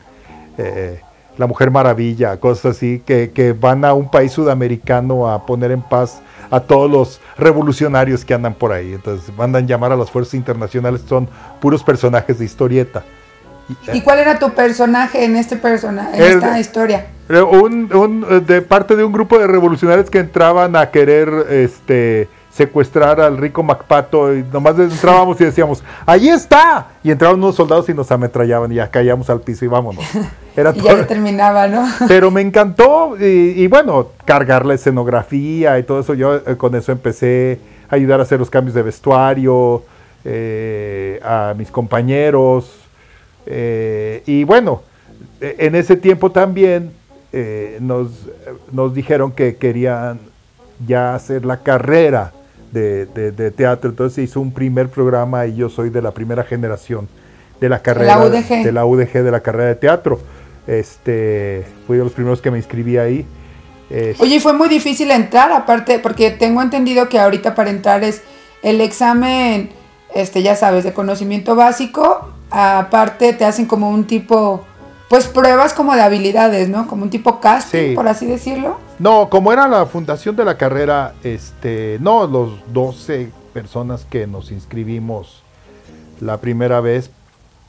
eh, 0.58 1.00
la 1.38 1.46
Mujer 1.46 1.70
Maravilla, 1.70 2.38
cosas 2.40 2.76
así, 2.76 3.02
que, 3.04 3.30
que 3.30 3.52
van 3.52 3.84
a 3.84 3.92
un 3.94 4.10
país 4.10 4.32
sudamericano 4.32 5.28
a 5.30 5.44
poner 5.46 5.70
en 5.70 5.82
paz 5.82 6.20
a 6.50 6.60
todos 6.60 6.90
los 6.90 7.20
revolucionarios 7.36 8.24
que 8.24 8.34
andan 8.34 8.54
por 8.54 8.72
ahí. 8.72 8.92
Entonces 8.94 9.34
mandan 9.36 9.66
llamar 9.66 9.92
a 9.92 9.96
las 9.96 10.10
fuerzas 10.10 10.34
internacionales, 10.34 11.02
son 11.08 11.28
puros 11.60 11.82
personajes 11.82 12.38
de 12.38 12.44
historieta. 12.44 13.02
Y- 13.92 13.98
¿Y 13.98 14.00
cuál 14.02 14.20
era 14.20 14.38
tu 14.38 14.50
personaje 14.50 15.24
en 15.24 15.34
este 15.36 15.56
personaje, 15.56 16.16
en 16.16 16.22
El- 16.22 16.32
esta 16.34 16.58
historia? 16.60 17.06
Un, 17.28 17.92
un, 17.92 18.46
de 18.46 18.62
parte 18.62 18.94
de 18.94 19.02
un 19.02 19.12
grupo 19.12 19.36
de 19.38 19.48
revolucionarios 19.48 20.08
que 20.08 20.20
entraban 20.20 20.76
a 20.76 20.90
querer 20.92 21.28
este 21.50 22.28
secuestrar 22.56 23.20
al 23.20 23.36
rico 23.36 23.62
Macpato 23.62 24.34
y 24.34 24.42
nomás 24.42 24.78
entrábamos 24.78 25.40
y 25.40 25.44
decíamos, 25.44 25.84
¡ahí 26.06 26.28
está! 26.28 26.92
Y 27.02 27.10
entraban 27.10 27.36
unos 27.38 27.54
soldados 27.56 27.88
y 27.88 27.94
nos 27.94 28.10
ametrallaban 28.10 28.72
y 28.72 28.76
ya 28.76 28.90
caíamos 28.90 29.28
al 29.30 29.42
piso 29.42 29.64
y 29.64 29.68
vámonos. 29.68 30.06
Era 30.56 30.72
Y 30.72 30.80
ya 30.80 30.96
todo. 30.96 31.06
terminaba, 31.06 31.68
¿no? 31.68 31.86
Pero 32.06 32.30
me 32.30 32.40
encantó 32.40 33.16
y, 33.20 33.24
y 33.62 33.66
bueno, 33.68 34.08
cargar 34.24 34.64
la 34.66 34.74
escenografía 34.74 35.78
y 35.78 35.82
todo 35.84 36.00
eso, 36.00 36.14
yo 36.14 36.36
eh, 36.36 36.56
con 36.56 36.74
eso 36.74 36.92
empecé 36.92 37.60
a 37.90 37.96
ayudar 37.96 38.20
a 38.20 38.22
hacer 38.24 38.38
los 38.38 38.50
cambios 38.50 38.74
de 38.74 38.82
vestuario, 38.82 39.84
eh, 40.24 41.20
a 41.22 41.54
mis 41.56 41.70
compañeros. 41.70 42.70
eh, 43.46 44.22
y 44.26 44.44
bueno, 44.44 44.82
eh, 45.40 45.56
en 45.60 45.74
ese 45.76 45.96
tiempo 45.96 46.30
también 46.32 46.92
nos, 47.80 48.08
nos 48.72 48.94
dijeron 48.94 49.30
que 49.32 49.56
querían 49.56 50.20
ya 50.86 51.14
hacer 51.14 51.44
la 51.44 51.58
carrera 51.58 52.32
de, 52.72 53.06
de- 53.06 53.32
de 53.32 53.50
teatro, 53.50 53.90
entonces 53.90 54.14
se 54.16 54.22
hizo 54.22 54.40
un 54.40 54.52
primer 54.52 54.88
programa 54.88 55.46
y 55.46 55.54
yo 55.56 55.68
soy 55.68 55.90
de 55.90 56.02
la 56.02 56.10
primera 56.12 56.42
generación 56.44 57.08
de 57.60 57.68
la 57.68 57.80
carrera 57.80 58.18
UDG. 58.18 58.64
de 58.64 58.72
la 58.72 58.84
UDG 58.84 59.12
de 59.22 59.30
la 59.30 59.40
carrera 59.40 59.68
de 59.68 59.74
teatro. 59.76 60.20
Este, 60.66 61.64
fui 61.86 61.96
de 61.96 62.04
los 62.04 62.12
primeros 62.12 62.40
que 62.40 62.50
me 62.50 62.58
inscribí 62.58 62.98
ahí. 62.98 63.24
Es- 63.88 64.20
Oye, 64.20 64.36
y 64.36 64.40
fue 64.40 64.52
muy 64.52 64.68
difícil 64.68 65.10
entrar, 65.10 65.50
aparte, 65.52 65.98
porque 66.00 66.30
tengo 66.30 66.60
entendido 66.60 67.08
que 67.08 67.18
ahorita 67.18 67.54
para 67.54 67.70
entrar 67.70 68.02
es 68.04 68.22
el 68.62 68.80
examen, 68.80 69.70
este, 70.14 70.42
ya 70.42 70.56
sabes, 70.56 70.84
de 70.84 70.92
conocimiento 70.92 71.54
básico, 71.54 72.30
aparte 72.50 73.32
te 73.32 73.44
hacen 73.44 73.66
como 73.66 73.90
un 73.90 74.06
tipo, 74.06 74.64
pues 75.08 75.28
pruebas 75.28 75.72
como 75.72 75.94
de 75.94 76.02
habilidades, 76.02 76.68
¿no? 76.68 76.88
Como 76.88 77.04
un 77.04 77.10
tipo 77.10 77.40
casting, 77.40 77.90
Sí. 77.90 77.94
por 77.94 78.08
así 78.08 78.26
decirlo. 78.26 78.78
No, 78.98 79.28
como 79.28 79.52
era 79.52 79.68
la 79.68 79.84
fundación 79.84 80.36
de 80.36 80.44
la 80.44 80.56
carrera, 80.56 81.14
este, 81.22 81.98
no, 82.00 82.26
los 82.26 82.52
12 82.72 83.30
personas 83.52 84.06
que 84.08 84.26
nos 84.26 84.50
inscribimos 84.50 85.42
la 86.20 86.40
primera 86.40 86.80
vez, 86.80 87.10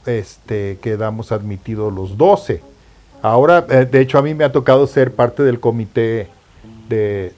este, 0.06 0.78
quedamos 0.80 1.30
admitidos 1.30 1.92
los 1.92 2.16
12. 2.16 2.62
Ahora, 3.20 3.66
eh, 3.68 3.84
de 3.84 4.00
hecho, 4.00 4.16
a 4.16 4.22
mí 4.22 4.32
me 4.32 4.44
ha 4.44 4.52
tocado 4.52 4.86
ser 4.86 5.14
parte 5.14 5.42
del 5.42 5.60
comité 5.60 6.28
de, 6.88 7.34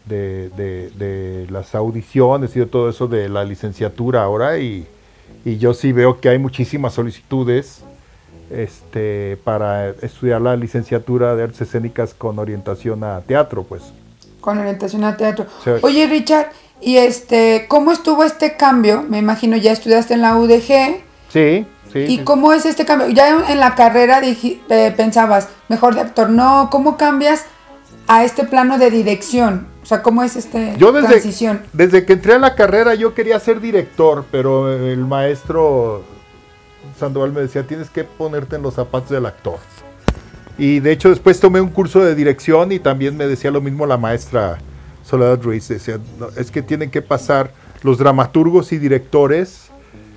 las 1.51 1.75
audiciones 1.75 2.55
y 2.55 2.61
de 2.61 2.67
todo 2.67 2.89
eso 2.89 3.09
de 3.09 3.29
la 3.29 3.43
licenciatura 3.45 4.23
ahora 4.23 4.59
y 4.59 4.87
yo 5.45 5.75
sí 5.75 5.91
veo 5.91 6.21
que 6.21 6.29
hay 6.29 6.39
muchísimas 6.39 6.93
solicitudes 6.95 7.83
este, 8.51 9.39
para 9.45 9.91
estudiar 9.91 10.41
la 10.41 10.57
licenciatura 10.57 11.37
de 11.37 11.45
artes 11.45 11.63
escénicas 11.63 12.15
con 12.15 12.39
orientación 12.39 13.05
a 13.05 13.21
teatro, 13.21 13.65
pues. 13.65 13.83
Con 14.41 14.59
orientación 14.59 15.05
a 15.05 15.17
teatro. 15.17 15.47
Sí. 15.65 15.71
Oye, 15.83 16.07
Richard, 16.07 16.49
y 16.81 16.97
este, 16.97 17.67
¿cómo 17.69 17.93
estuvo 17.93 18.25
este 18.25 18.57
cambio? 18.57 19.03
Me 19.03 19.19
imagino 19.19 19.57
ya 19.57 19.73
estudiaste 19.73 20.15
en 20.15 20.23
la 20.23 20.37
UDG. 20.37 21.03
Sí, 21.29 21.67
sí. 21.93 21.99
¿Y 21.99 22.19
sí. 22.19 22.25
cómo 22.25 22.53
es 22.53 22.67
este 22.67 22.85
cambio? 22.85 23.09
Ya 23.09 23.51
en 23.51 23.61
la 23.61 23.75
carrera 23.75 24.21
eh, 24.23 24.95
pensabas, 24.97 25.49
mejor 25.69 25.95
de 25.95 26.01
actor, 26.01 26.31
no, 26.31 26.69
¿cómo 26.71 26.97
cambias 26.97 27.45
a 28.09 28.25
este 28.25 28.45
plano 28.45 28.79
de 28.79 28.91
dirección? 28.91 29.69
O 29.83 29.87
sea, 29.87 30.03
¿cómo 30.03 30.23
es 30.23 30.37
este 30.37 30.75
Yo 30.77 30.93
desde, 30.93 31.09
transición? 31.09 31.63
desde 31.73 32.05
que 32.05 32.15
entré 32.15 32.35
a 32.35 32.39
la 32.39 32.55
carrera 32.55 32.95
yo 32.95 33.15
quería 33.15 33.41
ser 33.41 33.61
director, 33.61 34.25
pero 34.31 34.73
el 34.73 34.99
maestro 34.99 36.03
Sandoval 37.01 37.33
me 37.33 37.41
decía, 37.41 37.67
tienes 37.67 37.91
que 37.91 38.05
ponerte 38.05 38.57
en 38.57 38.63
los 38.63 38.75
zapatos 38.75 39.11
del 39.11 39.27
actor. 39.27 39.59
Y 40.59 40.81
de 40.81 40.93
hecho 40.93 41.09
después 41.09 41.41
tomé 41.41 41.61
un 41.61 41.71
curso 41.71 42.05
de 42.05 42.15
dirección 42.15 42.71
y 42.71 42.79
también 42.79 43.17
me 43.17 43.27
decía 43.27 43.51
lo 43.51 43.61
mismo 43.61 43.87
la 43.87 43.97
maestra 43.97 44.59
Soledad 45.05 45.43
Ruiz. 45.43 45.67
Decía, 45.69 45.99
"No, 46.19 46.29
es 46.37 46.51
que 46.51 46.63
tienen 46.63 46.91
que 46.91 47.03
pasar 47.03 47.51
los 47.83 47.97
dramaturgos 47.99 48.73
y 48.73 48.79
directores, 48.79 49.71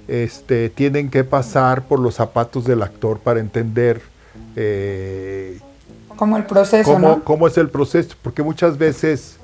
este, 0.08 0.70
tienen 0.70 1.10
que 1.10 1.24
pasar 1.24 1.88
por 1.88 2.00
los 2.00 2.16
zapatos 2.16 2.66
del 2.66 2.82
actor 2.84 3.20
para 3.20 3.40
entender 3.40 4.02
eh, 4.56 5.60
Como 6.18 6.36
el 6.38 6.44
proceso, 6.46 6.92
cómo, 6.92 7.08
¿no? 7.08 7.24
cómo 7.24 7.48
es 7.48 7.58
el 7.58 7.70
proceso, 7.70 8.16
porque 8.22 8.44
muchas 8.44 8.78
veces 8.78 9.38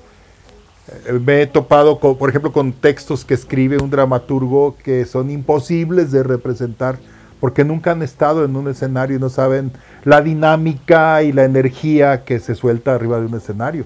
Eh, 1.05 1.13
Me 1.13 1.43
he 1.43 1.47
topado, 1.47 1.99
con, 1.99 2.17
por 2.17 2.29
ejemplo, 2.29 2.51
con 2.51 2.73
textos 2.73 3.23
que 3.23 3.35
escribe 3.35 3.77
un 3.77 3.89
dramaturgo 3.91 4.75
que 4.83 5.05
son 5.05 5.29
imposibles 5.29 6.11
de 6.11 6.23
representar 6.23 6.97
porque 7.39 7.63
nunca 7.63 7.91
han 7.91 8.01
estado 8.01 8.43
en 8.45 8.55
un 8.55 8.67
escenario 8.67 9.17
y 9.17 9.19
no 9.19 9.29
saben 9.29 9.71
la 10.03 10.21
dinámica 10.21 11.23
y 11.23 11.31
la 11.31 11.43
energía 11.45 12.23
que 12.23 12.39
se 12.39 12.55
suelta 12.55 12.95
arriba 12.95 13.19
de 13.19 13.25
un 13.27 13.35
escenario. 13.35 13.85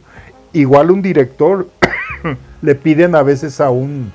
Igual 0.54 0.92
un 0.92 1.02
director 1.02 1.68
le 2.62 2.76
piden 2.76 3.16
a 3.16 3.24
veces 3.24 3.60
a 3.62 3.70
un 3.70 4.12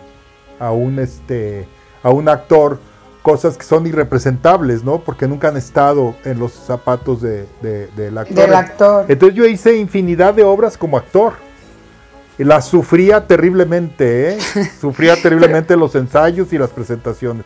a 0.61 0.73
un 0.73 0.99
este 0.99 1.67
a 2.03 2.11
un 2.11 2.29
actor 2.29 2.79
cosas 3.23 3.59
que 3.59 3.65
son 3.65 3.87
irrepresentables, 3.87 4.85
¿no? 4.85 5.01
Porque 5.01 5.29
nunca 5.29 5.49
han 5.49 5.57
estado 5.57 6.15
en 6.25 6.39
los 6.39 6.53
zapatos 6.53 7.21
de, 7.21 7.47
de- 7.61 7.89
del 7.89 8.17
actor. 8.17 8.37
Del 8.37 8.55
actor. 8.55 9.05
Entonces 9.09 9.37
yo 9.37 9.45
hice 9.45 9.77
infinidad 9.77 10.33
de 10.35 10.45
obras 10.45 10.79
como 10.79 10.97
actor. 10.97 11.35
Y 12.39 12.45
las 12.45 12.67
sufría 12.69 13.27
terriblemente, 13.27 14.31
¿eh? 14.35 14.39
Sufría 14.81 15.21
terriblemente 15.21 15.77
los 15.77 15.95
ensayos 15.97 16.53
y 16.53 16.59
las 16.59 16.71
presentaciones. 16.71 17.45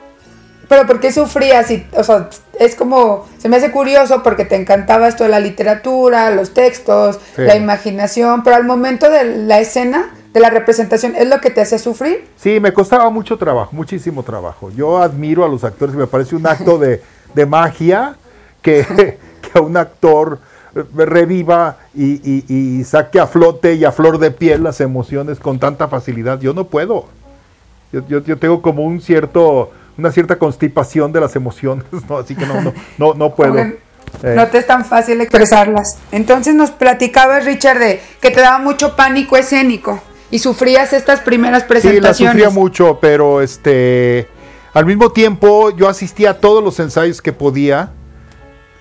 Pero 0.72 0.86
¿por 0.86 1.00
qué 1.00 1.12
sufrías? 1.12 1.70
Y, 1.70 1.86
o 1.94 2.02
sea, 2.02 2.30
es 2.58 2.74
como, 2.74 3.26
se 3.36 3.50
me 3.50 3.58
hace 3.58 3.70
curioso 3.70 4.22
porque 4.22 4.46
te 4.46 4.56
encantaba 4.56 5.06
esto 5.06 5.22
de 5.24 5.28
la 5.28 5.38
literatura, 5.38 6.30
los 6.30 6.54
textos, 6.54 7.18
Sí. 7.36 7.42
la 7.42 7.56
imaginación, 7.56 8.42
pero 8.42 8.56
al 8.56 8.64
momento 8.64 9.10
de 9.10 9.36
la 9.36 9.60
escena, 9.60 10.14
de 10.32 10.40
la 10.40 10.48
representación, 10.48 11.14
¿es 11.14 11.28
lo 11.28 11.42
que 11.42 11.50
te 11.50 11.60
hace 11.60 11.78
sufrir? 11.78 12.26
Sí, 12.36 12.58
me 12.58 12.72
costaba 12.72 13.10
mucho 13.10 13.36
trabajo, 13.36 13.68
muchísimo 13.72 14.22
trabajo. 14.22 14.70
Yo 14.70 14.96
admiro 15.02 15.44
a 15.44 15.48
los 15.48 15.62
actores 15.62 15.94
y 15.94 15.98
me 15.98 16.06
parece 16.06 16.36
un 16.36 16.46
acto 16.46 16.78
de, 16.78 17.02
de 17.34 17.44
magia 17.44 18.14
que, 18.62 19.18
que 19.52 19.60
un 19.60 19.76
actor 19.76 20.38
reviva 20.96 21.76
y, 21.94 22.12
y- 22.24 22.78
y 22.80 22.84
saque 22.84 23.20
a 23.20 23.26
flote 23.26 23.74
y 23.74 23.84
a 23.84 23.92
flor 23.92 24.16
de 24.16 24.30
piel 24.30 24.62
las 24.62 24.80
emociones 24.80 25.38
con 25.38 25.58
tanta 25.58 25.88
facilidad. 25.88 26.40
Yo 26.40 26.54
no 26.54 26.64
puedo. 26.64 27.04
Yo, 27.92 28.00
yo- 28.08 28.20
yo 28.24 28.38
tengo 28.38 28.62
como 28.62 28.84
un 28.84 29.02
cierto, 29.02 29.70
una 29.98 30.10
cierta 30.10 30.38
constipación 30.38 31.12
de 31.12 31.20
las 31.20 31.36
emociones, 31.36 31.84
¿no? 32.08 32.18
así 32.18 32.34
que 32.34 32.46
no, 32.46 32.60
no, 32.60 32.72
no, 32.98 33.14
no 33.14 33.34
puedo. 33.34 33.58
Eh, 33.58 33.78
No 34.22 34.46
te 34.48 34.58
es 34.58 34.66
tan 34.66 34.84
fácil 34.84 35.20
expresarlas. 35.20 35.98
Entonces 36.10 36.54
nos 36.54 36.70
platicabas, 36.70 37.44
Richard, 37.44 37.78
de 37.78 38.00
que 38.20 38.30
te 38.30 38.40
daba 38.40 38.58
mucho 38.58 38.94
pánico 38.96 39.36
escénico 39.36 40.00
y 40.30 40.38
sufrías 40.38 40.92
estas 40.92 41.20
primeras 41.20 41.62
Sí, 41.62 41.64
la 41.64 41.68
presentaciones. 41.68 42.32
sufría 42.34 42.50
mucho, 42.50 42.98
pero 43.00 43.40
este, 43.40 44.28
al 44.74 44.86
mismo 44.86 45.12
tiempo 45.12 45.70
yo 45.76 45.88
asistía 45.88 46.30
a 46.30 46.34
todos 46.40 46.62
los 46.62 46.78
ensayos 46.80 47.20
que 47.22 47.32
podía 47.32 47.90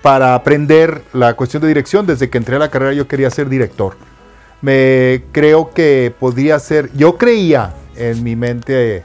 para 0.02 0.34
aprender 0.34 1.02
la 1.12 1.34
cuestión 1.34 1.60
de 1.62 1.68
dirección. 1.68 2.06
Desde 2.06 2.28
que 2.28 2.38
entré 2.38 2.56
a 2.56 2.58
la 2.58 2.70
carrera 2.70 2.92
yo 2.92 3.06
quería 3.06 3.30
ser 3.30 3.48
director. 3.48 3.96
Me 4.60 5.24
creo 5.32 5.70
que 5.70 6.12
podía 6.18 6.58
ser, 6.58 6.90
yo 6.94 7.16
creía 7.18 7.74
en 7.96 8.22
mi 8.22 8.36
mente 8.36 9.04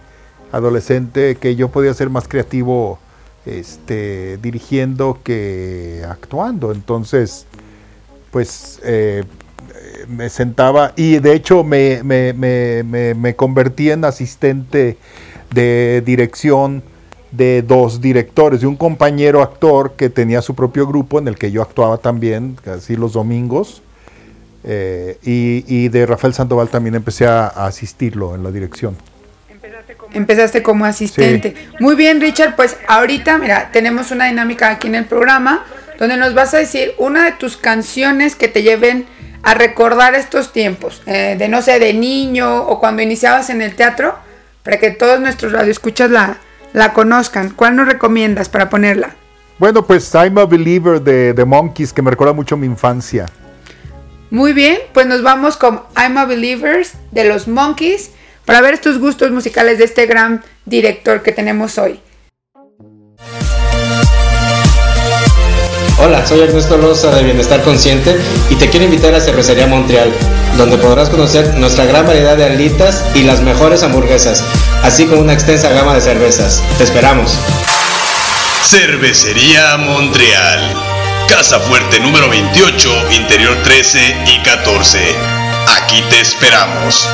adolescente 0.51 1.35
que 1.35 1.55
yo 1.55 1.69
podía 1.69 1.93
ser 1.93 2.09
más 2.09 2.27
creativo 2.27 2.99
este, 3.45 4.37
dirigiendo 4.37 5.19
que 5.23 6.03
actuando. 6.07 6.71
Entonces, 6.71 7.45
pues 8.31 8.79
eh, 8.83 9.23
me 10.07 10.29
sentaba 10.29 10.93
y 10.95 11.19
de 11.19 11.33
hecho 11.33 11.63
me, 11.63 12.01
me- 12.03 12.33
me- 12.33 12.83
me- 13.15 13.35
convertí 13.35 13.89
en 13.91 14.05
asistente 14.05 14.97
de 15.51 16.01
dirección 16.05 16.83
de 17.31 17.61
dos 17.61 17.99
directores, 18.01 18.61
de 18.61 18.67
un 18.67 18.75
compañero 18.77 19.41
actor 19.41 19.93
que 19.97 20.09
tenía 20.09 20.41
su 20.41 20.55
propio 20.55 20.87
grupo 20.87 21.19
en 21.19 21.27
el 21.27 21.37
que 21.37 21.51
yo 21.51 21.61
actuaba 21.61 21.97
también, 21.97 22.57
casi 22.63 22.95
los 22.95 23.13
domingos, 23.13 23.81
eh, 24.63 25.17
y, 25.23 25.87
de 25.89 26.05
Rafael 26.05 26.33
Sandoval 26.33 26.69
también 26.69 26.95
empecé 26.95 27.25
a 27.27 27.47
asistirlo 27.47 28.35
en 28.35 28.43
la 28.43 28.51
dirección. 28.51 28.95
Empezaste 30.17 30.63
como 30.63 30.83
asistente. 30.83 31.53
Muy 31.79 31.93
bien, 31.93 32.19
Richard. 32.19 32.55
Pues 32.55 32.75
ahorita, 32.87 33.37
mira, 33.37 33.69
tenemos 33.71 34.09
una 34.09 34.25
dinámica 34.25 34.71
aquí 34.71 34.87
en 34.87 34.95
el 34.95 35.05
programa 35.05 35.63
donde 35.99 36.17
nos 36.17 36.33
vas 36.33 36.55
a 36.55 36.57
decir 36.57 36.95
una 36.97 37.25
de 37.25 37.33
tus 37.33 37.55
canciones 37.55 38.35
que 38.35 38.47
te 38.47 38.63
lleven 38.63 39.05
a 39.43 39.53
recordar 39.53 40.15
estos 40.15 40.51
tiempos, 40.51 41.03
eh, 41.05 41.35
de 41.37 41.47
no 41.47 41.61
sé, 41.61 41.77
de 41.77 41.93
niño 41.93 42.63
o 42.63 42.79
cuando 42.79 43.03
iniciabas 43.03 43.51
en 43.51 43.61
el 43.61 43.75
teatro, 43.75 44.17
para 44.63 44.79
que 44.79 44.89
todos 44.89 45.19
nuestros 45.19 45.51
radioescuchas 45.51 46.09
la, 46.09 46.37
la 46.73 46.93
conozcan. 46.93 47.51
¿Cuál 47.51 47.75
nos 47.75 47.87
recomiendas 47.87 48.49
para 48.49 48.71
ponerla? 48.71 49.15
Bueno, 49.59 49.85
pues 49.85 50.11
I'm 50.15 50.39
a 50.39 50.45
Believer 50.45 50.99
de 50.99 51.35
The 51.35 51.45
Monkeys, 51.45 51.93
que 51.93 52.01
me 52.01 52.09
recuerda 52.09 52.33
mucho 52.33 52.57
mi 52.57 52.65
infancia. 52.65 53.27
Muy 54.31 54.53
bien, 54.53 54.79
pues 54.95 55.05
nos 55.05 55.21
vamos 55.21 55.57
con 55.57 55.83
I'm 55.95 56.17
a 56.17 56.25
Believers 56.25 56.93
de 57.11 57.25
los 57.25 57.47
Monkeys 57.47 58.09
para 58.47 58.61
ver 58.61 58.75
estos 58.75 58.97
gustos 58.97 59.29
musicales 59.29 59.77
de 59.77 59.83
este 59.83 60.05
gran 60.05 60.41
director 60.63 61.21
que 61.21 61.33
tenemos 61.33 61.77
hoy. 61.77 61.99
Hola, 65.99 66.25
soy 66.25 66.39
Ernesto 66.39 66.77
Loza 66.77 67.13
de 67.13 67.23
Bienestar 67.23 67.61
Consciente 67.61 68.15
y 68.49 68.55
te 68.55 68.69
quiero 68.69 68.85
invitar 68.85 69.13
a 69.13 69.19
Cervecería 69.19 69.67
Montreal, 69.67 70.13
donde 70.55 70.77
podrás 70.77 71.09
conocer 71.09 71.55
nuestra 71.55 71.83
gran 71.85 72.07
variedad 72.07 72.37
de 72.37 72.45
alitas 72.45 73.03
y 73.15 73.23
las 73.23 73.41
mejores 73.41 73.83
hamburguesas, 73.83 74.45
así 74.81 75.07
como 75.07 75.21
una 75.21 75.33
extensa 75.33 75.69
gama 75.69 75.95
de 75.95 76.01
cervezas. 76.01 76.63
Te 76.77 76.85
esperamos. 76.85 77.37
Cervecería 78.63 79.75
Montreal. 79.75 80.73
Casa 81.27 81.59
Fuerte 81.59 81.99
número 81.99 82.29
28, 82.29 82.89
Interior 83.11 83.57
13 83.63 83.99
y 84.27 84.43
14. 84.43 85.46
Aquí 85.75 86.01
te 86.09 86.21
esperamos. 86.21 87.07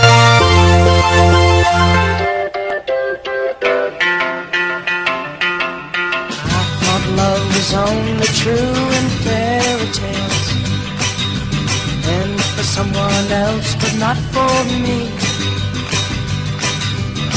Someone 12.73 13.31
else 13.31 13.75
but 13.75 13.95
not 13.99 14.17
for 14.33 14.55
me. 14.81 15.07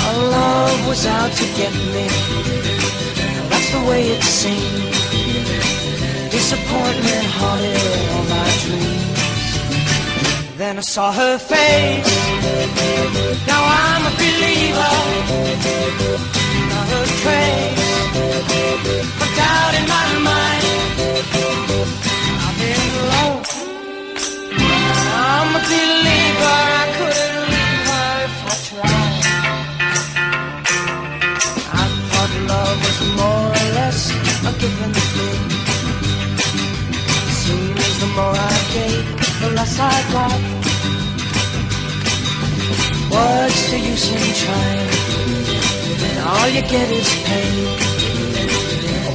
Our 0.06 0.18
love 0.30 0.88
was 0.88 1.04
out 1.04 1.30
to 1.30 1.44
get 1.58 1.72
me. 1.92 2.08
That's 3.50 3.70
the 3.70 3.82
way 3.86 4.02
it 4.14 4.22
seemed. 4.24 4.92
Disappointment 6.30 7.26
haunted 7.36 8.10
all 8.12 8.24
my 8.24 8.50
dreams 8.64 9.15
Then 10.56 10.78
I 10.78 10.80
saw 10.80 11.12
her 11.12 11.36
face. 11.36 12.16
Now 13.46 13.62
I'm 13.62 14.02
a 14.08 14.12
believer. 14.16 14.94
Not 16.72 16.88
a 16.96 17.02
trace. 17.20 17.84
But 19.18 19.30
doubt 19.36 19.74
in 19.78 19.86
my 19.86 20.15
What's 43.66 43.82
the 43.82 43.90
use 43.90 44.08
in? 44.12 44.18
And 46.06 46.18
all 46.22 46.48
you 46.48 46.62
get 46.62 46.88
is 46.88 47.10
pain. 47.26 47.66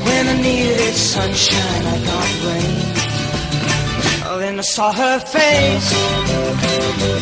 When 0.04 0.28
I 0.28 0.42
needed 0.42 0.94
sunshine, 0.94 1.86
I 1.88 1.98
got 2.10 2.30
rain. 2.44 2.76
Oh, 4.28 4.38
then 4.40 4.60
I 4.60 4.62
saw 4.62 4.92
her 4.92 5.20
face. 5.20 5.92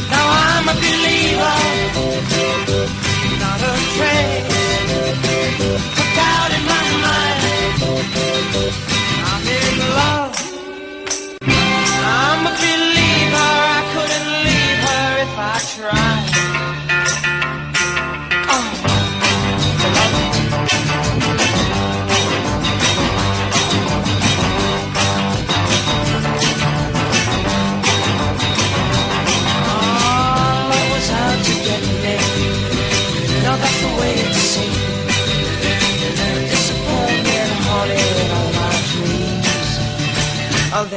Now 0.10 0.26
I'm 0.42 0.70
a 0.70 0.74
believer, 0.74 1.58
not 3.44 3.62
a 3.62 3.74
trace. 3.94 4.50
Put 5.94 6.10
doubt 6.18 6.52
in 6.58 6.64
my 6.74 6.84
mind. 7.06 7.42
I'm 9.30 9.46
in 9.60 9.78
love. 10.00 10.34
I'm 12.10 12.42
a 12.50 12.54
believer. 12.58 13.50
I 13.70 13.82
couldn't 13.94 14.30
leave 14.48 14.80
her 14.90 15.08
if 15.26 15.34
I 15.38 15.60
tried. 15.78 16.29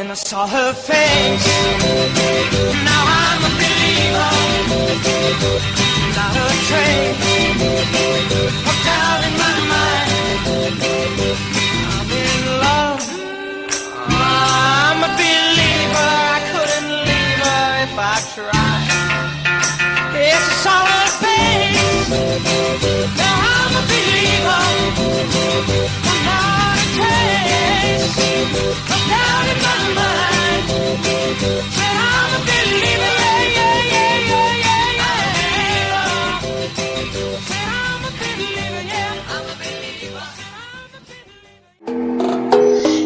Then 0.03 0.11
I 0.11 0.15
saw 0.15 0.49
her 0.49 0.73
face. 0.73 1.47
Now 2.83 3.03
I'm 3.23 3.43
a 3.47 3.51
believer. 3.63 4.35
Not 6.19 6.35
a 6.43 6.45
trace 6.67 7.23
of 8.67 8.77
doubt 8.83 9.23
in 9.29 9.35
my 9.43 9.57
mind. 9.71 10.11
I'm 11.95 12.11
in 12.19 12.35
love. 12.65 12.99
I'm 14.11 15.07
a 15.07 15.11
believer. 15.23 16.11
I 16.35 16.39
couldn't 16.51 16.91
leave 17.07 17.39
her 17.47 17.87
if 17.87 17.95
I 17.95 18.19
tried. 18.35 18.91
It's 20.19 20.47
a 20.51 20.55
song 20.67 20.87
of 20.99 21.15
faith. 21.23 21.79
Now 23.23 23.39
I'm 23.55 23.71
a 23.79 23.83
believer. 23.87 26.02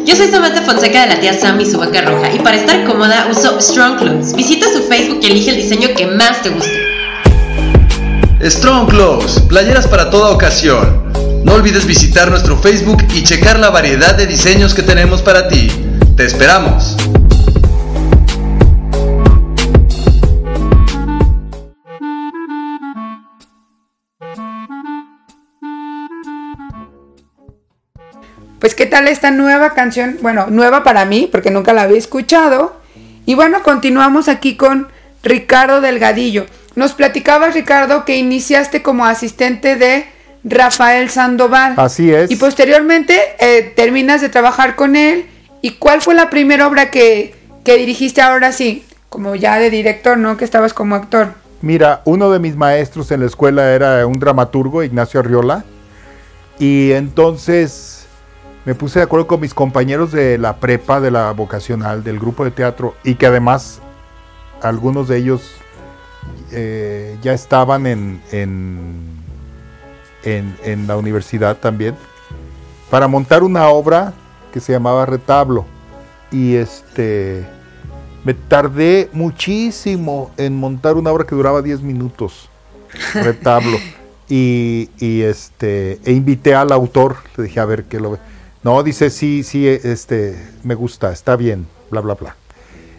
Yo 0.05 0.15
soy 0.15 0.27
Samantha 0.29 0.61
Fonseca 0.63 1.01
de 1.01 1.07
la 1.07 1.19
tía 1.19 1.33
Sam 1.33 1.59
y 1.61 1.65
su 1.65 1.77
vaca 1.77 2.01
roja 2.01 2.33
y 2.33 2.39
para 2.39 2.55
estar 2.55 2.85
cómoda 2.85 3.27
uso 3.29 3.59
Strong 3.61 3.99
Clothes. 3.99 4.33
Visita 4.33 4.67
su 4.71 4.81
Facebook 4.83 5.19
y 5.21 5.27
elige 5.27 5.51
el 5.51 5.57
diseño 5.57 5.89
que 5.95 6.07
más 6.07 6.41
te 6.41 6.49
guste. 6.49 6.87
Strong 8.41 8.89
Clothes, 8.89 9.41
playeras 9.49 9.87
para 9.87 10.09
toda 10.09 10.31
ocasión. 10.31 11.06
No 11.47 11.53
olvides 11.53 11.85
visitar 11.85 12.29
nuestro 12.29 12.57
Facebook 12.57 13.05
y 13.15 13.23
checar 13.23 13.57
la 13.57 13.69
variedad 13.69 14.13
de 14.13 14.27
diseños 14.27 14.75
que 14.75 14.83
tenemos 14.83 15.21
para 15.21 15.47
ti. 15.47 15.71
Te 16.17 16.25
esperamos. 16.25 16.97
Pues 28.59 28.75
qué 28.75 28.85
tal 28.85 29.07
esta 29.07 29.31
nueva 29.31 29.73
canción, 29.73 30.17
bueno, 30.21 30.47
nueva 30.49 30.83
para 30.83 31.05
mí, 31.05 31.29
porque 31.31 31.49
nunca 31.49 31.71
la 31.71 31.83
había 31.83 31.97
escuchado. 31.97 32.75
Y 33.25 33.35
bueno, 33.35 33.63
continuamos 33.63 34.27
aquí 34.27 34.57
con 34.57 34.89
Ricardo 35.23 35.79
Delgadillo. 35.79 36.45
Nos 36.75 36.91
platicabas, 36.91 37.53
Ricardo, 37.53 38.03
que 38.03 38.17
iniciaste 38.17 38.81
como 38.81 39.05
asistente 39.05 39.77
de 39.77 40.16
Rafael 40.49 41.09
Sandoval. 41.09 41.73
Así 41.77 42.11
es. 42.11 42.31
Y 42.31 42.35
posteriormente 42.35 43.19
eh, 43.39 43.73
terminas 43.75 44.21
de 44.21 44.29
trabajar 44.29 44.75
con 44.75 44.95
él. 44.95 45.25
¿Y 45.61 45.71
cuál 45.71 46.01
fue 46.01 46.15
la 46.15 46.29
primera 46.29 46.67
obra 46.67 46.91
que, 46.91 47.35
que 47.63 47.77
dirigiste 47.77 48.21
ahora 48.21 48.51
sí? 48.51 48.85
Como 49.09 49.35
ya 49.35 49.57
de 49.57 49.69
director, 49.69 50.17
¿no? 50.17 50.37
Que 50.37 50.45
estabas 50.45 50.73
como 50.73 50.95
actor. 50.95 51.33
Mira, 51.61 52.01
uno 52.05 52.29
de 52.29 52.39
mis 52.39 52.55
maestros 52.55 53.11
en 53.11 53.21
la 53.21 53.25
escuela 53.25 53.71
era 53.73 54.05
un 54.05 54.19
dramaturgo, 54.19 54.83
Ignacio 54.83 55.19
Arriola, 55.19 55.63
y 56.59 56.91
entonces 56.91 58.05
me 58.65 58.75
puse 58.75 58.99
de 58.99 59.05
acuerdo 59.05 59.25
con 59.25 59.39
mis 59.39 59.55
compañeros 59.55 60.11
de 60.11 60.37
la 60.37 60.57
prepa, 60.57 60.99
de 60.99 61.09
la 61.09 61.31
vocacional, 61.31 62.03
del 62.03 62.19
grupo 62.19 62.43
de 62.43 62.51
teatro, 62.51 62.95
y 63.03 63.15
que 63.15 63.25
además 63.25 63.79
algunos 64.61 65.07
de 65.07 65.17
ellos 65.17 65.51
eh, 66.51 67.17
ya 67.23 67.33
estaban 67.33 67.87
en, 67.87 68.21
en, 68.31 69.23
en- 70.23 70.55
en 70.63 70.87
la 70.87 70.97
universidad 70.97 71.57
también, 71.57 71.95
para 72.89 73.07
montar 73.07 73.43
una 73.43 73.67
obra 73.69 74.13
que 74.53 74.59
se 74.59 74.71
llamaba 74.73 75.05
Retablo. 75.05 75.65
Y 76.31 76.55
este 76.55 77.45
me 78.23 78.33
tardé 78.33 79.09
muchísimo 79.13 80.31
en 80.37 80.55
montar 80.55 80.95
una 80.95 81.11
obra 81.11 81.25
que 81.25 81.35
duraba 81.35 81.61
10 81.61 81.81
minutos, 81.81 82.49
Retablo. 83.13 83.77
Y, 84.29 84.89
y, 84.99 85.21
este 85.21 85.99
e 86.03 86.11
invité 86.11 86.53
al 86.53 86.73
autor, 86.73 87.15
le 87.37 87.45
dije 87.45 87.61
a 87.61 87.65
ver 87.65 87.85
qué 87.85 87.99
lo 87.99 88.11
ve. 88.11 88.17
No, 88.61 88.83
dice 88.83 89.09
sí, 89.09 89.43
sí, 89.43 89.65
este 89.65 90.37
me 90.63 90.75
gusta, 90.75 91.13
está 91.13 91.37
bien, 91.37 91.65
bla 91.89 92.01
bla 92.01 92.15
bla. 92.15 92.35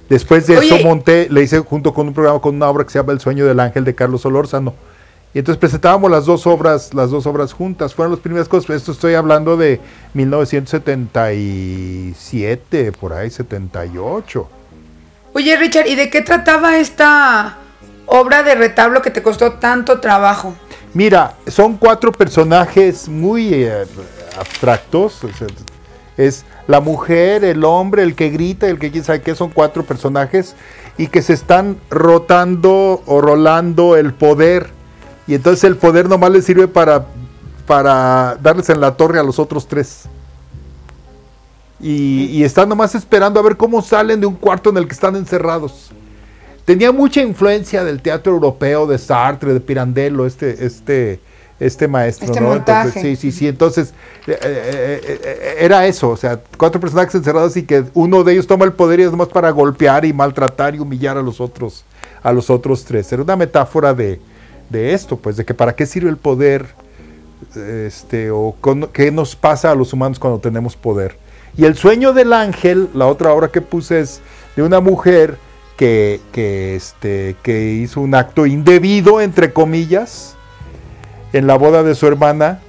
Después 0.09 0.46
de 0.46 0.57
Oye. 0.57 0.74
eso 0.74 0.87
monté, 0.87 1.28
le 1.31 1.42
hice 1.42 1.59
junto 1.59 1.92
con 1.92 2.09
un 2.09 2.14
programa 2.14 2.40
con 2.40 2.54
una 2.54 2.66
obra 2.70 2.85
que 2.85 2.90
se 2.90 2.98
llama 2.98 3.12
El 3.12 3.20
sueño 3.20 3.44
del 3.44 3.61
ángel 3.61 3.85
de 3.85 3.94
Carlos 3.94 4.22
Solórzano. 4.22 4.72
Y 5.35 5.41
entonces 5.41 5.61
presentábamos 5.61 6.11
las 6.11 6.25
dos 6.25 6.47
obras, 6.47 6.95
las 6.95 7.11
dos 7.11 7.27
obras 7.27 7.53
juntas. 7.53 7.95
Fueron 7.95 8.12
las 8.12 8.21
primeras 8.21 8.49
cosas. 8.49 8.77
Esto 8.77 8.93
estoy 8.93 9.12
hablando 9.14 9.57
de 9.57 9.81
1977, 10.14 12.93
por 12.93 13.12
ahí, 13.12 13.31
78. 13.31 14.49
Oye, 15.35 15.57
Richard, 15.57 15.87
¿y 15.87 15.95
de 15.95 16.11
qué 16.11 16.23
trataba 16.23 16.79
esta 16.79 17.59
obra 18.07 18.43
de 18.43 18.55
retablo 18.55 19.03
que 19.03 19.11
te 19.11 19.23
costó 19.23 19.53
tanto 19.55 20.01
trabajo? 20.01 20.55
Mira, 20.95 21.35
son 21.47 21.77
cuatro 21.77 22.11
personajes 22.11 23.09
muy 23.09 23.53
eh, 23.53 23.85
abstractos. 24.38 25.23
o 25.25 25.33
sea, 25.33 25.47
es 26.17 26.45
la 26.67 26.81
mujer, 26.81 27.45
el 27.45 27.64
hombre, 27.64 28.03
el 28.03 28.14
que 28.14 28.31
grita, 28.31 28.67
el 28.67 28.79
que 28.79 28.91
quién 28.91 29.05
sabe 29.05 29.23
qué, 29.23 29.35
son 29.35 29.51
cuatro 29.51 29.85
personajes 29.85 30.55
y 30.97 31.07
que 31.07 31.23
se 31.23 31.33
están 31.33 31.79
rotando 31.91 33.03
o 33.07 33.21
rolando 33.21 33.97
el 33.97 34.12
poder. 34.12 34.78
Y 35.29 35.35
entonces 35.35 35.62
el 35.64 35.77
poder 35.77 36.09
nomás 36.09 36.31
les 36.31 36.47
sirve 36.47 36.67
para, 36.67 37.05
para 37.67 38.38
darles 38.43 38.71
en 38.71 38.81
la 38.81 38.97
torre 38.97 39.21
a 39.21 39.23
los 39.23 39.38
otros 39.38 39.69
tres. 39.69 40.05
Y, 41.79 42.25
y 42.33 42.45
están 42.45 42.69
nomás 42.69 42.95
esperando 42.95 43.38
a 43.38 43.43
ver 43.43 43.57
cómo 43.57 43.83
salen 43.83 44.21
de 44.21 44.27
un 44.27 44.35
cuarto 44.35 44.71
en 44.71 44.79
el 44.79 44.88
que 44.88 44.95
están 44.95 45.14
encerrados. 45.17 45.91
Tenía 46.64 46.93
mucha 46.93 47.21
influencia 47.21 47.85
del 47.85 48.01
teatro 48.01 48.33
europeo, 48.33 48.87
de 48.87 48.99
Sartre, 48.99 49.53
de 49.53 49.61
Pirandello, 49.61 50.25
este, 50.25 50.64
este, 50.64 51.21
este 51.61 51.88
maestro. 51.88 52.27
Este 52.27 52.41
¿no? 52.41 52.55
Entonces, 52.55 53.03
sí, 53.03 53.17
sí, 53.17 53.31
sí. 53.31 53.49
Entonces, 53.49 53.93
eh, 54.27 54.38
eh, 54.43 55.01
eh, 55.03 55.21
eh, 55.23 55.57
era 55.61 55.87
eso, 55.87 56.09
o 56.09 56.17
sea, 56.17 56.41
cuatro 56.57 56.81
personajes 56.81 57.14
encerrados 57.14 57.57
y 57.59 57.64
que 57.64 57.85
uno 57.93 58.25
de 58.25 58.33
ellos 58.33 58.47
toma 58.47 58.64
el 58.64 58.73
poder 58.73 59.01
y 59.01 59.03
es 59.03 59.11
nomás 59.11 59.29
para 59.29 59.51
golpear 59.51 60.07
y 60.07 60.12
maltratar 60.12 60.75
y 60.75 60.79
humillar 60.79 61.19
a 61.19 61.23
los 61.23 61.38
otros, 61.41 61.85
a 62.23 62.33
los 62.33 62.49
otros 62.49 62.85
tres. 62.85 63.12
Era 63.12 63.23
una 63.23 63.37
metáfora 63.37 63.93
de, 63.95 64.21
de 64.70 64.92
esto, 64.94 65.16
pues, 65.16 65.37
de 65.37 65.44
que 65.44 65.54
para 65.54 65.74
qué 65.74 65.87
sirve 65.87 66.11
el 66.11 66.16
poder, 66.16 66.66
este, 67.87 68.31
o 68.31 68.54
con- 68.61 68.88
qué 68.92 69.11
nos 69.11 69.37
pasa 69.37 69.70
a 69.70 69.74
los 69.74 69.92
humanos 69.92 70.18
cuando 70.18 70.38
tenemos 70.38 70.76
poder. 70.76 71.16
Y 71.57 71.64
el 71.64 71.76
sueño 71.76 72.12
del 72.12 72.33
ángel, 72.33 72.88
la 72.94 73.07
otra 73.07 73.33
obra 73.33 73.48
que 73.48 73.61
puse 73.61 74.00
es 74.00 74.20
de 74.57 74.62
una 74.62 74.81
mujer 74.81 75.37
que, 75.76 76.20
que, 76.33 76.76
este, 76.76 77.37
que 77.42 77.72
hizo 77.72 78.00
un 78.00 78.14
acto 78.14 78.46
indebido, 78.46 79.20
entre 79.20 79.52
comillas, 79.52 80.35
en 81.33 81.46
la 81.46 81.57
boda 81.57 81.83
de 81.83 81.94
su 81.94 82.07
hermana. 82.07 82.61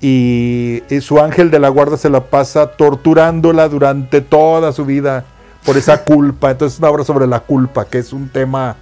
Y, 0.00 0.84
y 0.90 1.00
su 1.00 1.18
ángel 1.18 1.50
de 1.50 1.58
la 1.58 1.68
guarda 1.70 1.96
se 1.96 2.08
la 2.08 2.24
pasa 2.26 2.68
torturándola 2.68 3.68
durante 3.68 4.20
toda 4.20 4.70
su 4.72 4.84
vida 4.84 5.24
por 5.66 5.76
esa 5.76 6.04
culpa. 6.04 6.52
Entonces 6.52 6.76
es 6.76 6.78
una 6.80 6.90
obra 6.90 7.02
sobre 7.04 7.26
la 7.26 7.40
culpa, 7.40 7.84
que 7.84 7.98
es 7.98 8.12
un 8.12 8.28
tema 8.28 8.76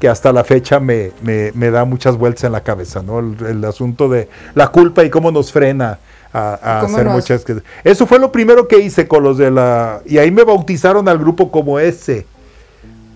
que 0.00 0.08
hasta 0.08 0.32
la 0.32 0.44
fecha 0.44 0.78
me, 0.80 1.12
me- 1.22 1.52
me 1.54 1.70
da 1.70 1.84
muchas 1.84 2.16
vueltas 2.16 2.44
en 2.44 2.52
la 2.52 2.62
cabeza, 2.62 3.02
¿no? 3.02 3.18
El, 3.20 3.36
el 3.46 3.64
asunto 3.64 4.08
de 4.08 4.28
la 4.54 4.68
culpa 4.68 5.04
y 5.04 5.10
cómo 5.10 5.30
nos 5.30 5.52
frena 5.52 5.98
a, 6.32 6.58
a 6.78 6.80
¿Cómo 6.82 6.96
hacer 6.96 7.08
muchas 7.08 7.44
cosas. 7.44 7.62
Eso 7.82 8.06
fue 8.06 8.18
lo 8.18 8.30
primero 8.30 8.68
que 8.68 8.78
hice 8.78 9.08
con 9.08 9.22
los 9.22 9.38
de 9.38 9.50
la... 9.50 10.02
Y 10.04 10.18
ahí 10.18 10.30
me 10.30 10.44
bautizaron 10.44 11.08
al 11.08 11.18
grupo 11.18 11.50
como 11.50 11.78
ese, 11.80 12.26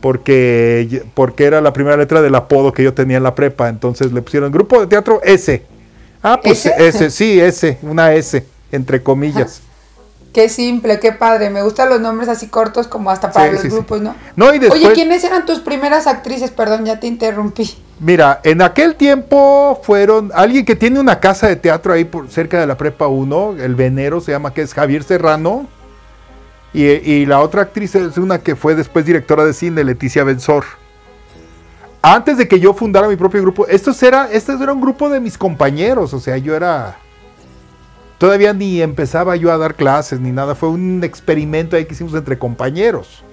porque, 0.00 1.02
porque 1.14 1.44
era 1.44 1.60
la 1.60 1.72
primera 1.72 1.96
letra 1.96 2.22
del 2.22 2.34
apodo 2.34 2.72
que 2.72 2.82
yo 2.82 2.94
tenía 2.94 3.18
en 3.18 3.22
la 3.22 3.34
prepa, 3.34 3.68
entonces 3.68 4.12
le 4.12 4.22
pusieron 4.22 4.50
grupo 4.50 4.80
de 4.80 4.86
teatro 4.86 5.20
S. 5.22 5.62
Ah, 6.22 6.40
pues 6.42 6.64
¿Ese? 6.66 6.88
S, 6.88 7.10
sí, 7.10 7.40
S, 7.40 7.78
una 7.82 8.14
S, 8.14 8.44
entre 8.72 9.02
comillas. 9.02 9.62
Qué 10.32 10.48
simple, 10.48 11.00
qué 11.00 11.12
padre. 11.12 11.50
Me 11.50 11.62
gustan 11.62 11.88
los 11.88 12.00
nombres 12.00 12.28
así 12.28 12.46
cortos 12.46 12.86
como 12.86 13.10
hasta 13.10 13.32
para 13.32 13.46
Sí, 13.46 13.52
los 13.52 13.62
sí, 13.62 13.68
sí. 13.68 13.74
grupos, 13.74 14.00
¿no? 14.00 14.14
No, 14.36 14.54
y 14.54 14.58
después... 14.60 14.84
Oye, 14.84 14.92
¿quiénes 14.92 15.24
eran 15.24 15.44
tus 15.44 15.58
primeras 15.58 16.06
actrices? 16.06 16.52
Perdón, 16.52 16.84
ya 16.84 17.00
te 17.00 17.08
interrumpí. 17.08 17.76
Mira, 17.98 18.40
en 18.44 18.62
aquel 18.62 18.94
tiempo 18.94 19.80
fueron 19.82 20.30
alguien 20.34 20.64
que 20.64 20.76
tiene 20.76 21.00
una 21.00 21.18
casa 21.18 21.48
de 21.48 21.56
teatro 21.56 21.92
ahí 21.92 22.04
por 22.04 22.30
cerca 22.30 22.60
de 22.60 22.66
la 22.66 22.76
Prepa 22.76 23.08
1, 23.08 23.56
el 23.58 23.74
Venero 23.74 24.20
se 24.20 24.30
llama, 24.32 24.54
que 24.54 24.62
es 24.62 24.72
Javier 24.72 25.02
Serrano. 25.02 25.66
Y, 26.72 26.84
y 26.86 27.26
la 27.26 27.40
otra 27.40 27.62
actriz 27.62 27.96
es 27.96 28.16
una 28.16 28.38
que 28.38 28.54
fue 28.54 28.76
después 28.76 29.04
directora 29.04 29.44
de 29.44 29.52
cine, 29.52 29.82
Leticia 29.82 30.22
Benzor. 30.22 30.64
Antes 32.02 32.38
de 32.38 32.46
que 32.48 32.60
yo 32.60 32.72
fundara 32.72 33.08
mi 33.08 33.16
propio 33.16 33.42
grupo, 33.42 33.66
estos 33.66 34.00
era, 34.02 34.30
este 34.30 34.52
era 34.52 34.72
un 34.72 34.80
grupo 34.80 35.10
de 35.10 35.20
mis 35.20 35.36
compañeros, 35.36 36.14
o 36.14 36.20
sea, 36.20 36.36
yo 36.38 36.54
era... 36.54 36.96
Todavía 38.20 38.52
ni 38.52 38.82
empezaba 38.82 39.34
yo 39.36 39.50
a 39.50 39.56
dar 39.56 39.74
clases 39.76 40.20
ni 40.20 40.30
nada, 40.30 40.54
fue 40.54 40.68
un 40.68 41.02
experimento 41.02 41.74
ahí 41.74 41.86
que 41.86 41.94
hicimos 41.94 42.12
entre 42.12 42.38
compañeros. 42.38 43.24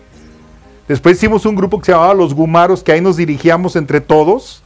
Después 0.88 1.18
hicimos 1.18 1.46
un 1.46 1.58
grupo 1.58 1.78
que 1.80 1.88
se 1.88 1.92
llamaba 1.92 2.14
Los 2.14 2.34
Gumaros, 2.34 2.84
que 2.84 2.94
ahí 2.94 3.02
nos 3.02 3.18
dirigíamos 3.18 3.76
entre 3.76 4.00
todos. 4.00 4.64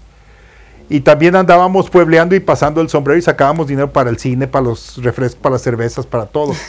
Y 0.89 0.99
también 0.99 1.35
andábamos 1.35 1.89
puebleando 1.89 2.35
y 2.35 2.39
pasando 2.39 2.81
el 2.81 2.89
sombrero 2.89 3.17
y 3.17 3.23
sacábamos 3.23 3.65
dinero 3.65 3.91
para 3.91 4.11
el 4.11 4.19
cine, 4.19 4.45
para 4.47 4.65
los 4.65 5.01
refrescos, 5.01 5.41
para 5.41 5.53
las 5.53 5.63
cervezas, 5.63 6.05
para 6.05 6.27
todo. 6.27 6.53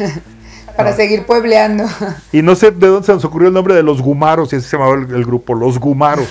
Para 0.74 0.88
Ah. 0.88 0.92
seguir 0.94 1.26
puebleando. 1.26 1.84
Y 2.32 2.40
no 2.40 2.54
sé 2.54 2.70
de 2.70 2.86
dónde 2.86 3.04
se 3.04 3.12
nos 3.12 3.22
ocurrió 3.26 3.48
el 3.48 3.54
nombre 3.54 3.74
de 3.74 3.82
Los 3.82 4.00
Gumaros, 4.00 4.50
y 4.54 4.56
así 4.56 4.66
se 4.66 4.78
llamaba 4.78 4.94
el, 4.94 5.14
el 5.14 5.26
grupo, 5.26 5.54
Los 5.54 5.78
Gumaros, 5.78 6.28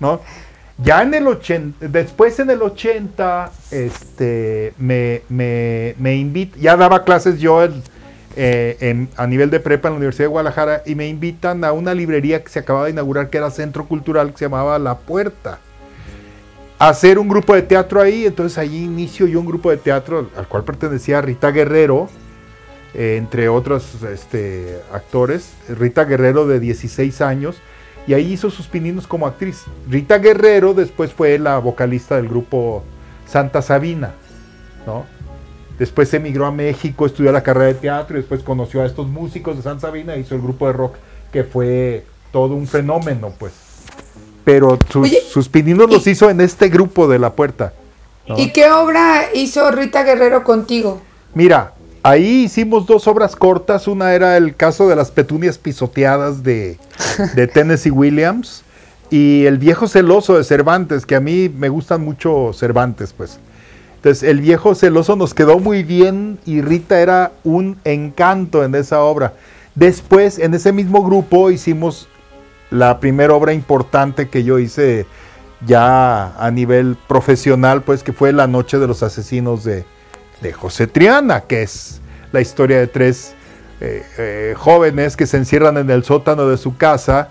¿no? 0.00 0.20
Ya 0.82 1.02
en 1.02 1.14
el 1.14 1.26
80, 1.28 1.86
después 1.88 2.38
en 2.40 2.50
el 2.50 2.60
80, 2.60 3.52
este, 3.70 4.74
me, 4.76 5.22
me, 5.28 5.94
me 5.98 6.16
invita, 6.16 6.56
ya 6.58 6.76
daba 6.76 7.04
clases 7.04 7.38
yo 7.38 7.62
en- 7.62 7.80
eh, 8.36 8.76
en- 8.80 9.08
a 9.16 9.28
nivel 9.28 9.50
de 9.50 9.60
prepa 9.60 9.86
en 9.86 9.94
la 9.94 9.98
Universidad 9.98 10.24
de 10.24 10.30
Guadalajara 10.32 10.82
y 10.84 10.96
me 10.96 11.06
invitan 11.08 11.62
a 11.62 11.70
una 11.72 11.94
librería 11.94 12.42
que 12.42 12.48
se 12.50 12.58
acababa 12.58 12.86
de 12.86 12.90
inaugurar 12.90 13.30
que 13.30 13.38
era 13.38 13.50
Centro 13.52 13.86
Cultural 13.86 14.32
que 14.32 14.38
se 14.38 14.44
llamaba 14.46 14.76
La 14.80 14.98
Puerta. 14.98 15.60
A 16.80 16.88
hacer 16.88 17.20
un 17.20 17.28
grupo 17.28 17.54
de 17.54 17.62
teatro 17.62 18.00
ahí, 18.00 18.26
entonces 18.26 18.58
ahí 18.58 18.82
inicio 18.82 19.28
yo 19.28 19.38
un 19.38 19.46
grupo 19.46 19.70
de 19.70 19.76
teatro 19.76 20.28
al 20.36 20.48
cual 20.48 20.64
pertenecía 20.64 21.20
Rita 21.20 21.52
Guerrero, 21.52 22.08
eh, 22.94 23.14
entre 23.16 23.48
otros 23.48 24.02
este, 24.12 24.80
actores, 24.92 25.52
Rita 25.68 26.04
Guerrero 26.04 26.48
de 26.48 26.58
16 26.58 27.20
años, 27.20 27.54
y 28.06 28.14
ahí 28.14 28.32
hizo 28.32 28.50
sus 28.50 28.66
pininos 28.66 29.06
como 29.06 29.26
actriz. 29.26 29.64
Rita 29.88 30.18
Guerrero 30.18 30.74
después 30.74 31.12
fue 31.12 31.38
la 31.38 31.58
vocalista 31.58 32.16
del 32.16 32.28
grupo 32.28 32.82
Santa 33.26 33.62
Sabina, 33.62 34.12
¿no? 34.86 35.04
Después 35.78 36.12
emigró 36.14 36.46
a 36.46 36.52
México, 36.52 37.06
estudió 37.06 37.32
la 37.32 37.42
carrera 37.42 37.66
de 37.66 37.74
teatro 37.74 38.16
y 38.16 38.20
después 38.20 38.42
conoció 38.42 38.82
a 38.82 38.86
estos 38.86 39.08
músicos 39.08 39.56
de 39.56 39.62
Santa 39.62 39.88
Sabina, 39.88 40.16
hizo 40.16 40.34
el 40.34 40.42
grupo 40.42 40.66
de 40.66 40.72
rock 40.72 40.94
que 41.32 41.42
fue 41.42 42.04
todo 42.30 42.54
un 42.54 42.66
fenómeno, 42.66 43.32
pues. 43.38 43.52
Pero 44.44 44.78
sus, 44.90 45.04
Oye, 45.04 45.20
sus 45.28 45.48
pininos 45.48 45.90
los 45.90 46.06
hizo 46.06 46.30
en 46.30 46.40
este 46.40 46.68
grupo 46.68 47.08
de 47.08 47.18
La 47.18 47.32
Puerta. 47.32 47.72
¿no? 48.28 48.38
¿Y 48.38 48.52
qué 48.52 48.70
obra 48.70 49.24
hizo 49.34 49.70
Rita 49.70 50.04
Guerrero 50.04 50.44
contigo? 50.44 51.00
Mira, 51.34 51.72
ahí 52.04 52.44
hicimos 52.44 52.86
dos 52.86 53.08
obras 53.08 53.34
cortas. 53.34 53.88
Una 53.88 54.14
era 54.14 54.36
el 54.36 54.54
caso 54.54 54.88
de 54.88 54.94
las 54.94 55.10
petunias 55.10 55.58
pisoteadas 55.58 56.44
de, 56.44 56.78
de 57.34 57.48
Tennessee 57.48 57.90
Williams 57.90 58.62
y 59.10 59.46
El 59.46 59.58
viejo 59.58 59.88
celoso 59.88 60.36
de 60.36 60.44
Cervantes, 60.44 61.04
que 61.04 61.16
a 61.16 61.20
mí 61.20 61.48
me 61.48 61.68
gustan 61.68 62.04
mucho 62.04 62.52
Cervantes, 62.52 63.12
pues. 63.12 63.40
Entonces, 63.96 64.22
El 64.22 64.40
viejo 64.40 64.74
celoso 64.74 65.16
nos 65.16 65.34
quedó 65.34 65.58
muy 65.58 65.82
bien 65.82 66.38
y 66.46 66.60
Rita 66.60 67.00
era 67.00 67.32
un 67.42 67.78
encanto 67.84 68.62
en 68.62 68.74
esa 68.74 69.00
obra. 69.00 69.32
Después, 69.74 70.38
en 70.38 70.54
ese 70.54 70.72
mismo 70.72 71.02
grupo, 71.02 71.50
hicimos 71.50 72.06
la 72.70 73.00
primera 73.00 73.34
obra 73.34 73.52
importante 73.52 74.28
que 74.28 74.44
yo 74.44 74.58
hice 74.58 75.06
ya 75.66 76.36
a 76.36 76.50
nivel 76.50 76.96
profesional, 77.08 77.82
pues 77.82 78.02
que 78.02 78.12
fue 78.12 78.32
La 78.32 78.46
Noche 78.46 78.78
de 78.78 78.86
los 78.86 79.02
Asesinos 79.02 79.64
de, 79.64 79.84
de 80.44 80.52
José 80.52 80.86
Triana, 80.86 81.40
que 81.40 81.62
es 81.62 82.00
la 82.30 82.40
historia 82.40 82.78
de 82.78 82.86
tres 82.86 83.34
eh, 83.80 84.04
eh, 84.18 84.54
jóvenes 84.56 85.16
que 85.16 85.26
se 85.26 85.38
encierran 85.38 85.78
en 85.78 85.90
el 85.90 86.04
sótano 86.04 86.46
de 86.46 86.58
su 86.58 86.76
casa 86.76 87.30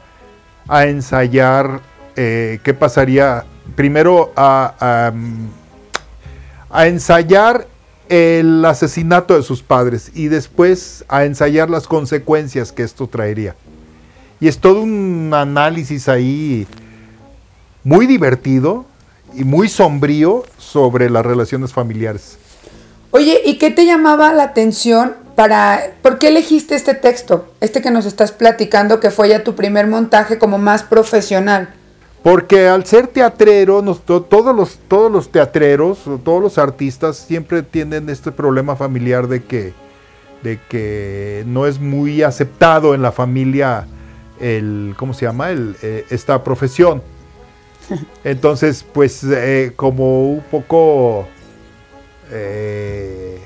a 0.67 0.85
ensayar 0.87 1.79
eh, 2.15 2.59
qué 2.63 2.73
pasaría, 2.73 3.45
primero 3.75 4.33
a, 4.35 4.73
a, 4.79 5.13
a 6.75 6.87
ensayar 6.87 7.67
el 8.09 8.65
asesinato 8.65 9.35
de 9.35 9.43
sus 9.43 9.61
padres 9.61 10.11
y 10.15 10.27
después 10.27 11.05
a 11.07 11.23
ensayar 11.23 11.69
las 11.69 11.87
consecuencias 11.87 12.71
que 12.71 12.81
esto 12.81 13.07
traería. 13.07 13.55
Y 14.39 14.47
es 14.47 14.57
todo 14.57 14.81
un 14.81 15.31
análisis 15.33 16.09
ahí 16.09 16.67
muy 17.83 18.07
divertido 18.07 18.85
y 19.35 19.43
muy 19.43 19.69
sombrío 19.69 20.43
sobre 20.57 21.11
las 21.11 21.25
relaciones 21.25 21.73
familiares. 21.73 22.39
Oye, 23.15 23.41
¿y 23.45 23.59
qué 23.59 23.69
te 23.69 23.85
llamaba 23.85 24.33
la 24.33 24.41
atención 24.41 25.13
para... 25.35 25.91
¿Por 26.01 26.17
qué 26.17 26.29
elegiste 26.29 26.73
este 26.73 26.95
texto? 26.95 27.45
Este 27.61 27.79
que 27.79 27.91
nos 27.91 28.07
estás 28.07 28.31
platicando 28.31 28.99
que 28.99 29.11
fue 29.11 29.29
ya 29.29 29.43
tu 29.43 29.53
primer 29.53 29.85
montaje 29.85 30.39
como 30.39 30.57
más 30.57 30.81
profesional. 30.81 31.69
Porque 32.23 32.67
al 32.67 32.87
ser 32.87 33.05
teatrero, 33.05 33.83
nos- 33.83 34.01
todos, 34.03 34.55
los, 34.55 34.79
todos 34.87 35.11
los 35.11 35.31
teatreros, 35.31 35.99
todos 36.25 36.41
los 36.41 36.57
artistas 36.57 37.17
siempre 37.17 37.61
tienen 37.61 38.09
este 38.09 38.31
problema 38.31 38.75
familiar 38.75 39.27
de 39.27 39.43
que, 39.43 39.73
de 40.41 40.59
que 40.67 41.43
no 41.45 41.67
es 41.67 41.79
muy 41.79 42.23
aceptado 42.23 42.95
en 42.95 43.03
la 43.03 43.11
familia 43.11 43.85
el, 44.39 44.95
¿cómo 44.97 45.13
se 45.13 45.27
llama? 45.27 45.51
El, 45.51 45.75
eh, 45.83 46.03
esta 46.09 46.43
profesión. 46.43 47.03
Entonces, 48.23 48.83
pues 48.91 49.23
eh, 49.23 49.71
como 49.75 50.29
un 50.31 50.41
poco 50.49 51.27
eh, 52.33 53.37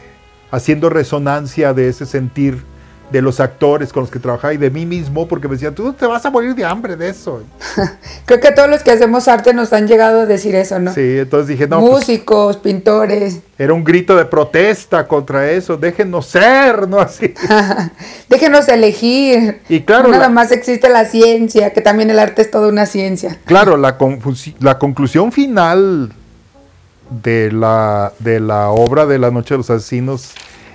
haciendo 0.51 0.89
resonancia 0.89 1.73
de 1.73 1.89
ese 1.89 2.05
sentir 2.05 2.63
de 3.11 3.21
los 3.21 3.39
actores 3.39 3.93
con 3.93 4.01
los 4.03 4.11
que 4.11 4.19
trabajaba 4.19 4.53
y 4.53 4.57
de 4.57 4.69
mí 4.69 4.85
mismo, 4.85 5.29
porque 5.29 5.47
me 5.47 5.53
decían, 5.53 5.73
tú 5.73 5.93
te 5.93 6.05
vas 6.05 6.25
a 6.25 6.29
morir 6.29 6.53
de 6.55 6.65
hambre 6.65 6.97
de 6.97 7.07
eso. 7.07 7.41
Creo 8.25 8.41
que 8.41 8.51
todos 8.51 8.69
los 8.69 8.83
que 8.83 8.91
hacemos 8.91 9.29
arte 9.29 9.53
nos 9.53 9.71
han 9.71 9.87
llegado 9.87 10.19
a 10.21 10.25
decir 10.25 10.55
eso, 10.55 10.77
¿no? 10.77 10.93
Sí, 10.93 11.19
entonces 11.19 11.47
dije, 11.47 11.67
no, 11.69 11.79
pues, 11.79 11.91
Músicos, 11.93 12.57
pintores. 12.57 13.39
era 13.57 13.73
un 13.73 13.85
grito 13.85 14.13
de 14.17 14.25
protesta 14.25 15.07
contra 15.07 15.49
eso, 15.49 15.77
déjenos 15.77 16.25
ser, 16.25 16.85
¿no? 16.89 16.99
Así. 16.99 17.33
Déjenos 18.29 18.67
elegir. 18.67 19.61
Y 19.69 19.81
claro, 19.83 20.03
No 20.09 20.09
nada 20.15 20.23
la- 20.23 20.29
más 20.29 20.51
existe 20.51 20.89
la 20.89 21.05
ciencia, 21.05 21.71
que 21.71 21.79
también 21.79 22.09
el 22.09 22.19
arte 22.19 22.41
es 22.41 22.51
toda 22.51 22.67
una 22.67 22.85
ciencia. 22.85 23.37
Claro, 23.45 23.77
la, 23.77 23.97
la 24.59 24.77
conclusión 24.79 25.31
final 25.31 26.11
de 27.09 27.51
la, 27.51 28.13
de 28.19 28.39
la 28.39 28.69
obra 28.69 29.05
de 29.05 29.19
La 29.19 29.31
Noche 29.31 29.53
de 29.53 29.57
los 29.59 29.69
Asesinos 29.69 30.33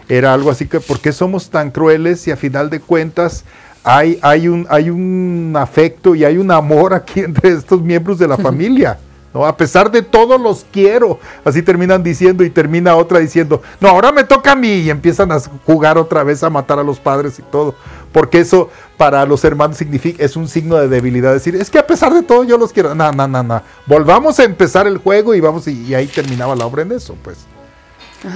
era 0.08 0.34
algo 0.34 0.50
así 0.50 0.66
que, 0.66 0.80
¿por 0.80 1.00
qué 1.00 1.12
somos 1.12 1.50
tan 1.50 1.70
crueles 1.70 2.26
y 2.26 2.30
a 2.30 2.36
final 2.36 2.70
de 2.70 2.80
cuentas 2.80 3.44
hay, 3.84 4.18
hay, 4.22 4.48
un, 4.48 4.66
hay 4.68 4.90
un 4.90 5.54
afecto 5.56 6.14
y 6.14 6.24
hay 6.24 6.36
un 6.36 6.50
amor 6.50 6.94
aquí 6.94 7.20
entre 7.24 7.50
estos 7.52 7.80
miembros 7.80 8.18
de 8.18 8.28
la 8.28 8.36
familia? 8.38 8.98
¿No? 9.34 9.46
A 9.46 9.56
pesar 9.56 9.90
de 9.90 10.02
todo 10.02 10.38
los 10.38 10.66
quiero, 10.72 11.18
así 11.44 11.62
terminan 11.62 12.02
diciendo 12.02 12.44
y 12.44 12.50
termina 12.50 12.96
otra 12.96 13.18
diciendo, 13.18 13.62
no, 13.80 13.88
ahora 13.88 14.12
me 14.12 14.24
toca 14.24 14.52
a 14.52 14.56
mí 14.56 14.68
y 14.68 14.90
empiezan 14.90 15.32
a 15.32 15.40
jugar 15.66 15.98
otra 15.98 16.22
vez 16.22 16.42
a 16.42 16.50
matar 16.50 16.78
a 16.78 16.82
los 16.82 17.00
padres 17.00 17.38
y 17.38 17.42
todo, 17.42 17.74
porque 18.12 18.40
eso 18.40 18.70
para 18.96 19.24
los 19.26 19.44
hermanos 19.44 19.76
significa, 19.78 20.24
es 20.24 20.36
un 20.36 20.48
signo 20.48 20.76
de 20.76 20.88
debilidad, 20.88 21.32
decir, 21.32 21.56
es 21.56 21.70
que 21.70 21.78
a 21.78 21.86
pesar 21.86 22.12
de 22.12 22.22
todo 22.22 22.44
yo 22.44 22.58
los 22.58 22.72
quiero, 22.72 22.94
no, 22.94 23.10
no, 23.12 23.26
no, 23.26 23.42
no, 23.42 23.62
volvamos 23.86 24.38
a 24.38 24.44
empezar 24.44 24.86
el 24.86 24.98
juego 24.98 25.34
y 25.34 25.40
vamos, 25.40 25.66
y, 25.66 25.82
y 25.84 25.94
ahí 25.94 26.06
terminaba 26.06 26.54
la 26.54 26.66
obra 26.66 26.82
en 26.82 26.92
eso, 26.92 27.16
pues, 27.22 27.38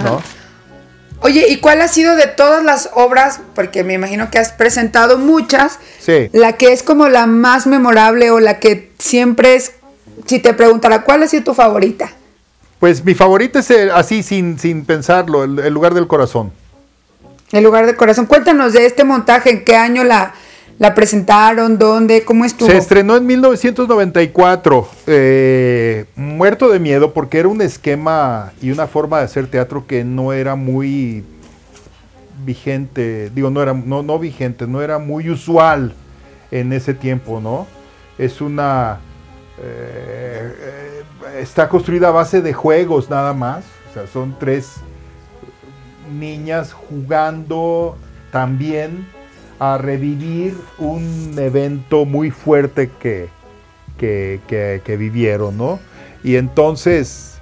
¿no? 0.03 0.21
Oye, 1.21 1.47
¿y 1.49 1.61
cuál 1.61 1.81
ha 1.81 1.89
sido 1.89 2.15
de 2.15 2.27
todas 2.27 2.63
las 2.63 2.91
obras, 2.93 3.41
porque 3.55 3.83
me 3.85 3.95
imagino 3.95 4.31
que 4.31 4.39
has 4.39 4.53
presentado 4.53 5.17
muchas, 5.17 5.79
Sí. 5.99 6.29
la 6.33 6.53
que 6.55 6.73
es 6.73 6.83
como 6.83 7.09
la 7.09 7.27
más 7.27 7.67
memorable 7.67 8.31
o 8.31 8.39
la 8.39 8.61
que 8.61 8.93
siempre 8.99 9.55
es, 9.55 9.73
si 10.25 10.39
te 10.41 10.55
preguntara, 10.55 11.03
¿cuál 11.03 11.23
ha 11.23 11.29
sido 11.29 11.45
tu 11.45 11.55
favorita? 11.55 12.11
Pues 12.81 13.05
mi 13.05 13.15
favorito 13.15 13.59
es 13.59 13.71
el- 13.71 13.91
así, 13.91 14.23
sin, 14.23 14.59
sin 14.59 14.85
pensarlo, 14.85 15.45
el, 15.45 15.59
el 15.59 15.73
lugar 15.75 15.95
del 15.95 16.07
corazón. 16.07 16.53
El 17.53 17.65
lugar 17.65 17.87
de 17.87 17.95
corazón. 17.97 18.27
Cuéntanos 18.27 18.73
de 18.73 18.87
este 18.87 19.05
montaje, 19.05 19.51
en 19.51 19.65
qué 19.65 19.77
año 19.77 20.03
la, 20.05 20.35
la 20.79 20.95
presentaron, 20.95 21.79
dónde, 21.79 22.25
cómo 22.25 22.45
estuvo. 22.45 22.69
Se 22.69 22.77
estrenó 22.77 23.17
en 23.17 23.25
1994, 23.27 24.89
eh, 25.07 26.05
muerto 26.17 26.69
de 26.69 26.79
miedo 26.81 27.13
porque 27.15 27.39
era 27.39 27.49
un 27.49 27.63
esquema 27.63 28.53
y 28.61 28.73
una 28.73 28.87
forma 28.87 29.19
de 29.19 29.25
hacer 29.25 29.47
teatro 29.47 29.87
que 29.87 30.05
no 30.05 30.33
era 30.33 30.55
muy 30.57 31.25
vigente, 32.45 33.31
digo, 33.35 33.51
no 33.51 33.63
era 33.63 33.73
no, 33.73 34.03
no 34.03 34.19
vigente, 34.19 34.67
no 34.67 34.83
era 34.83 34.99
muy 34.99 35.31
usual 35.31 35.95
en 36.51 36.73
ese 36.73 36.95
tiempo, 36.95 37.41
¿no? 37.41 37.67
Es 38.19 38.41
una... 38.41 38.99
eh, 39.63 41.03
está 41.41 41.69
construida 41.69 42.09
a 42.09 42.13
base 42.13 42.43
de 42.43 42.53
juegos 42.53 43.11
nada 43.11 43.33
más, 43.33 43.65
o 43.91 43.95
sea, 43.95 44.07
son 44.07 44.37
tres 44.39 44.75
niñas 46.19 46.73
jugando 46.73 47.97
también 48.31 49.07
a 49.59 49.79
revivir 49.79 50.57
un 50.79 51.35
evento 51.39 52.05
muy 52.05 52.31
fuerte 52.31 52.91
que, 53.01 53.29
que, 53.99 54.97
vivieron, 54.99 55.57
¿no? 55.57 55.79
Y 56.23 56.37
entonces 56.37 57.39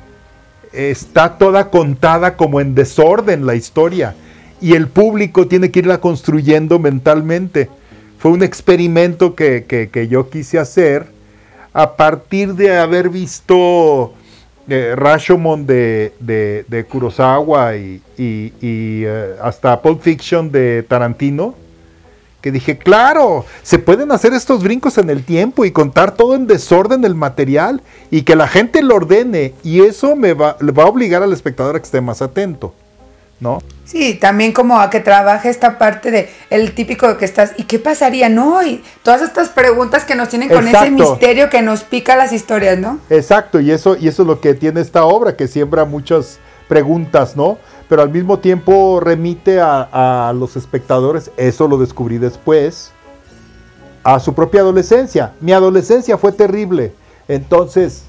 está 0.72 1.36
toda 1.38 1.70
contada 1.70 2.36
como 2.36 2.60
en 2.60 2.74
desorden 2.74 3.46
la 3.46 3.54
historia 3.56 4.14
y 4.60 4.74
el 4.74 4.88
público 4.88 5.48
tiene 5.48 5.70
que 5.70 5.80
irla 5.80 6.00
construyendo 6.00 6.78
mentalmente. 6.78 7.68
Fue 8.18 8.30
un 8.30 8.42
experimento 8.42 9.34
que- 9.34 9.66
que 9.66 10.08
yo 10.08 10.30
quise 10.30 10.58
hacer 10.58 11.13
a 11.74 11.96
partir 11.96 12.54
de 12.54 12.78
haber 12.78 13.10
visto 13.10 14.14
eh, 14.68 14.94
Rashomon 14.96 15.66
de, 15.66 16.14
de, 16.20 16.64
de 16.68 16.84
Kurosawa 16.84 17.76
y, 17.76 18.00
y- 18.16 18.52
y, 18.62 19.04
eh, 19.04 19.34
hasta 19.42 19.82
Pulp 19.82 20.00
Fiction 20.00 20.50
de 20.50 20.82
Tarantino, 20.88 21.54
que 22.40 22.50
dije, 22.52 22.78
claro, 22.78 23.44
se 23.62 23.78
pueden 23.78 24.12
hacer 24.12 24.32
estos 24.34 24.62
brincos 24.62 24.98
en 24.98 25.10
el 25.10 25.24
tiempo 25.24 25.64
y 25.64 25.70
contar 25.72 26.14
todo 26.14 26.34
en 26.34 26.46
desorden 26.46 27.04
el 27.04 27.14
material 27.14 27.82
y 28.10 28.22
que 28.22 28.36
la 28.36 28.48
gente 28.48 28.82
lo 28.82 28.94
ordene 28.96 29.54
y 29.62 29.80
eso 29.82 30.14
me 30.14 30.32
va, 30.34 30.56
va 30.60 30.82
a 30.84 30.86
obligar 30.86 31.22
al 31.22 31.32
espectador 31.32 31.76
a 31.76 31.78
que 31.80 31.86
esté 31.86 32.00
más 32.00 32.22
atento. 32.22 32.74
¿No? 33.40 33.62
Sí, 33.84 34.14
también 34.14 34.52
como 34.52 34.80
a 34.80 34.90
que 34.90 35.00
trabaje 35.00 35.50
esta 35.50 35.78
parte 35.78 36.10
de 36.10 36.30
el 36.50 36.74
típico 36.74 37.06
de 37.06 37.16
que 37.16 37.24
estás, 37.24 37.52
¿y 37.56 37.64
qué 37.64 37.78
pasaría? 37.78 38.28
No, 38.28 38.62
y 38.66 38.82
todas 39.02 39.22
estas 39.22 39.50
preguntas 39.50 40.04
que 40.04 40.14
nos 40.14 40.28
tienen 40.28 40.48
con 40.48 40.66
ese 40.66 40.90
misterio 40.90 41.50
que 41.50 41.62
nos 41.62 41.84
pica 41.84 42.16
las 42.16 42.32
historias, 42.32 42.78
¿no? 42.78 42.98
Exacto, 43.10 43.60
y 43.60 43.70
eso, 43.70 43.96
y 43.96 44.08
eso 44.08 44.22
es 44.22 44.28
lo 44.28 44.40
que 44.40 44.54
tiene 44.54 44.80
esta 44.80 45.04
obra, 45.04 45.36
que 45.36 45.46
siembra 45.46 45.84
muchas 45.84 46.38
preguntas, 46.68 47.36
¿no? 47.36 47.58
Pero 47.88 48.02
al 48.02 48.10
mismo 48.10 48.38
tiempo 48.38 49.00
remite 49.00 49.60
a, 49.60 50.28
a 50.28 50.32
los 50.32 50.56
espectadores, 50.56 51.30
eso 51.36 51.68
lo 51.68 51.76
descubrí 51.76 52.16
después, 52.16 52.90
a 54.02 54.20
su 54.20 54.34
propia 54.34 54.60
adolescencia. 54.60 55.32
Mi 55.40 55.52
adolescencia 55.52 56.16
fue 56.16 56.32
terrible, 56.32 56.92
entonces 57.28 58.04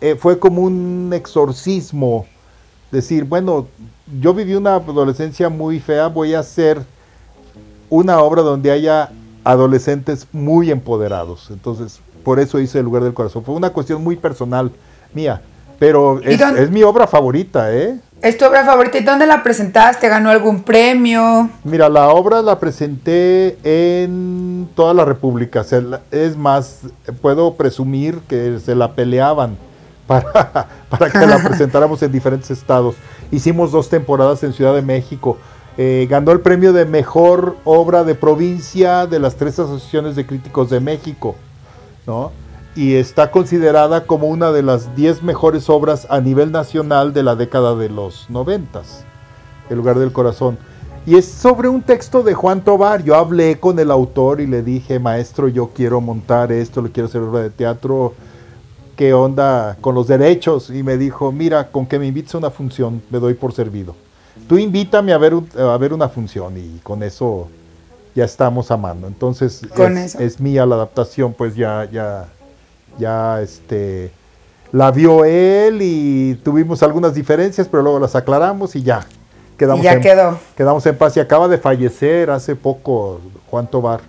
eh, 0.00 0.16
fue 0.18 0.38
como 0.38 0.62
un 0.62 1.12
exorcismo, 1.12 2.26
decir, 2.90 3.24
bueno, 3.24 3.66
yo 4.20 4.32
viví 4.34 4.54
una 4.54 4.74
adolescencia 4.76 5.48
muy 5.48 5.80
fea, 5.80 6.06
voy 6.08 6.34
a 6.34 6.40
hacer 6.40 6.80
una 7.90 8.20
obra 8.20 8.42
donde 8.42 8.70
haya 8.70 9.10
adolescentes 9.44 10.26
muy 10.32 10.70
empoderados. 10.70 11.48
Entonces, 11.50 12.00
por 12.24 12.38
eso 12.40 12.58
hice 12.60 12.78
El 12.80 12.84
lugar 12.84 13.02
del 13.04 13.14
corazón. 13.14 13.44
Fue 13.44 13.54
una 13.54 13.70
cuestión 13.70 14.02
muy 14.04 14.16
personal 14.16 14.70
mía, 15.14 15.40
pero 15.78 16.20
¿Y 16.22 16.32
es, 16.34 16.38
dónde- 16.40 16.62
es 16.64 16.70
mi 16.70 16.82
obra 16.82 17.06
favorita, 17.06 17.72
¿eh? 17.74 17.98
¿Es 18.20 18.36
tu 18.36 18.44
obra 18.46 18.64
favorita? 18.64 18.98
¿Y 18.98 19.04
dónde 19.04 19.26
la 19.26 19.42
presentaste? 19.44 20.08
¿Ganó 20.08 20.28
algún 20.30 20.64
premio? 20.64 21.48
Mira, 21.62 21.88
la 21.88 22.08
obra 22.08 22.42
la 22.42 22.58
presenté 22.58 23.56
en 23.62 24.68
toda 24.74 24.92
la 24.92 25.04
República. 25.04 25.64
Es 26.10 26.36
más, 26.36 26.80
puedo 27.22 27.54
presumir 27.54 28.18
que 28.28 28.58
se 28.58 28.74
la 28.74 28.92
peleaban 28.92 29.56
para, 30.08 30.68
para 30.90 31.10
que 31.10 31.24
la 31.24 31.38
presentáramos 31.38 32.02
en 32.02 32.10
diferentes 32.10 32.50
estados. 32.50 32.96
Hicimos 33.30 33.70
dos 33.70 33.88
temporadas 33.88 34.42
en 34.42 34.52
Ciudad 34.52 34.74
de 34.74 34.82
México. 34.82 35.36
Eh, 35.76 36.08
ganó 36.10 36.32
el 36.32 36.40
premio 36.40 36.72
de 36.72 36.84
mejor 36.84 37.54
obra 37.62 38.02
de 38.02 38.16
provincia 38.16 39.06
de 39.06 39.20
las 39.20 39.36
tres 39.36 39.60
asociaciones 39.60 40.16
de 40.16 40.26
críticos 40.26 40.70
de 40.70 40.80
México. 40.80 41.36
¿no? 42.04 42.32
Y 42.74 42.94
está 42.94 43.30
considerada 43.30 44.04
como 44.06 44.26
una 44.26 44.50
de 44.50 44.62
las 44.62 44.96
10 44.96 45.22
mejores 45.22 45.70
obras 45.70 46.06
a 46.10 46.20
nivel 46.20 46.50
nacional 46.50 47.12
de 47.12 47.22
la 47.22 47.36
década 47.36 47.76
de 47.76 47.90
los 47.90 48.28
noventas, 48.30 49.04
El 49.70 49.76
lugar 49.76 49.98
del 49.98 50.12
corazón. 50.12 50.58
Y 51.06 51.16
es 51.16 51.26
sobre 51.26 51.68
un 51.68 51.82
texto 51.82 52.22
de 52.22 52.34
Juan 52.34 52.62
Tobar. 52.62 53.02
Yo 53.02 53.14
hablé 53.14 53.60
con 53.60 53.78
el 53.78 53.90
autor 53.90 54.40
y 54.40 54.46
le 54.46 54.62
dije, 54.62 54.98
maestro, 54.98 55.48
yo 55.48 55.70
quiero 55.74 56.00
montar 56.00 56.50
esto, 56.50 56.82
le 56.82 56.90
quiero 56.90 57.08
hacer 57.08 57.22
obra 57.22 57.40
de 57.40 57.50
teatro. 57.50 58.14
¿Qué 58.98 59.14
onda 59.14 59.76
con 59.80 59.94
los 59.94 60.08
derechos? 60.08 60.70
Y 60.70 60.82
me 60.82 60.96
dijo, 60.96 61.30
mira, 61.30 61.68
con 61.70 61.86
que 61.86 62.00
me 62.00 62.06
invites 62.08 62.34
a 62.34 62.38
una 62.38 62.50
función, 62.50 63.00
me 63.10 63.20
doy 63.20 63.34
por 63.34 63.52
servido. 63.52 63.94
Tú 64.48 64.58
invítame 64.58 65.12
a 65.12 65.18
ver, 65.18 65.34
un- 65.34 65.48
a 65.56 65.76
ver 65.78 65.92
una 65.92 66.08
función 66.08 66.58
y 66.58 66.80
con 66.82 67.04
eso 67.04 67.46
ya 68.16 68.24
estamos 68.24 68.72
a 68.72 68.76
mano. 68.76 69.06
Entonces 69.06 69.62
es, 70.18 70.40
mía 70.40 70.66
la 70.66 70.74
adaptación, 70.74 71.32
pues 71.32 71.54
ya, 71.54 71.88
ya, 71.92 72.26
ya 72.98 73.40
este 73.40 74.10
la 74.72 74.90
vio 74.90 75.24
él 75.24 75.78
y 75.80 76.34
tuvimos 76.42 76.82
algunas 76.82 77.14
diferencias, 77.14 77.68
pero 77.70 77.84
luego 77.84 78.00
las 78.00 78.16
aclaramos 78.16 78.74
y 78.74 78.82
ya. 78.82 79.06
Quedamos 79.56 79.80
Y 79.80 79.84
ya 79.84 79.92
en, 79.92 80.00
quedó. 80.00 80.38
quedamos 80.56 80.84
en 80.86 80.98
paz 80.98 81.16
y 81.16 81.20
acaba 81.20 81.46
de 81.46 81.58
fallecer 81.58 82.30
hace 82.30 82.56
poco 82.56 83.20
Juan 83.48 83.68
Tobar. 83.68 84.00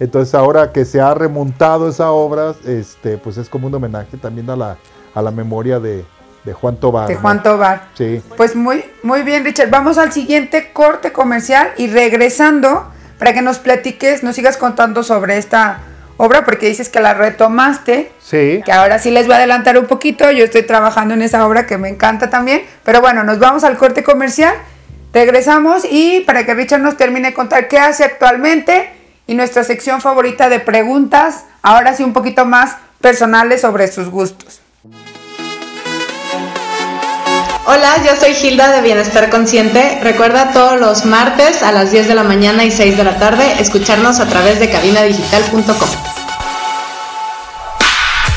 Entonces 0.00 0.34
ahora 0.34 0.72
que 0.72 0.84
se 0.84 1.00
ha 1.00 1.14
remontado 1.14 1.88
esa 1.88 2.10
obra, 2.10 2.54
este, 2.66 3.18
pues 3.18 3.36
es 3.36 3.48
como 3.48 3.66
un 3.66 3.74
homenaje 3.74 4.16
también 4.16 4.48
a 4.50 4.56
la, 4.56 4.76
a 5.14 5.22
la 5.22 5.30
memoria 5.30 5.78
de, 5.78 6.04
de 6.44 6.52
Juan 6.54 6.76
Tobar. 6.76 7.06
De 7.06 7.14
¿no? 7.14 7.20
Juan 7.20 7.42
Tobar. 7.42 7.88
Sí. 7.94 8.22
Pues 8.36 8.56
muy, 8.56 8.82
muy 9.02 9.22
bien, 9.22 9.44
Richard. 9.44 9.68
Vamos 9.70 9.98
al 9.98 10.10
siguiente 10.12 10.72
corte 10.72 11.12
comercial 11.12 11.72
y 11.76 11.86
regresando 11.88 12.90
para 13.18 13.34
que 13.34 13.42
nos 13.42 13.58
platiques, 13.58 14.22
nos 14.22 14.36
sigas 14.36 14.56
contando 14.56 15.02
sobre 15.02 15.36
esta 15.36 15.80
obra, 16.16 16.44
porque 16.44 16.68
dices 16.68 16.88
que 16.88 17.00
la 17.00 17.12
retomaste, 17.14 18.10
Sí. 18.20 18.62
que 18.64 18.72
ahora 18.72 18.98
sí 18.98 19.10
les 19.10 19.26
voy 19.26 19.34
a 19.34 19.38
adelantar 19.38 19.78
un 19.78 19.86
poquito. 19.86 20.30
Yo 20.30 20.44
estoy 20.44 20.62
trabajando 20.62 21.12
en 21.12 21.20
esa 21.20 21.46
obra 21.46 21.66
que 21.66 21.76
me 21.76 21.90
encanta 21.90 22.30
también. 22.30 22.62
Pero 22.84 23.02
bueno, 23.02 23.22
nos 23.24 23.38
vamos 23.38 23.64
al 23.64 23.76
corte 23.76 24.02
comercial, 24.02 24.54
regresamos 25.12 25.82
y 25.90 26.20
para 26.20 26.46
que 26.46 26.54
Richard 26.54 26.80
nos 26.80 26.96
termine 26.96 27.28
de 27.28 27.34
contar 27.34 27.68
qué 27.68 27.78
hace 27.78 28.04
actualmente 28.04 28.90
y 29.30 29.34
nuestra 29.36 29.62
sección 29.62 30.00
favorita 30.00 30.48
de 30.48 30.58
preguntas, 30.58 31.44
ahora 31.62 31.94
sí 31.94 32.02
un 32.02 32.12
poquito 32.12 32.44
más 32.46 32.74
personales 33.00 33.60
sobre 33.60 33.86
sus 33.86 34.08
gustos. 34.08 34.58
Hola, 37.64 37.94
yo 38.04 38.16
soy 38.16 38.32
Hilda 38.32 38.72
de 38.72 38.82
Bienestar 38.82 39.30
Consciente. 39.30 40.00
Recuerda 40.02 40.50
todos 40.50 40.80
los 40.80 41.04
martes 41.04 41.62
a 41.62 41.70
las 41.70 41.92
10 41.92 42.08
de 42.08 42.16
la 42.16 42.24
mañana 42.24 42.64
y 42.64 42.72
6 42.72 42.96
de 42.96 43.04
la 43.04 43.18
tarde 43.20 43.44
escucharnos 43.60 44.18
a 44.18 44.26
través 44.26 44.58
de 44.58 44.68
cabinadigital.com. 44.68 45.88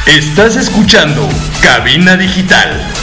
Estás 0.06 0.56
escuchando 0.58 1.28
Cabina 1.64 2.16
Digital. 2.16 3.03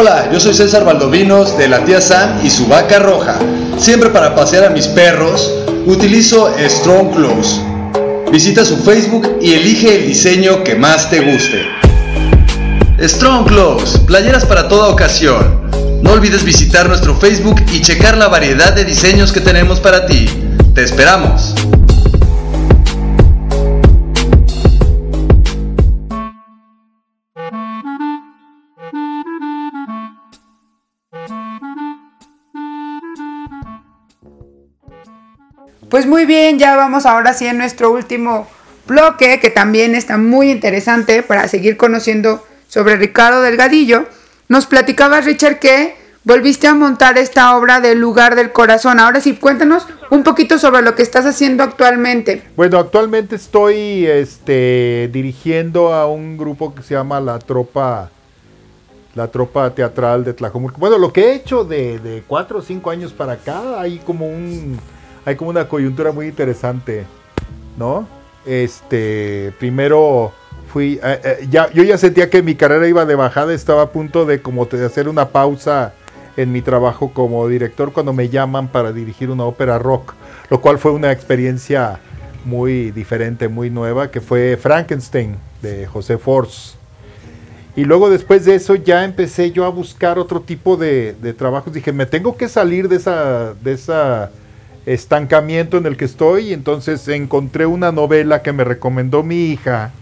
Hola, 0.00 0.30
yo 0.32 0.40
soy 0.40 0.54
César 0.54 0.86
Valdovinos 0.86 1.58
de 1.58 1.68
la 1.68 1.84
tía 1.84 2.00
Sam 2.00 2.40
y 2.42 2.48
su 2.48 2.66
vaca 2.66 3.00
roja. 3.00 3.38
Siempre 3.76 4.08
para 4.08 4.34
pasear 4.34 4.64
a 4.64 4.70
mis 4.70 4.86
perros, 4.86 5.52
utilizo 5.84 6.50
Strong 6.58 7.16
Clothes. 7.16 7.60
Visita 8.32 8.64
su 8.64 8.78
Facebook 8.78 9.36
y 9.42 9.52
elige 9.52 9.96
el 9.96 10.06
diseño 10.06 10.64
que 10.64 10.74
más 10.74 11.10
te 11.10 11.20
guste. 11.20 11.66
Strong 12.98 13.46
Clothes, 13.46 13.98
playeras 14.06 14.46
para 14.46 14.68
toda 14.68 14.88
ocasión. 14.88 15.68
No 16.02 16.12
olvides 16.12 16.44
visitar 16.44 16.88
nuestro 16.88 17.14
Facebook 17.14 17.62
y 17.70 17.82
checar 17.82 18.16
la 18.16 18.28
variedad 18.28 18.72
de 18.72 18.86
diseños 18.86 19.32
que 19.32 19.40
tenemos 19.40 19.80
para 19.80 20.06
ti. 20.06 20.26
Te 20.74 20.82
esperamos. 20.82 21.54
Pues 35.90 36.06
muy 36.06 36.24
bien, 36.24 36.60
ya 36.60 36.76
vamos 36.76 37.04
ahora 37.04 37.32
sí 37.32 37.48
en 37.48 37.58
nuestro 37.58 37.90
último 37.90 38.46
bloque, 38.86 39.40
que 39.40 39.50
también 39.50 39.96
está 39.96 40.18
muy 40.18 40.52
interesante 40.52 41.24
para 41.24 41.48
seguir 41.48 41.76
conociendo 41.76 42.46
sobre 42.68 42.94
Ricardo 42.94 43.42
Delgadillo. 43.42 44.06
Nos 44.46 44.66
platicaba 44.66 45.20
Richard 45.20 45.58
que 45.58 45.96
volviste 46.22 46.68
a 46.68 46.74
montar 46.74 47.18
esta 47.18 47.56
obra 47.56 47.80
del 47.80 47.98
lugar 47.98 48.36
del 48.36 48.52
corazón. 48.52 49.00
Ahora 49.00 49.20
sí, 49.20 49.34
cuéntanos 49.34 49.84
un 50.10 50.22
poquito 50.22 50.60
sobre 50.60 50.82
lo 50.82 50.94
que 50.94 51.02
estás 51.02 51.26
haciendo 51.26 51.64
actualmente. 51.64 52.44
Bueno, 52.54 52.78
actualmente 52.78 53.34
estoy 53.34 54.06
este, 54.06 55.10
dirigiendo 55.12 55.92
a 55.92 56.06
un 56.06 56.38
grupo 56.38 56.72
que 56.72 56.84
se 56.84 56.94
llama 56.94 57.20
La 57.20 57.40
Tropa 57.40 58.10
la 59.16 59.26
tropa 59.26 59.74
teatral 59.74 60.22
de 60.22 60.34
Tlajomulco. 60.34 60.78
Bueno, 60.78 60.96
lo 60.96 61.12
que 61.12 61.24
he 61.24 61.34
hecho 61.34 61.64
de, 61.64 61.98
de 61.98 62.22
cuatro 62.28 62.60
o 62.60 62.62
cinco 62.62 62.90
años 62.90 63.12
para 63.12 63.32
acá, 63.32 63.80
hay 63.80 63.98
como 63.98 64.28
un 64.28 64.78
hay 65.24 65.36
como 65.36 65.50
una 65.50 65.68
coyuntura 65.68 66.12
muy 66.12 66.26
interesante, 66.26 67.04
¿no? 67.76 68.06
Este, 68.46 69.52
primero 69.58 70.32
fui, 70.72 70.98
eh, 71.02 71.20
eh, 71.24 71.48
ya, 71.50 71.70
yo 71.72 71.82
ya 71.82 71.98
sentía 71.98 72.30
que 72.30 72.42
mi 72.42 72.54
carrera 72.54 72.88
iba 72.88 73.04
de 73.04 73.14
bajada, 73.14 73.52
estaba 73.52 73.82
a 73.82 73.90
punto 73.90 74.24
de 74.24 74.40
como 74.40 74.66
de 74.66 74.84
hacer 74.84 75.08
una 75.08 75.28
pausa 75.28 75.92
en 76.36 76.52
mi 76.52 76.62
trabajo 76.62 77.12
como 77.12 77.46
director 77.48 77.92
cuando 77.92 78.12
me 78.12 78.28
llaman 78.28 78.68
para 78.68 78.92
dirigir 78.92 79.30
una 79.30 79.44
ópera 79.44 79.78
rock, 79.78 80.14
lo 80.48 80.60
cual 80.60 80.78
fue 80.78 80.92
una 80.92 81.12
experiencia 81.12 82.00
muy 82.44 82.90
diferente, 82.92 83.48
muy 83.48 83.68
nueva, 83.68 84.10
que 84.10 84.20
fue 84.20 84.56
Frankenstein 84.56 85.36
de 85.60 85.86
José 85.86 86.16
Force. 86.16 86.78
Y 87.76 87.84
luego 87.84 88.10
después 88.10 88.44
de 88.44 88.54
eso 88.54 88.74
ya 88.74 89.04
empecé 89.04 89.52
yo 89.52 89.64
a 89.64 89.68
buscar 89.68 90.18
otro 90.18 90.40
tipo 90.40 90.76
de, 90.76 91.14
de 91.20 91.32
trabajos. 91.34 91.72
Dije, 91.72 91.92
me 91.92 92.06
tengo 92.06 92.36
que 92.36 92.48
salir 92.48 92.88
de 92.88 92.96
esa, 92.96 93.54
de 93.54 93.72
esa 93.72 94.30
estancamiento 94.86 95.76
en 95.76 95.86
el 95.86 95.96
que 95.96 96.04
estoy. 96.04 96.48
Y 96.48 96.52
entonces 96.52 97.06
encontré 97.08 97.66
una 97.66 97.92
novela 97.92 98.42
que 98.42 98.52
me 98.52 98.64
recomendó 98.64 99.22
mi 99.22 99.46
hija 99.52 99.92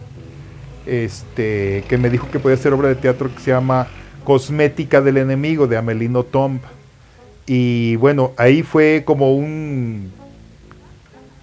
este, 0.87 1.85
que 1.89 1.99
me 1.99 2.11
dijo 2.11 2.31
que 2.31 2.41
podía 2.41 2.55
hacer 2.55 2.73
obra 2.73 2.89
de 2.89 2.97
teatro 2.97 3.35
que 3.35 3.43
se 3.43 3.51
llama 3.51 3.91
Cosmética 4.25 5.01
del 5.01 5.19
Enemigo 5.19 5.67
de 5.67 5.77
Amelino 5.77 6.25
Tomb. 6.25 6.61
Y 7.47 7.97
bueno, 7.97 8.33
ahí 8.37 8.63
fue 8.63 9.03
como 9.07 9.35
un 9.35 10.13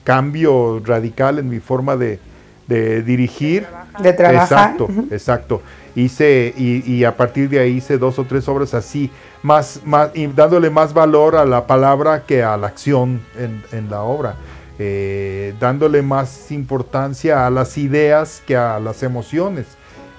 cambio 0.03 0.81
radical 0.83 1.39
en 1.39 1.49
mi 1.49 1.59
forma 1.59 1.95
de 1.95 2.19
dirigir. 2.67 3.67
De 4.01 4.13
trabajar. 4.13 4.71
Exacto, 4.71 4.89
exacto. 5.11 5.61
Hice, 5.95 6.53
y, 6.57 6.91
y 6.91 7.03
a 7.03 7.15
partir 7.15 7.49
de 7.49 7.59
ahí 7.59 7.77
hice 7.77 7.97
dos 7.97 8.19
o 8.19 8.25
tres 8.25 8.47
obras 8.47 8.73
así, 8.73 9.09
más, 9.43 9.81
más, 9.85 10.09
y 10.13 10.27
dándole 10.27 10.69
más 10.69 10.93
valor 10.93 11.35
a 11.35 11.45
la 11.45 11.67
palabra 11.67 12.23
que 12.25 12.43
a 12.43 12.57
la 12.57 12.67
acción 12.67 13.21
en, 13.37 13.63
en 13.71 13.89
la 13.89 14.01
obra. 14.01 14.35
Eh, 14.77 15.53
dándole 15.57 16.01
más 16.01 16.51
importancia 16.51 17.47
a 17.47 17.49
las 17.49 17.77
ideas 17.77 18.43
que 18.45 18.57
a 18.57 18.77
las 18.81 19.03
emociones. 19.03 19.67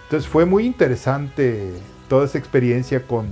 Entonces 0.04 0.26
fue 0.26 0.46
muy 0.46 0.64
interesante 0.64 1.72
toda 2.08 2.24
esa 2.24 2.38
experiencia 2.38 3.02
con, 3.02 3.26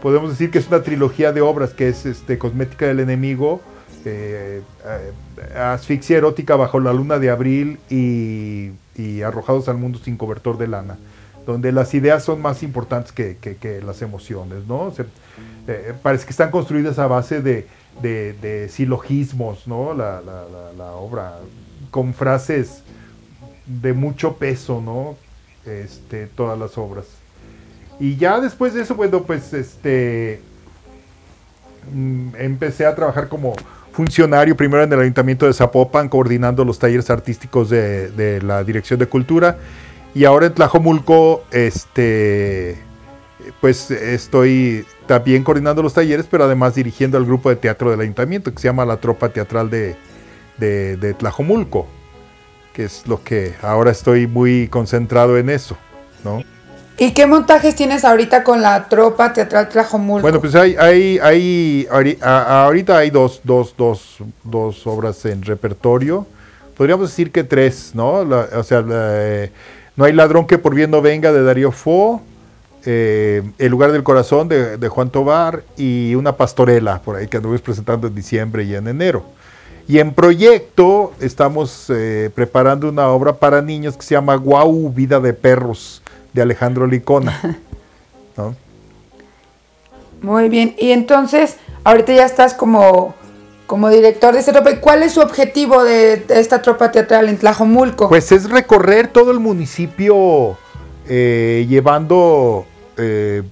podemos 0.00 0.30
decir 0.30 0.50
que 0.50 0.58
es 0.58 0.68
una 0.68 0.82
trilogía 0.82 1.32
de 1.32 1.42
obras, 1.42 1.74
que 1.74 1.88
es 1.88 2.06
este, 2.06 2.38
Cosmética 2.38 2.86
del 2.86 3.00
Enemigo, 3.00 3.60
eh, 4.06 4.62
eh, 4.86 5.58
Asfixia 5.58 6.16
Erótica 6.16 6.56
bajo 6.56 6.80
la 6.80 6.94
luna 6.94 7.18
de 7.18 7.28
abril 7.28 7.78
y, 7.90 8.70
y 8.94 9.22
Arrojados 9.22 9.68
al 9.68 9.78
mundo 9.78 9.98
sin 9.98 10.16
cobertor 10.16 10.58
de 10.58 10.68
lana, 10.68 11.02
donde 11.46 11.72
las 11.72 11.94
ideas 11.94 12.24
son 12.24 12.40
más 12.42 12.62
importantes 12.62 13.12
que, 13.12 13.38
que- 13.38 13.82
las 13.82 14.02
emociones, 14.02 14.66
¿no? 14.66 14.92
Eh, 15.66 15.94
parece 16.02 16.24
que 16.26 16.30
están 16.32 16.50
construidas 16.50 16.98
a 16.98 17.06
base 17.06 17.40
de, 17.42 17.68
de- 17.96 18.68
silogismos, 18.68 19.66
¿no? 19.66 19.94
La, 19.94 20.20
la- 20.22 20.48
la- 20.48 20.72
la 20.72 20.92
obra, 20.94 21.40
con 21.90 22.14
frases 22.14 22.84
de 23.64 23.92
mucho 23.94 24.38
peso, 24.38 24.80
¿no? 24.80 25.20
Este, 25.64 26.26
todas 26.28 26.58
las 26.58 26.78
obras. 26.78 27.24
Y 27.98 28.16
ya 28.16 28.40
después 28.40 28.74
de 28.74 28.82
eso, 28.82 28.96
bueno, 28.96 29.26
pues 29.26 29.52
este 29.54 30.48
mm, 31.82 32.34
empecé 32.36 32.86
a 32.86 32.94
trabajar 32.94 33.28
como 33.28 33.66
funcionario 33.94 34.56
primero 34.56 34.82
en 34.82 34.92
el 34.92 35.00
Ayuntamiento 35.00 35.46
de 35.46 35.52
Zapopan, 35.52 36.08
coordinando 36.08 36.64
los 36.64 36.80
talleres 36.80 37.10
artísticos 37.10 37.70
de, 37.70 38.40
la 38.42 38.64
Dirección 38.64 38.98
de 38.98 39.06
Cultura. 39.06 39.56
Y 40.14 40.24
ahora 40.24 40.46
en 40.46 40.54
Tlajomulco, 40.54 41.44
este, 41.52 42.76
pues 43.60 43.90
estoy 43.90 44.84
también 45.06 45.44
coordinando 45.44 45.82
los 45.82 45.94
talleres, 45.94 46.26
pero 46.28 46.44
además 46.44 46.74
dirigiendo 46.74 47.18
el 47.18 47.24
grupo 47.24 47.50
de 47.50 47.56
teatro 47.56 47.90
del 47.90 48.00
Ayuntamiento, 48.00 48.52
que 48.52 48.60
se 48.60 48.68
llama 48.68 48.84
la 48.84 48.96
Tropa 48.96 49.28
Teatral 49.28 49.70
de, 49.70 49.96
de, 50.58 50.96
de 50.96 51.14
Tlajomulco, 51.14 51.86
que 52.72 52.84
es 52.84 53.06
lo 53.06 53.22
que 53.22 53.54
ahora 53.62 53.92
estoy 53.92 54.26
muy 54.26 54.66
concentrado 54.68 55.38
en 55.38 55.50
eso, 55.50 55.76
¿no? 56.24 56.42
¿Y 56.96 57.12
qué 57.12 57.26
montajes 57.26 57.74
tienes 57.74 58.04
ahorita 58.04 58.44
con 58.44 58.62
la 58.62 58.88
tropa 58.88 59.32
teatral 59.32 59.68
Tlajomulco? 59.68 60.22
Bueno, 60.22 60.40
pues 60.40 60.54
hay, 60.54 60.76
hay, 60.76 61.18
hay 61.20 61.88
ahorita 61.90 62.98
hay 62.98 63.10
dos, 63.10 63.40
dos, 63.42 63.74
dos, 63.76 64.18
dos 64.44 64.86
obras 64.86 65.24
en 65.24 65.42
repertorio. 65.42 66.26
Podríamos 66.76 67.10
decir 67.10 67.32
que 67.32 67.42
tres, 67.42 67.90
¿no? 67.94 68.24
La- 68.24 68.48
o 68.56 68.62
sea, 68.62 68.80
la, 68.80 69.08
eh, 69.44 69.52
No 69.96 70.04
hay 70.04 70.12
ladrón 70.12 70.46
que 70.46 70.58
por 70.58 70.74
bien 70.74 70.90
no 70.90 71.02
venga 71.02 71.32
de 71.32 71.42
Darío 71.42 71.72
Fo, 71.72 72.20
eh, 72.86 73.42
El 73.58 73.70
lugar 73.70 73.90
del 73.92 74.02
corazón 74.02 74.48
de, 74.48 74.76
de 74.76 74.88
Juan 74.88 75.10
Tobar 75.10 75.62
y 75.76 76.14
una 76.14 76.36
pastorela 76.36 77.00
por 77.00 77.16
ahí 77.16 77.26
que 77.28 77.38
anduvimos 77.38 77.62
presentando 77.62 78.06
en 78.06 78.14
diciembre 78.14 78.62
y 78.64 78.74
en 78.74 78.86
enero. 78.88 79.24
Y 79.88 79.98
en 79.98 80.12
proyecto 80.14 81.12
estamos 81.20 81.86
eh, 81.90 82.30
preparando 82.34 82.88
una 82.88 83.08
obra 83.08 83.34
para 83.34 83.60
niños 83.62 83.96
que 83.96 84.02
se 84.02 84.14
llama 84.14 84.34
Guau, 84.36 84.90
Vida 84.92 85.20
de 85.20 85.32
Perros, 85.34 86.02
de 86.34 86.42
Alejandro 86.42 86.86
Licona. 86.86 87.58
¿no? 88.36 88.54
Muy 90.20 90.48
bien. 90.48 90.74
Y 90.78 90.90
entonces, 90.90 91.56
ahorita 91.84 92.12
ya 92.12 92.26
estás 92.26 92.52
como, 92.52 93.14
como 93.66 93.88
director 93.88 94.34
de 94.34 94.40
esta 94.40 94.52
tropa. 94.52 94.72
¿Y 94.72 94.76
cuál 94.76 95.02
es 95.02 95.12
su 95.12 95.20
objetivo 95.20 95.84
de, 95.84 96.18
de 96.18 96.40
esta 96.40 96.60
tropa 96.60 96.90
teatral 96.90 97.28
en 97.28 97.38
Tlajomulco? 97.38 98.08
Pues 98.08 98.32
es 98.32 98.50
recorrer 98.50 99.08
todo 99.08 99.30
el 99.30 99.40
municipio 99.40 100.58
eh, 101.08 101.66
llevando 101.68 102.66
eh, 102.96 103.42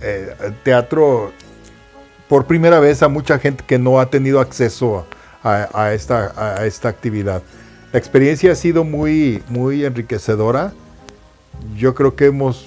eh, 0.00 0.34
teatro 0.62 1.32
por 2.28 2.46
primera 2.46 2.80
vez 2.80 3.02
a 3.02 3.08
mucha 3.08 3.38
gente 3.38 3.64
que 3.66 3.78
no 3.78 4.00
ha 4.00 4.06
tenido 4.06 4.40
acceso 4.40 5.06
a, 5.42 5.68
a 5.74 5.92
esta, 5.92 6.32
a 6.36 6.64
esta 6.64 6.88
actividad. 6.88 7.42
La 7.92 7.98
experiencia 7.98 8.52
ha 8.52 8.54
sido 8.54 8.84
muy, 8.84 9.42
muy 9.48 9.84
enriquecedora. 9.84 10.72
Yo 11.76 11.94
creo 11.94 12.16
que 12.16 12.26
hemos 12.26 12.66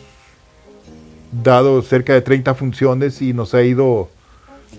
dado 1.44 1.82
cerca 1.82 2.14
de 2.14 2.22
30 2.22 2.54
funciones 2.56 3.22
y 3.22 3.34
nos 3.34 3.54
ha 3.54 3.62
ido, 3.62 4.10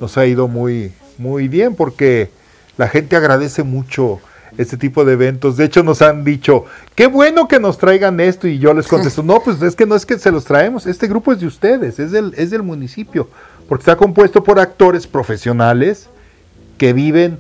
nos 0.01 0.17
ha 0.17 0.27
ido 0.27 0.49
muy, 0.49 0.93
muy 1.19 1.49
bien 1.49 1.75
porque 1.75 2.31
la 2.77 2.89
gente 2.89 3.17
agradece 3.17 3.63
mucho 3.63 4.21
este 4.59 4.77
tipo 4.77 5.05
de 5.05 5.15
eventos. 5.15 5.57
De 5.57 5.65
hecho, 5.65 5.83
nos 5.83 6.03
han 6.03 6.25
dicho, 6.25 6.65
qué 6.95 7.07
bueno 7.07 7.49
que 7.49 7.61
nos 7.61 7.79
traigan 7.79 8.21
esto. 8.21 8.49
Y 8.49 8.59
yo 8.59 8.75
les 8.75 8.87
contesto, 8.87 9.23
no, 9.23 9.41
pues 9.41 9.61
es 9.63 9.77
que 9.77 9.87
no 9.87 9.95
es 9.95 10.07
que 10.07 10.19
se 10.19 10.31
los 10.31 10.45
traemos. 10.45 10.87
Este 10.87 11.07
grupo 11.07 11.33
es 11.33 11.41
de 11.41 11.47
ustedes, 11.47 11.99
es 11.99 12.13
del, 12.13 12.33
es 12.37 12.51
del 12.51 12.63
municipio. 12.63 13.29
Porque 13.69 13.83
está 13.83 13.97
compuesto 13.97 14.45
por 14.45 14.61
actores 14.61 15.07
profesionales 15.07 16.09
que 16.79 16.93
viven, 16.93 17.39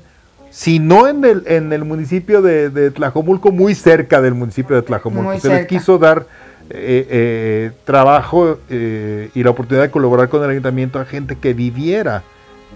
si 0.50 0.78
no 0.78 1.06
en 1.06 1.24
el, 1.24 1.44
en 1.46 1.72
el 1.72 1.84
municipio 1.84 2.42
de, 2.42 2.70
de 2.70 2.90
Tlajomulco, 2.90 3.52
muy 3.52 3.74
cerca 3.74 4.20
del 4.20 4.34
municipio 4.34 4.76
de 4.76 4.82
Tlajomulco. 4.82 5.30
Muy 5.30 5.40
se 5.40 5.48
les 5.48 5.66
quiso 5.66 5.98
dar 5.98 6.26
eh, 6.68 7.06
eh, 7.10 7.70
trabajo 7.84 8.58
eh, 8.68 9.30
y 9.34 9.44
la 9.44 9.50
oportunidad 9.50 9.84
de 9.84 9.90
colaborar 9.92 10.28
con 10.28 10.42
el 10.42 10.50
ayuntamiento 10.50 10.98
a 10.98 11.04
gente 11.04 11.36
que 11.36 11.54
viviera 11.54 12.24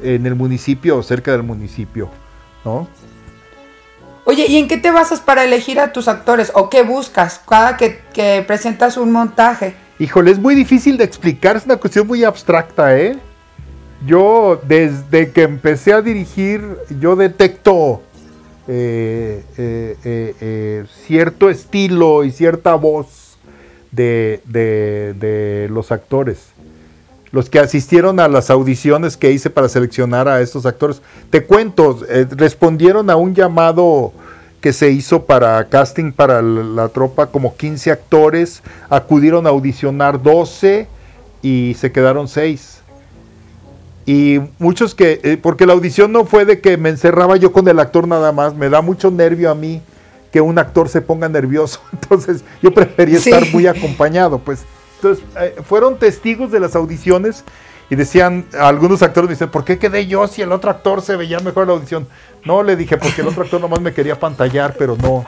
en 0.01 0.27
el 0.27 0.37
municipio 0.37 0.97
o 0.97 1.03
cerca 1.03 1.33
del 1.33 1.43
municipio. 1.43 2.09
¿no? 2.65 2.87
Oye, 4.27 4.47
¿y 4.47 4.59
en 4.59 4.69
qué 4.69 4.77
te 4.77 4.93
basas 4.93 5.21
para 5.21 5.43
elegir 5.43 5.81
a 5.81 5.93
tus 5.93 6.07
actores? 6.07 6.53
¿O 6.55 6.71
qué 6.71 6.83
buscas 6.83 7.41
cada 7.49 7.77
que, 7.77 8.01
que 8.13 8.45
presentas 8.47 8.97
un 8.97 9.11
montaje? 9.11 9.75
Híjole, 9.99 10.31
es 10.31 10.39
muy 10.39 10.55
difícil 10.55 10.97
de 10.97 11.03
explicar, 11.03 11.57
es 11.57 11.65
una 11.65 11.77
cuestión 11.77 12.07
muy 12.07 12.23
abstracta, 12.23 12.97
¿eh? 12.97 13.19
Yo, 14.07 14.61
desde 14.67 15.33
que 15.33 15.43
empecé 15.43 15.93
a 15.93 16.01
dirigir, 16.01 16.65
yo 17.01 17.17
detecto 17.17 18.03
cierto 21.07 21.51
estilo 21.51 22.23
y 22.23 22.31
cierta 22.31 22.77
voz 22.77 23.21
de, 23.93 24.41
de- 24.47 25.15
de 25.19 25.69
los 25.71 25.93
actores. 25.93 26.49
Los 27.33 27.49
que 27.49 27.61
asistieron 27.61 28.19
a 28.19 28.27
las 28.29 28.51
audiciones 28.51 29.17
que 29.17 29.31
hice 29.31 29.51
para 29.51 29.69
seleccionar 29.69 30.27
a 30.29 30.41
estos 30.41 30.67
actores. 30.67 31.01
Te 31.31 31.45
cuento, 31.45 32.01
eh, 32.09 32.27
respondieron 32.31 33.09
a 33.09 33.17
un 33.17 33.35
llamado 33.35 34.13
que 34.61 34.73
se 34.73 34.91
hizo 34.91 35.25
para 35.25 35.69
casting 35.69 36.13
para 36.13 36.43
la, 36.43 36.89
tropa, 36.89 37.27
como 37.29 37.57
15 37.57 37.93
actores, 37.93 38.63
acudieron 38.91 39.47
a 39.47 39.51
audicionar 39.51 40.21
12 40.23 40.87
y 41.41 41.75
se 41.79 41.93
quedaron 41.93 42.29
6. 42.29 42.83
Y 44.07 44.41
muchos 44.59 44.95
que, 44.95 45.21
eh, 45.23 45.39
porque 45.41 45.67
la 45.67 45.73
audición 45.75 46.11
no 46.13 46.25
fue 46.25 46.45
de 46.45 46.61
que 46.61 46.77
me 46.77 46.89
encerraba 46.89 47.37
yo 47.37 47.53
con 47.53 47.69
el 47.69 47.79
actor 47.79 48.09
nada 48.09 48.33
más, 48.33 48.55
me 48.55 48.69
da 48.69 48.81
mucho 48.81 49.11
nervio 49.11 49.51
a 49.51 49.55
mí 49.55 49.81
que 50.33 50.41
un 50.41 50.59
actor 50.59 50.89
se 50.89 51.01
ponga 51.01 51.29
nervioso, 51.29 51.81
entonces 51.93 52.45
yo 52.63 52.73
prefería 52.73 53.19
Sí. 53.19 53.31
estar 53.31 53.49
muy 53.53 53.67
acompañado, 53.67 54.39
pues. 54.39 54.65
Entonces, 54.97 55.25
eh, 55.41 55.57
fueron 55.65 55.99
testigos 55.99 56.51
de 56.51 56.61
las 56.61 56.77
audiciones 56.77 57.45
y 57.89 57.97
decían, 57.97 58.45
algunos 58.59 59.03
actores 59.03 59.29
me 59.29 59.35
dicen, 59.35 59.51
¿por 59.51 59.65
qué 59.65 59.79
quedé 59.79 60.07
yo 60.07 60.29
si 60.29 60.43
el 60.43 60.53
otro 60.53 60.71
actor 60.71 61.03
se 61.03 61.17
veía 61.17 61.41
mejor 61.41 61.63
en 61.63 61.69
la 61.69 61.75
audición? 61.75 62.07
No, 62.45 62.63
le 62.63 62.77
dije, 62.77 62.97
porque 62.99 63.23
el 63.23 63.29
otro 63.29 63.43
actor 63.43 63.61
nomás 63.61 63.81
me 63.81 63.93
quería 63.93 64.19
pantallar, 64.21 64.75
pero 64.79 64.97
no. 64.97 65.25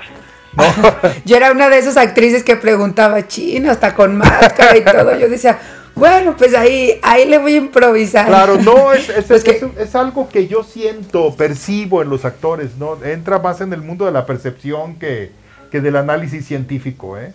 No, 0.54 0.64
Yo 1.24 1.36
era 1.36 1.50
una 1.50 1.68
de 1.70 1.78
esas 1.78 1.96
actrices 1.96 2.44
que 2.44 2.56
preguntaba 2.56 3.26
chino, 3.26 3.70
hasta 3.70 3.94
con 3.94 4.18
máscara 4.18 4.76
y 4.76 4.84
todo. 4.84 5.18
Yo 5.18 5.28
decía, 5.28 5.58
bueno, 5.94 6.34
pues 6.36 6.54
ahí, 6.54 6.98
ahí 7.02 7.28
le 7.28 7.38
voy 7.38 7.54
a 7.54 7.56
improvisar. 7.58 8.26
Claro, 8.26 8.56
no, 8.58 8.92
es, 8.92 9.08
es- 9.08 9.24
Pues 9.26 9.44
que- 9.44 9.50
es- 9.56 9.88
es 9.88 9.94
algo 9.94 10.28
que 10.28 10.46
yo 10.48 10.62
siento, 10.64 11.34
percibo 11.36 12.02
en 12.02 12.08
los 12.08 12.24
actores, 12.24 12.76
¿no? 12.78 13.02
Entra 13.04 13.38
más 13.38 13.60
en 13.60 13.72
el 13.72 13.82
mundo 13.82 14.04
de 14.06 14.12
la 14.12 14.24
percepción 14.26 14.96
que, 14.96 15.30
que 15.70 15.80
del 15.80 15.96
análisis 15.96 16.46
científico, 16.46 17.18
¿eh? 17.18 17.32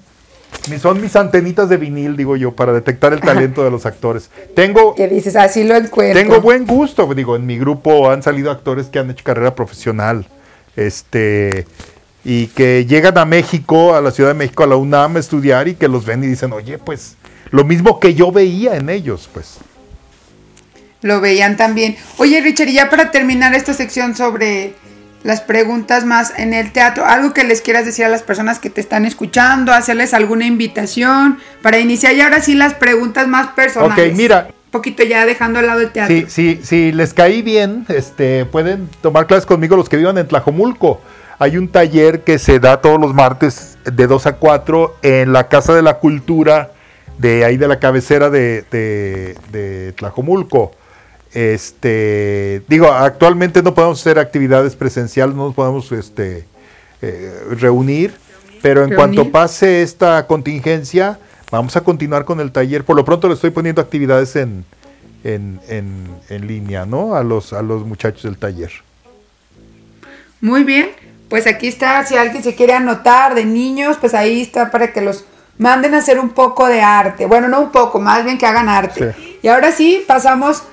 Son 0.81 1.01
mis 1.01 1.15
antenitas 1.15 1.67
de 1.69 1.77
vinil, 1.77 2.15
digo 2.15 2.35
yo, 2.37 2.53
para 2.55 2.71
detectar 2.73 3.11
el 3.13 3.19
talento 3.19 3.63
de 3.63 3.69
los 3.71 3.85
actores. 3.85 4.29
Tengo, 4.55 4.95
Que 4.95 5.07
dices, 5.07 5.35
así 5.35 5.63
lo 5.63 5.75
encuentro. 5.75 6.19
tengo 6.21 6.39
buen 6.41 6.65
gusto, 6.65 7.13
digo, 7.13 7.35
en 7.35 7.45
mi 7.45 7.57
grupo 7.59 8.09
han 8.09 8.23
salido 8.23 8.49
actores 8.49 8.87
que 8.87 8.97
han 8.99 9.09
hecho 9.09 9.23
carrera 9.25 9.55
profesional, 9.55 10.25
este, 10.77 11.65
y 12.23 12.47
que 12.47 12.85
llegan 12.85 13.17
a 13.17 13.25
México, 13.25 13.93
a 13.95 14.01
la 14.01 14.11
Ciudad 14.11 14.29
de 14.31 14.35
México, 14.35 14.63
a 14.63 14.67
la 14.67 14.75
UNAM 14.77 15.17
a 15.17 15.19
estudiar 15.19 15.67
y 15.67 15.75
que 15.75 15.87
los 15.87 16.05
ven 16.05 16.23
y 16.23 16.27
dicen, 16.27 16.53
oye, 16.53 16.77
pues, 16.77 17.15
lo 17.51 17.63
mismo 17.63 17.99
que 17.99 18.13
yo 18.13 18.31
veía 18.31 18.75
en 18.75 18.89
ellos, 18.89 19.29
pues. 19.33 19.57
Lo 21.01 21.21
veían 21.21 21.57
también. 21.57 21.95
Oye, 22.17 22.41
Richard, 22.41 22.69
y 22.69 22.73
ya 22.73 22.89
para 22.89 23.11
terminar 23.11 23.53
esta 23.53 23.73
sección 23.73 24.15
sobre 24.15 24.73
las 25.23 25.41
preguntas 25.41 26.05
más 26.05 26.33
en 26.37 26.53
el 26.53 26.71
teatro. 26.71 27.05
Algo 27.05 27.33
que 27.33 27.43
les 27.43 27.61
quieras 27.61 27.85
decir 27.85 28.05
a 28.05 28.09
las 28.09 28.23
personas 28.23 28.59
que 28.59 28.69
te 28.69 28.81
están 28.81 29.05
escuchando, 29.05 29.73
hacerles 29.73 30.13
alguna 30.13 30.45
invitación 30.45 31.39
para 31.61 31.79
iniciar 31.79 32.15
y 32.15 32.21
ahora 32.21 32.41
sí 32.41 32.55
las 32.55 32.73
preguntas 32.73 33.27
más 33.27 33.47
personales. 33.47 34.11
Ok, 34.11 34.17
mira, 34.17 34.47
Un 34.47 34.71
poquito 34.71 35.03
ya 35.03 35.25
dejando 35.25 35.59
al 35.59 35.67
lado 35.67 35.81
el 35.81 35.91
teatro. 35.91 36.15
Si, 36.15 36.25
si, 36.29 36.63
si 36.63 36.91
les 36.91 37.13
caí 37.13 37.41
bien, 37.41 37.85
este, 37.89 38.45
pueden 38.45 38.89
tomar 39.01 39.27
clases 39.27 39.45
conmigo 39.45 39.75
los 39.75 39.89
que 39.89 39.97
vivan 39.97 40.17
en 40.17 40.27
Tlajomulco. 40.27 41.01
Hay 41.39 41.57
un 41.57 41.67
taller 41.67 42.23
que 42.23 42.39
se 42.39 42.59
da 42.59 42.81
todos 42.81 42.99
los 42.99 43.13
martes 43.13 43.77
de 43.83 44.07
2 44.07 44.25
a 44.25 44.33
4 44.33 44.97
en 45.03 45.33
la 45.33 45.49
Casa 45.49 45.73
de 45.73 45.83
la 45.83 45.95
Cultura 45.95 46.71
de 47.17 47.45
ahí 47.45 47.57
de 47.57 47.67
la 47.67 47.79
cabecera 47.79 48.29
de, 48.29 48.63
de, 48.71 49.35
de 49.51 49.93
Tlajomulco. 49.93 50.71
Este, 51.33 52.61
digo, 52.67 52.91
actualmente 52.91 53.61
no 53.61 53.73
podemos 53.73 53.99
hacer 53.99 54.17
actividades 54.17 54.75
presenciales, 54.75 55.35
no 55.35 55.47
nos 55.47 55.55
podemos 55.55 55.91
este, 55.91 56.45
eh, 57.01 57.33
reunir, 57.59 58.13
pero 58.61 58.83
en 58.83 58.89
Reunir. 58.89 58.95
cuanto 58.95 59.31
pase 59.31 59.81
esta 59.81 60.25
contingencia, 60.25 61.19
vamos 61.51 61.75
a 61.75 61.81
continuar 61.81 62.25
con 62.25 62.39
el 62.39 62.51
taller. 62.51 62.83
Por 62.83 62.95
lo 62.95 63.05
pronto 63.05 63.27
le 63.27 63.33
estoy 63.35 63.51
poniendo 63.51 63.81
actividades 63.81 64.35
en, 64.35 64.65
en, 65.23 65.59
en, 65.67 66.07
en 66.29 66.47
línea, 66.47 66.85
¿no? 66.85 67.15
A 67.15 67.23
los, 67.23 67.53
a 67.53 67.61
los 67.61 67.85
muchachos 67.85 68.23
del 68.23 68.37
taller. 68.37 68.71
Muy 70.39 70.63
bien, 70.63 70.89
pues 71.29 71.45
aquí 71.45 71.67
está, 71.67 72.05
si 72.05 72.15
alguien 72.15 72.41
se 72.41 72.55
quiere 72.55 72.73
anotar 72.73 73.35
de 73.35 73.43
niños, 73.43 73.97
pues 73.99 74.13
ahí 74.13 74.41
está 74.41 74.71
para 74.71 74.93
que 74.93 75.01
los 75.01 75.25
manden 75.57 75.93
a 75.93 75.99
hacer 75.99 76.19
un 76.19 76.29
poco 76.29 76.67
de 76.67 76.81
arte. 76.81 77.25
Bueno, 77.25 77.47
no 77.47 77.61
un 77.61 77.71
poco, 77.71 77.99
más 77.99 78.23
bien 78.23 78.37
que 78.37 78.45
hagan 78.45 78.69
arte. 78.69 79.15
Y 79.41 79.47
ahora 79.47 79.71
sí, 79.71 80.03
pasamos 80.07 80.63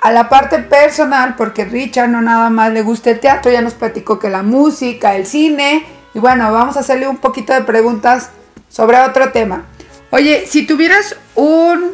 a 0.00 0.12
la 0.12 0.28
parte 0.28 0.58
personal, 0.58 1.34
porque 1.36 1.64
Richard 1.64 2.08
no 2.08 2.20
nada 2.20 2.50
más 2.50 2.72
le 2.72 2.82
gusta 2.82 3.10
el 3.10 3.20
teatro, 3.20 3.50
ya 3.50 3.62
nos 3.62 3.74
platicó 3.74 4.18
que 4.18 4.28
la 4.28 4.42
música, 4.42 5.16
el 5.16 5.26
cine, 5.26 5.84
y 6.12 6.18
bueno, 6.18 6.52
vamos 6.52 6.76
a 6.76 6.80
hacerle 6.80 7.08
un 7.08 7.16
poquito 7.16 7.52
de 7.52 7.62
preguntas 7.62 8.30
sobre 8.68 8.98
otro 9.00 9.32
tema. 9.32 9.64
Oye, 10.10 10.46
si 10.46 10.66
tuvieras 10.66 11.16
un 11.34 11.92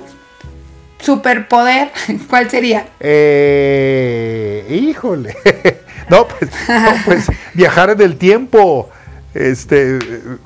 superpoder, 0.99 1.91
¿cuál 2.29 2.51
sería? 2.51 2.87
Eh, 3.01 4.67
híjole. 4.69 5.37
no, 6.11 6.27
pues, 6.29 6.51
no, 6.69 6.93
pues 7.05 7.27
viajar 7.55 7.91
en 7.91 8.01
el 8.03 8.17
tiempo. 8.19 8.91
Este, 9.35 9.99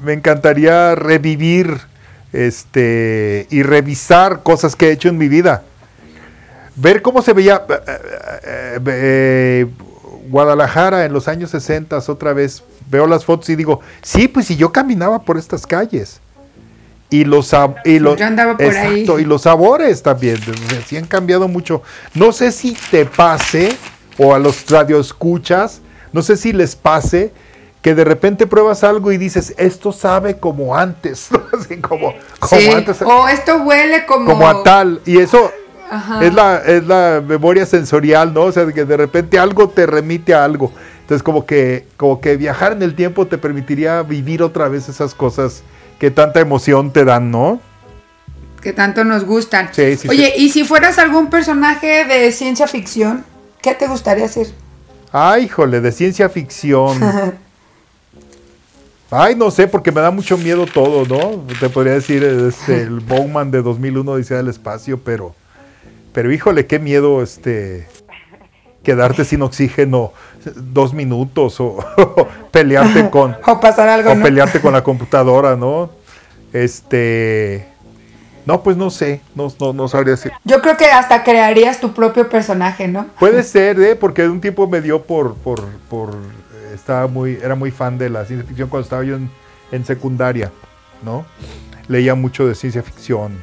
me 0.02 0.12
encantaría 0.12 0.94
revivir 0.94 1.80
este 2.32 3.46
y 3.50 3.62
revisar 3.62 4.42
cosas 4.42 4.76
que 4.76 4.88
he 4.88 4.92
hecho 4.92 5.08
en 5.08 5.16
mi 5.16 5.28
vida. 5.28 5.62
Ver 6.76 7.02
cómo 7.02 7.22
se 7.22 7.32
veía 7.32 7.64
eh, 7.68 7.80
eh, 8.44 8.80
eh, 8.86 9.66
Guadalajara 10.28 11.04
en 11.04 11.12
los 11.12 11.28
años 11.28 11.50
60 11.50 11.98
otra 12.08 12.32
vez. 12.32 12.62
Veo 12.90 13.06
las 13.06 13.24
fotos 13.24 13.48
y 13.48 13.56
digo, 13.56 13.80
sí, 14.02 14.28
pues 14.28 14.46
si 14.46 14.56
yo 14.56 14.72
caminaba 14.72 15.22
por 15.22 15.38
estas 15.38 15.66
calles. 15.66 16.20
Y 17.10 17.24
los, 17.24 17.54
y 17.84 18.00
los, 18.00 18.18
Yo 18.18 18.26
andaba 18.26 18.56
por 18.56 18.66
ahí. 18.66 19.02
exacto, 19.02 19.20
y 19.20 19.24
los 19.24 19.42
sabores 19.42 20.02
también, 20.02 20.38
sí 20.84 20.96
han 20.96 21.06
cambiado 21.06 21.46
mucho. 21.46 21.82
No 22.14 22.32
sé 22.32 22.50
si 22.50 22.76
te 22.90 23.04
pase, 23.06 23.76
o 24.18 24.34
a 24.34 24.38
los 24.40 24.68
radioescuchas, 24.68 25.80
no 26.12 26.22
sé 26.22 26.36
si 26.36 26.52
les 26.52 26.74
pase, 26.74 27.32
que 27.84 27.94
de 27.94 28.02
repente 28.02 28.46
pruebas 28.46 28.82
algo 28.82 29.12
y 29.12 29.18
dices, 29.18 29.52
esto 29.58 29.92
sabe 29.92 30.38
como 30.38 30.74
antes, 30.74 31.28
¿no? 31.30 31.42
Así 31.52 31.82
como, 31.82 32.14
como 32.40 32.60
Sí, 32.60 32.70
antes, 32.70 33.02
O 33.02 33.28
esto 33.28 33.58
huele 33.58 34.06
como... 34.06 34.30
como 34.30 34.48
a 34.48 34.62
tal. 34.62 35.02
Y 35.04 35.18
eso 35.18 35.52
Ajá. 35.90 36.24
es 36.24 36.32
la, 36.32 36.56
es 36.64 36.86
la 36.86 37.22
memoria 37.22 37.66
sensorial, 37.66 38.32
¿no? 38.32 38.44
O 38.44 38.52
sea, 38.52 38.66
que 38.72 38.86
de 38.86 38.96
repente 38.96 39.38
algo 39.38 39.68
te 39.68 39.84
remite 39.84 40.32
a 40.32 40.44
algo. 40.44 40.72
Entonces, 41.02 41.22
como 41.22 41.44
que, 41.44 41.86
como 41.98 42.22
que 42.22 42.38
viajar 42.38 42.72
en 42.72 42.82
el 42.82 42.94
tiempo 42.94 43.26
te 43.26 43.36
permitiría 43.36 44.02
vivir 44.02 44.42
otra 44.42 44.68
vez 44.68 44.88
esas 44.88 45.14
cosas 45.14 45.62
que 45.98 46.10
tanta 46.10 46.40
emoción 46.40 46.90
te 46.90 47.04
dan, 47.04 47.30
¿no? 47.30 47.60
que 48.62 48.72
tanto 48.72 49.04
nos 49.04 49.26
gustan. 49.26 49.68
Sí, 49.72 49.94
sí, 49.98 50.08
Oye, 50.08 50.32
y 50.38 50.48
si 50.48 50.64
fueras 50.64 50.98
algún 50.98 51.28
personaje 51.28 52.06
de 52.06 52.32
ciencia 52.32 52.66
ficción, 52.66 53.26
¿qué 53.60 53.74
te 53.74 53.88
gustaría 53.88 54.26
ser? 54.26 54.46
Ay, 55.12 55.44
híjole, 55.44 55.82
de 55.82 55.92
ciencia 55.92 56.30
ficción. 56.30 56.98
Ay, 59.16 59.36
no 59.36 59.48
sé, 59.52 59.68
porque 59.68 59.92
me 59.92 60.00
da 60.00 60.10
mucho 60.10 60.36
miedo 60.36 60.66
todo, 60.66 61.04
¿no? 61.06 61.44
Te 61.60 61.68
podría 61.68 61.92
decir 61.92 62.24
este, 62.24 62.82
el 62.82 62.98
Bowman 62.98 63.52
de 63.52 63.62
2001 63.62 64.16
dice 64.16 64.34
del 64.34 64.48
espacio, 64.48 64.98
pero, 64.98 65.36
pero 66.12 66.32
híjole, 66.32 66.66
qué 66.66 66.80
miedo, 66.80 67.22
este, 67.22 67.86
quedarte 68.82 69.24
sin 69.24 69.42
oxígeno 69.42 70.12
dos 70.56 70.92
minutos 70.94 71.60
o, 71.60 71.78
pelearte 72.50 73.08
con, 73.10 73.36
o 73.46 73.60
pasar 73.60 73.88
algo, 73.88 74.10
o 74.10 74.14
¿no? 74.16 74.24
pelearte 74.24 74.60
con 74.60 74.72
la 74.72 74.82
computadora, 74.84 75.54
¿no? 75.54 75.90
Este, 76.52 77.68
no, 78.46 78.64
pues 78.64 78.76
no 78.76 78.90
sé, 78.90 79.20
no, 79.36 79.46
no, 79.60 79.72
no 79.72 79.86
sabría 79.86 80.14
decir. 80.14 80.32
Yo 80.42 80.60
creo 80.60 80.76
que 80.76 80.86
hasta 80.86 81.22
crearías 81.22 81.78
tu 81.78 81.94
propio 81.94 82.28
personaje, 82.28 82.88
¿no? 82.88 83.06
Puede 83.20 83.44
ser, 83.44 83.80
¿eh? 83.80 83.94
Porque 83.94 84.22
de 84.22 84.28
un 84.28 84.40
tiempo 84.40 84.66
me 84.66 84.80
dio 84.80 85.02
por, 85.02 85.36
por, 85.36 85.64
por, 85.88 86.16
estaba 86.74 87.06
muy, 87.06 87.38
era 87.42 87.54
muy 87.54 87.70
fan 87.70 87.98
de 87.98 88.10
la 88.10 88.24
ciencia 88.24 88.46
ficción 88.46 88.68
cuando 88.68 88.84
estaba 88.84 89.04
yo 89.04 89.16
en, 89.16 89.30
en 89.72 89.84
secundaria, 89.84 90.50
¿no? 91.02 91.24
Leía 91.88 92.14
mucho 92.14 92.46
de 92.46 92.54
ciencia 92.54 92.82
ficción, 92.82 93.38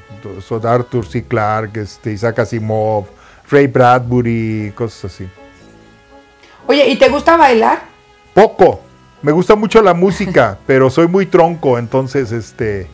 so, 0.46 0.62
Arthur 0.68 1.06
C. 1.06 1.24
Clarke, 1.24 1.78
este, 1.78 2.12
Isaac 2.12 2.40
Asimov, 2.40 3.06
Ray 3.50 3.68
Bradbury, 3.68 4.72
cosas 4.76 5.14
así. 5.14 5.30
Oye, 6.68 6.88
¿y 6.90 6.98
te 6.98 7.10
gusta 7.10 7.38
bailar? 7.38 7.84
Poco, 8.34 8.82
me 9.22 9.32
gusta 9.32 9.56
mucho 9.56 9.82
la 9.82 9.94
música, 9.94 10.58
pero 10.68 10.90
soy 10.90 11.08
muy 11.08 11.26
tronco, 11.26 11.78
entonces, 11.78 12.32
este, 12.32 12.88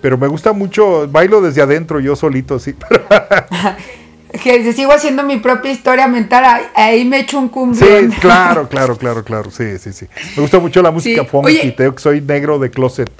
pero 0.00 0.16
me 0.18 0.26
gusta 0.26 0.52
mucho, 0.52 1.08
bailo 1.08 1.40
desde 1.40 1.62
adentro 1.62 2.00
yo 2.00 2.16
solito, 2.16 2.58
sí. 2.58 2.74
Que 4.42 4.62
si 4.64 4.72
sigo 4.72 4.92
haciendo 4.92 5.22
mi 5.22 5.38
propia 5.38 5.70
historia 5.70 6.06
mental, 6.08 6.62
ahí, 6.74 7.04
me 7.04 7.20
echo 7.20 7.38
un 7.38 7.46
Sí, 7.46 7.50
cumbión. 7.50 8.10
claro, 8.20 8.68
claro, 8.68 8.96
claro, 8.96 9.24
claro, 9.24 9.50
sí, 9.50 9.78
sí, 9.78 9.92
sí. 9.92 10.06
Me 10.36 10.42
gusta 10.42 10.58
mucho 10.58 10.82
la 10.82 10.90
música 10.90 11.22
Sí, 11.22 11.28
funky, 11.28 11.46
oye. 11.60 11.72
te 11.72 11.94
que 11.94 12.00
soy 12.00 12.20
negro 12.20 12.58
de 12.58 12.70
closet, 12.70 13.10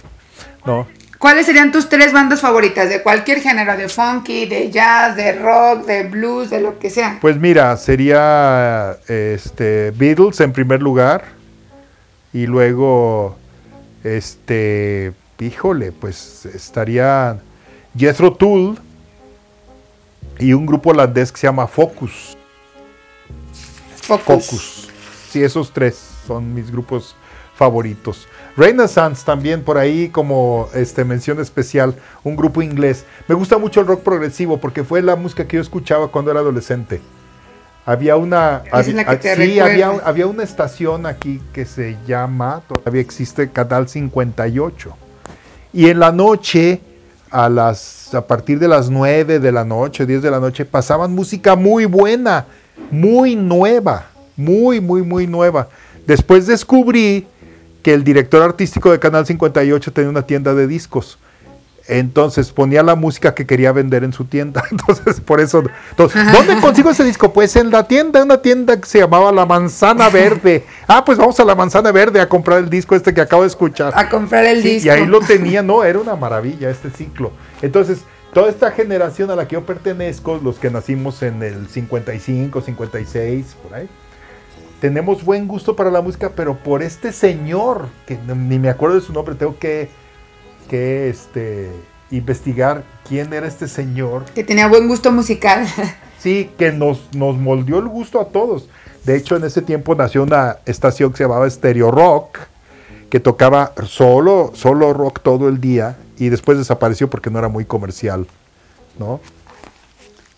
¿no? 0.67 0.87
¿Cuáles 1.19 1.47
serían 1.47 1.73
tus 1.73 1.89
tres 1.89 2.13
bandas 2.13 2.41
favoritas 2.41 2.89
de 2.91 3.03
cualquier 3.03 3.41
género? 3.41 3.77
De 3.77 3.89
funky, 3.89 4.45
de 4.47 4.71
jazz, 4.71 5.17
de 5.17 5.33
rock, 5.33 5.87
de 5.87 6.03
blues, 6.03 6.51
de 6.51 6.61
lo 6.61 6.79
que 6.79 6.91
sea. 6.91 7.19
Pues 7.21 7.39
mira, 7.39 7.77
sería 7.79 8.97
este 9.09 9.91
Beatles 9.93 10.41
en 10.41 10.53
primer 10.53 10.83
lugar 10.83 11.25
y 12.35 12.47
luego 12.47 13.39
este, 14.03 15.13
híjole, 15.39 15.93
pues 15.93 16.45
estaría 16.47 17.39
Jethro 17.97 18.35
Tull 18.35 18.79
y 20.39 20.53
un 20.53 20.67
grupo 20.67 20.91
holandés 20.91 21.33
que 21.33 21.39
se 21.39 21.47
llama 21.47 21.67
Focus. 21.67 22.37
Focus. 24.03 24.25
Focus. 24.25 24.89
Sí, 25.31 25.43
esos 25.43 25.73
tres 25.73 26.11
son 26.27 26.55
mis 26.55 26.71
grupos 26.71 27.17
favoritos. 27.55 28.27
Renaissance 28.57 29.25
también 29.25 29.63
por 29.63 29.79
ahí 29.79 30.09
como 30.09 30.69
este 30.75 31.05
mención 31.05 31.41
especial, 31.41 31.95
un 32.23 32.37
grupo 32.37 32.63
inglés. 32.63 33.05
Me 33.27 33.35
gusta 33.35 33.59
mucho 33.59 33.81
el 33.81 33.87
rock 33.87 34.03
progresivo 34.03 34.59
porque 34.59 34.85
fue 34.85 35.03
la 35.03 35.17
música 35.17 35.47
que 35.47 35.57
yo 35.57 35.63
escuchaba 35.63 36.09
cuando 36.09 36.31
era 36.31 36.41
adolescente. 36.41 37.01
Había 37.87 38.17
una 38.17 38.63
la 38.73 39.05
que 39.05 39.17
te 39.17 39.37
sí, 39.37 39.61
había, 39.61 39.91
había 40.05 40.27
una 40.27 40.43
estación 40.43 41.05
aquí 41.05 41.43
que 41.53 41.67
se 41.67 41.99
llama, 42.07 42.63
todavía 42.67 43.03
existe 43.03 43.51
Canal 43.51 43.89
58. 43.89 44.97
Y 45.75 45.89
en 45.91 45.99
la 45.99 46.11
noche 46.11 46.81
a 47.35 47.49
las 47.49 48.15
a 48.15 48.25
partir 48.25 48.61
de 48.61 48.69
las 48.69 48.91
9 48.91 49.41
de 49.41 49.51
la 49.51 49.65
noche, 49.65 50.07
10 50.07 50.23
de 50.23 50.31
la 50.31 50.39
noche 50.39 50.65
pasaban 50.65 51.13
música 51.13 51.57
muy 51.57 51.85
buena, 51.85 52.47
muy 52.93 53.35
nueva, 53.35 54.07
muy 54.37 54.81
muy 54.81 55.03
muy 55.03 55.27
nueva. 55.27 55.67
Después 56.07 56.47
descubrí 56.47 57.27
que 57.83 57.93
el 57.93 58.05
director 58.05 58.41
artístico 58.41 58.93
de 58.93 59.01
Canal 59.01 59.27
58 59.27 59.93
tenía 59.93 60.11
una 60.11 60.23
tienda 60.23 60.55
de 60.55 60.69
discos. 60.69 61.19
Entonces 61.87 62.51
ponía 62.51 62.83
la 62.83 62.95
música 62.95 63.35
que 63.35 63.47
quería 63.47 63.71
vender 63.73 64.05
en 64.05 64.13
su 64.13 64.25
tienda. 64.25 64.63
Entonces, 64.71 65.21
por 65.21 65.41
eso. 65.41 65.63
Entonces, 65.91 66.23
¿Dónde 66.33 66.59
consigo 66.61 66.91
ese 66.91 67.05
disco? 67.05 67.33
Pues 67.33 67.57
en 67.57 67.71
la 67.71 67.87
tienda, 67.87 68.23
una 68.23 68.41
tienda 68.41 68.81
que 68.81 68.87
se 68.89 69.01
llamaba 69.01 69.31
La 69.33 69.45
Manzana 69.47 70.09
Verde. 70.09 70.65
Ah, 70.87 71.03
pues 71.05 71.17
vamos 71.19 71.39
a 71.41 71.45
La 71.45 71.55
Manzana 71.55 71.93
Verde 71.93 72.21
a 72.21 72.29
comprar 72.29 72.59
el 72.59 72.69
disco 72.71 72.95
este 72.95 73.13
que 73.15 73.21
acabo 73.21 73.43
de 73.43 73.49
escuchar. 73.49 73.93
A 73.97 74.09
comprar 74.09 74.45
el 74.45 74.63
Sí, 74.63 74.75
disco. 74.75 74.87
y 74.87 74.91
ahí 74.91 75.07
lo 75.07 75.21
tenía, 75.21 75.63
no, 75.63 75.83
era 75.83 75.99
una 75.99 76.15
maravilla 76.17 76.69
este 76.71 76.91
ciclo. 76.91 77.33
Entonces, 77.63 78.01
toda 78.35 78.51
esta 78.51 78.71
generación 78.71 79.31
a 79.31 79.37
la 79.37 79.49
que 79.49 79.55
yo 79.55 79.65
pertenezco, 79.65 80.39
los 80.43 80.59
que 80.59 80.71
nacimos 80.71 81.23
en 81.23 81.43
el 81.43 81.69
55, 81.69 82.61
56, 82.61 83.57
por 83.63 83.75
ahí, 83.75 83.89
tenemos 84.81 85.25
buen 85.25 85.49
gusto 85.49 85.75
para 85.77 85.91
la 85.91 86.03
música, 86.03 86.33
pero 86.37 86.57
por 86.57 86.83
este 86.83 87.13
señor, 87.13 87.87
que 88.07 88.19
ni 88.37 88.59
me 88.59 88.69
acuerdo 88.69 88.97
de 88.97 89.01
su 89.03 89.13
nombre, 89.15 89.35
tengo 89.35 89.59
que, 89.59 89.89
que 90.69 91.09
este, 91.09 91.71
investigar 92.11 92.85
quién 93.09 93.33
era 93.33 93.47
este 93.47 93.69
señor. 93.69 94.25
Que 94.35 94.45
tenía 94.45 94.69
buen 94.69 94.89
gusto 94.89 95.13
musical. 95.13 95.67
Sí, 96.25 96.51
que 96.57 96.73
nos, 96.73 97.15
nos 97.15 97.37
moldeó 97.37 97.81
el 97.81 97.87
gusto 97.87 98.19
a 98.19 98.29
todos. 98.29 98.67
De 99.05 99.15
hecho, 99.15 99.37
en 99.37 99.45
ese 99.45 99.61
tiempo 99.61 99.95
nació 99.95 100.23
una 100.23 100.57
estación 100.65 101.11
que 101.11 101.19
se 101.19 101.25
llamaba 101.25 101.51
Stereo 101.51 101.91
Rock, 101.91 102.39
que 103.11 103.21
tocaba 103.21 103.75
solo, 103.87 104.51
solo 104.55 104.95
rock 104.95 105.21
todo 105.21 105.49
el 105.49 105.61
día 105.61 105.99
y 106.17 106.31
después 106.31 106.57
desapareció 106.57 107.11
porque 107.11 107.29
no 107.29 107.39
era 107.39 107.49
muy 107.49 107.67
comercial, 107.67 108.27
¿no? 108.99 109.21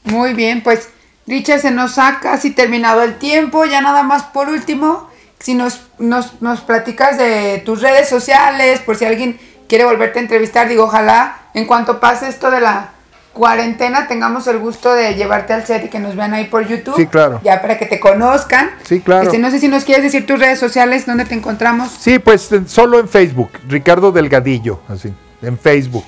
Muy 0.03 0.35
bien, 0.35 0.63
pues 0.63 0.89
Richard, 1.27 1.61
se 1.61 1.71
nos 1.71 1.99
ha 1.99 2.21
casi 2.21 2.51
terminado 2.51 3.03
el 3.03 3.19
tiempo. 3.19 3.65
Ya 3.65 3.81
nada 3.81 4.03
más 4.03 4.25
por 4.25 4.49
último, 4.49 5.09
si 5.39 5.55
nos, 5.55 5.83
nos, 5.99 6.43
nos 6.43 6.61
platicas 6.61 7.19
de 7.19 7.63
tus 7.65 7.81
redes 7.81 8.09
sociales, 8.09 8.81
por 8.81 8.97
si 8.97 9.05
alguien 9.05 9.39
quiere 9.69 9.85
volverte 9.85 10.19
a 10.19 10.23
entrevistar, 10.23 10.69
digo, 10.69 10.85
ojalá 10.85 11.39
en 11.55 11.67
cuanto 11.67 12.01
pase 12.01 12.29
esto 12.29 12.51
de 12.51 12.61
la 12.61 12.91
cuarentena 13.33 14.09
tengamos 14.09 14.47
el 14.47 14.59
gusto 14.59 14.95
de 14.95 15.15
llevarte 15.15 15.53
al 15.53 15.67
set 15.67 15.85
y 15.85 15.89
que 15.89 15.99
nos 15.99 16.17
vean 16.17 16.33
ahí 16.33 16.45
por 16.47 16.67
YouTube. 16.67 16.97
Sí, 16.97 17.07
claro. 17.07 17.41
Ya 17.45 17.61
para 17.61 17.79
que 17.79 17.85
te 17.85 18.01
conozcan. 18.01 18.71
Sí, 18.85 19.01
claro. 19.01 19.25
Este, 19.25 19.39
no 19.39 19.51
sé 19.51 19.61
si 19.61 19.69
nos 19.69 19.85
quieres 19.85 20.05
decir 20.05 20.27
tus 20.27 20.39
redes 20.39 20.59
sociales, 20.59 21.05
dónde 21.05 21.27
te 21.27 21.35
encontramos. 21.35 21.91
Sí, 21.99 22.19
pues 22.19 22.49
solo 22.67 22.99
en 22.99 23.09
Facebook, 23.09 23.51
Ricardo 23.69 24.11
Delgadillo, 24.11 24.81
así, 24.89 25.13
en 25.43 25.59
Facebook. 25.59 26.07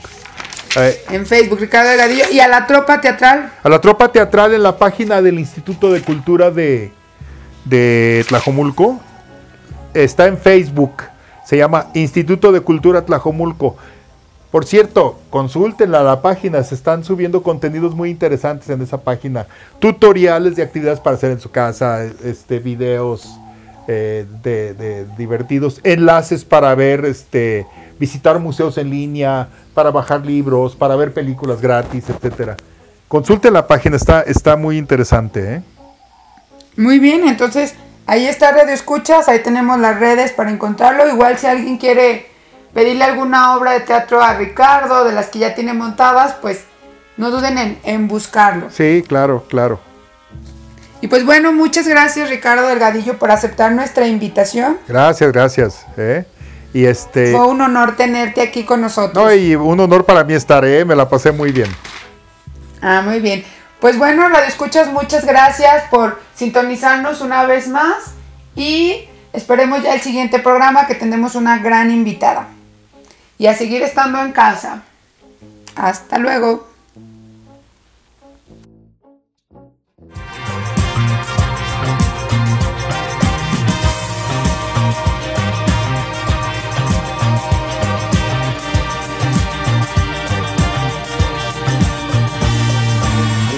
Eh, 0.76 1.04
En 1.10 1.26
Facebook, 1.26 1.60
Ricardo 1.60 1.90
Delgadillo. 1.90 2.24
Y 2.30 2.40
a 2.40 2.48
la 2.48 2.66
tropa 2.66 3.00
teatral. 3.00 3.52
a 3.62 3.68
la 3.68 3.80
tropa 3.80 4.10
teatral 4.10 4.54
en 4.54 4.62
la 4.62 4.76
página 4.76 5.20
del 5.20 5.38
Instituto 5.38 5.92
de 5.92 6.02
Cultura 6.02 6.50
de, 6.50 6.92
de 7.64 8.24
Tlajomulco. 8.28 9.00
Está 9.94 10.26
en 10.26 10.38
Facebook. 10.38 11.02
Se 11.48 11.56
llama 11.56 11.86
Instituto 11.94 12.52
de 12.52 12.60
Cultura 12.60 13.06
Tlajomulco. 13.06 13.74
Por 14.50 14.66
cierto, 14.66 15.18
consultenla 15.30 16.02
la 16.02 16.20
página. 16.20 16.62
Se 16.62 16.74
están 16.74 17.04
subiendo 17.04 17.42
contenidos 17.42 17.94
muy 17.94 18.10
interesantes 18.10 18.68
en 18.68 18.82
esa 18.82 19.00
página. 19.00 19.46
Tutoriales 19.78 20.56
de 20.56 20.62
actividades 20.62 21.00
para 21.00 21.16
hacer 21.16 21.30
en 21.30 21.40
su 21.40 21.50
casa. 21.50 22.04
Este, 22.04 22.58
videos 22.58 23.40
eh, 23.86 24.26
de, 24.42 25.06
divertidos. 25.16 25.80
Enlaces 25.84 26.44
para 26.44 26.74
ver, 26.74 27.06
este, 27.06 27.66
visitar 27.98 28.38
museos 28.40 28.76
en 28.76 28.90
línea, 28.90 29.48
para 29.72 29.90
bajar 29.90 30.26
libros, 30.26 30.76
para 30.76 30.96
ver 30.96 31.14
películas 31.14 31.62
gratis, 31.62 32.10
etcétera. 32.10 32.58
Consulten 33.08 33.54
la 33.54 33.66
página, 33.66 33.96
está, 33.96 34.20
está 34.20 34.54
muy 34.56 34.76
interesante, 34.76 35.54
¿eh? 35.54 35.62
Muy 36.76 36.98
bien, 36.98 37.26
entonces 37.26 37.74
ahí 38.08 38.26
está 38.26 38.50
Radio 38.50 38.74
Escuchas, 38.74 39.28
ahí 39.28 39.38
tenemos 39.40 39.78
las 39.78 40.00
redes 40.00 40.32
para 40.32 40.50
encontrarlo. 40.50 41.06
Igual 41.08 41.38
si 41.38 41.46
alguien 41.46 41.78
quiere 41.78 42.26
pedirle 42.74 43.04
alguna 43.04 43.56
obra 43.56 43.72
de 43.72 43.80
teatro 43.80 44.20
a 44.20 44.34
Ricardo, 44.34 45.04
de 45.04 45.12
las 45.12 45.28
que 45.28 45.38
ya 45.38 45.54
tiene 45.54 45.74
montadas, 45.74 46.34
pues 46.42 46.64
no 47.16 47.30
duden 47.30 47.58
en, 47.58 47.78
en 47.84 48.08
buscarlo. 48.08 48.70
Sí, 48.70 49.04
claro, 49.06 49.44
claro. 49.48 49.78
Y 51.00 51.06
pues 51.06 51.24
bueno, 51.24 51.52
muchas 51.52 51.86
gracias 51.86 52.28
Ricardo 52.28 52.66
Delgadillo 52.66 53.18
por 53.18 53.30
aceptar 53.30 53.70
nuestra 53.72 54.08
invitación. 54.08 54.78
Gracias, 54.88 55.30
gracias. 55.30 55.86
¿eh? 55.96 56.24
Y 56.72 56.86
este. 56.86 57.32
Fue 57.32 57.46
un 57.46 57.60
honor 57.60 57.94
tenerte 57.94 58.40
aquí 58.40 58.64
con 58.64 58.80
nosotros. 58.80 59.14
No, 59.14 59.32
y 59.32 59.54
un 59.54 59.78
honor 59.78 60.04
para 60.04 60.24
mí 60.24 60.34
estar, 60.34 60.64
¿eh? 60.64 60.84
Me 60.84 60.96
la 60.96 61.08
pasé 61.08 61.30
muy 61.30 61.52
bien. 61.52 61.68
Ah, 62.80 63.02
muy 63.04 63.20
bien. 63.20 63.44
Pues 63.80 63.96
bueno, 63.96 64.28
Radio 64.28 64.48
Escuchas, 64.48 64.88
muchas 64.92 65.24
gracias 65.24 65.84
por 65.84 66.20
sintonizarnos 66.34 67.20
una 67.20 67.44
vez 67.44 67.68
más 67.68 68.12
y 68.56 69.04
esperemos 69.32 69.84
ya 69.84 69.94
el 69.94 70.00
siguiente 70.00 70.40
programa 70.40 70.88
que 70.88 70.96
tendremos 70.96 71.36
una 71.36 71.58
gran 71.58 71.92
invitada. 71.92 72.48
Y 73.38 73.46
a 73.46 73.54
seguir 73.54 73.82
estando 73.82 74.20
en 74.20 74.32
casa. 74.32 74.82
Hasta 75.76 76.18
luego. 76.18 76.66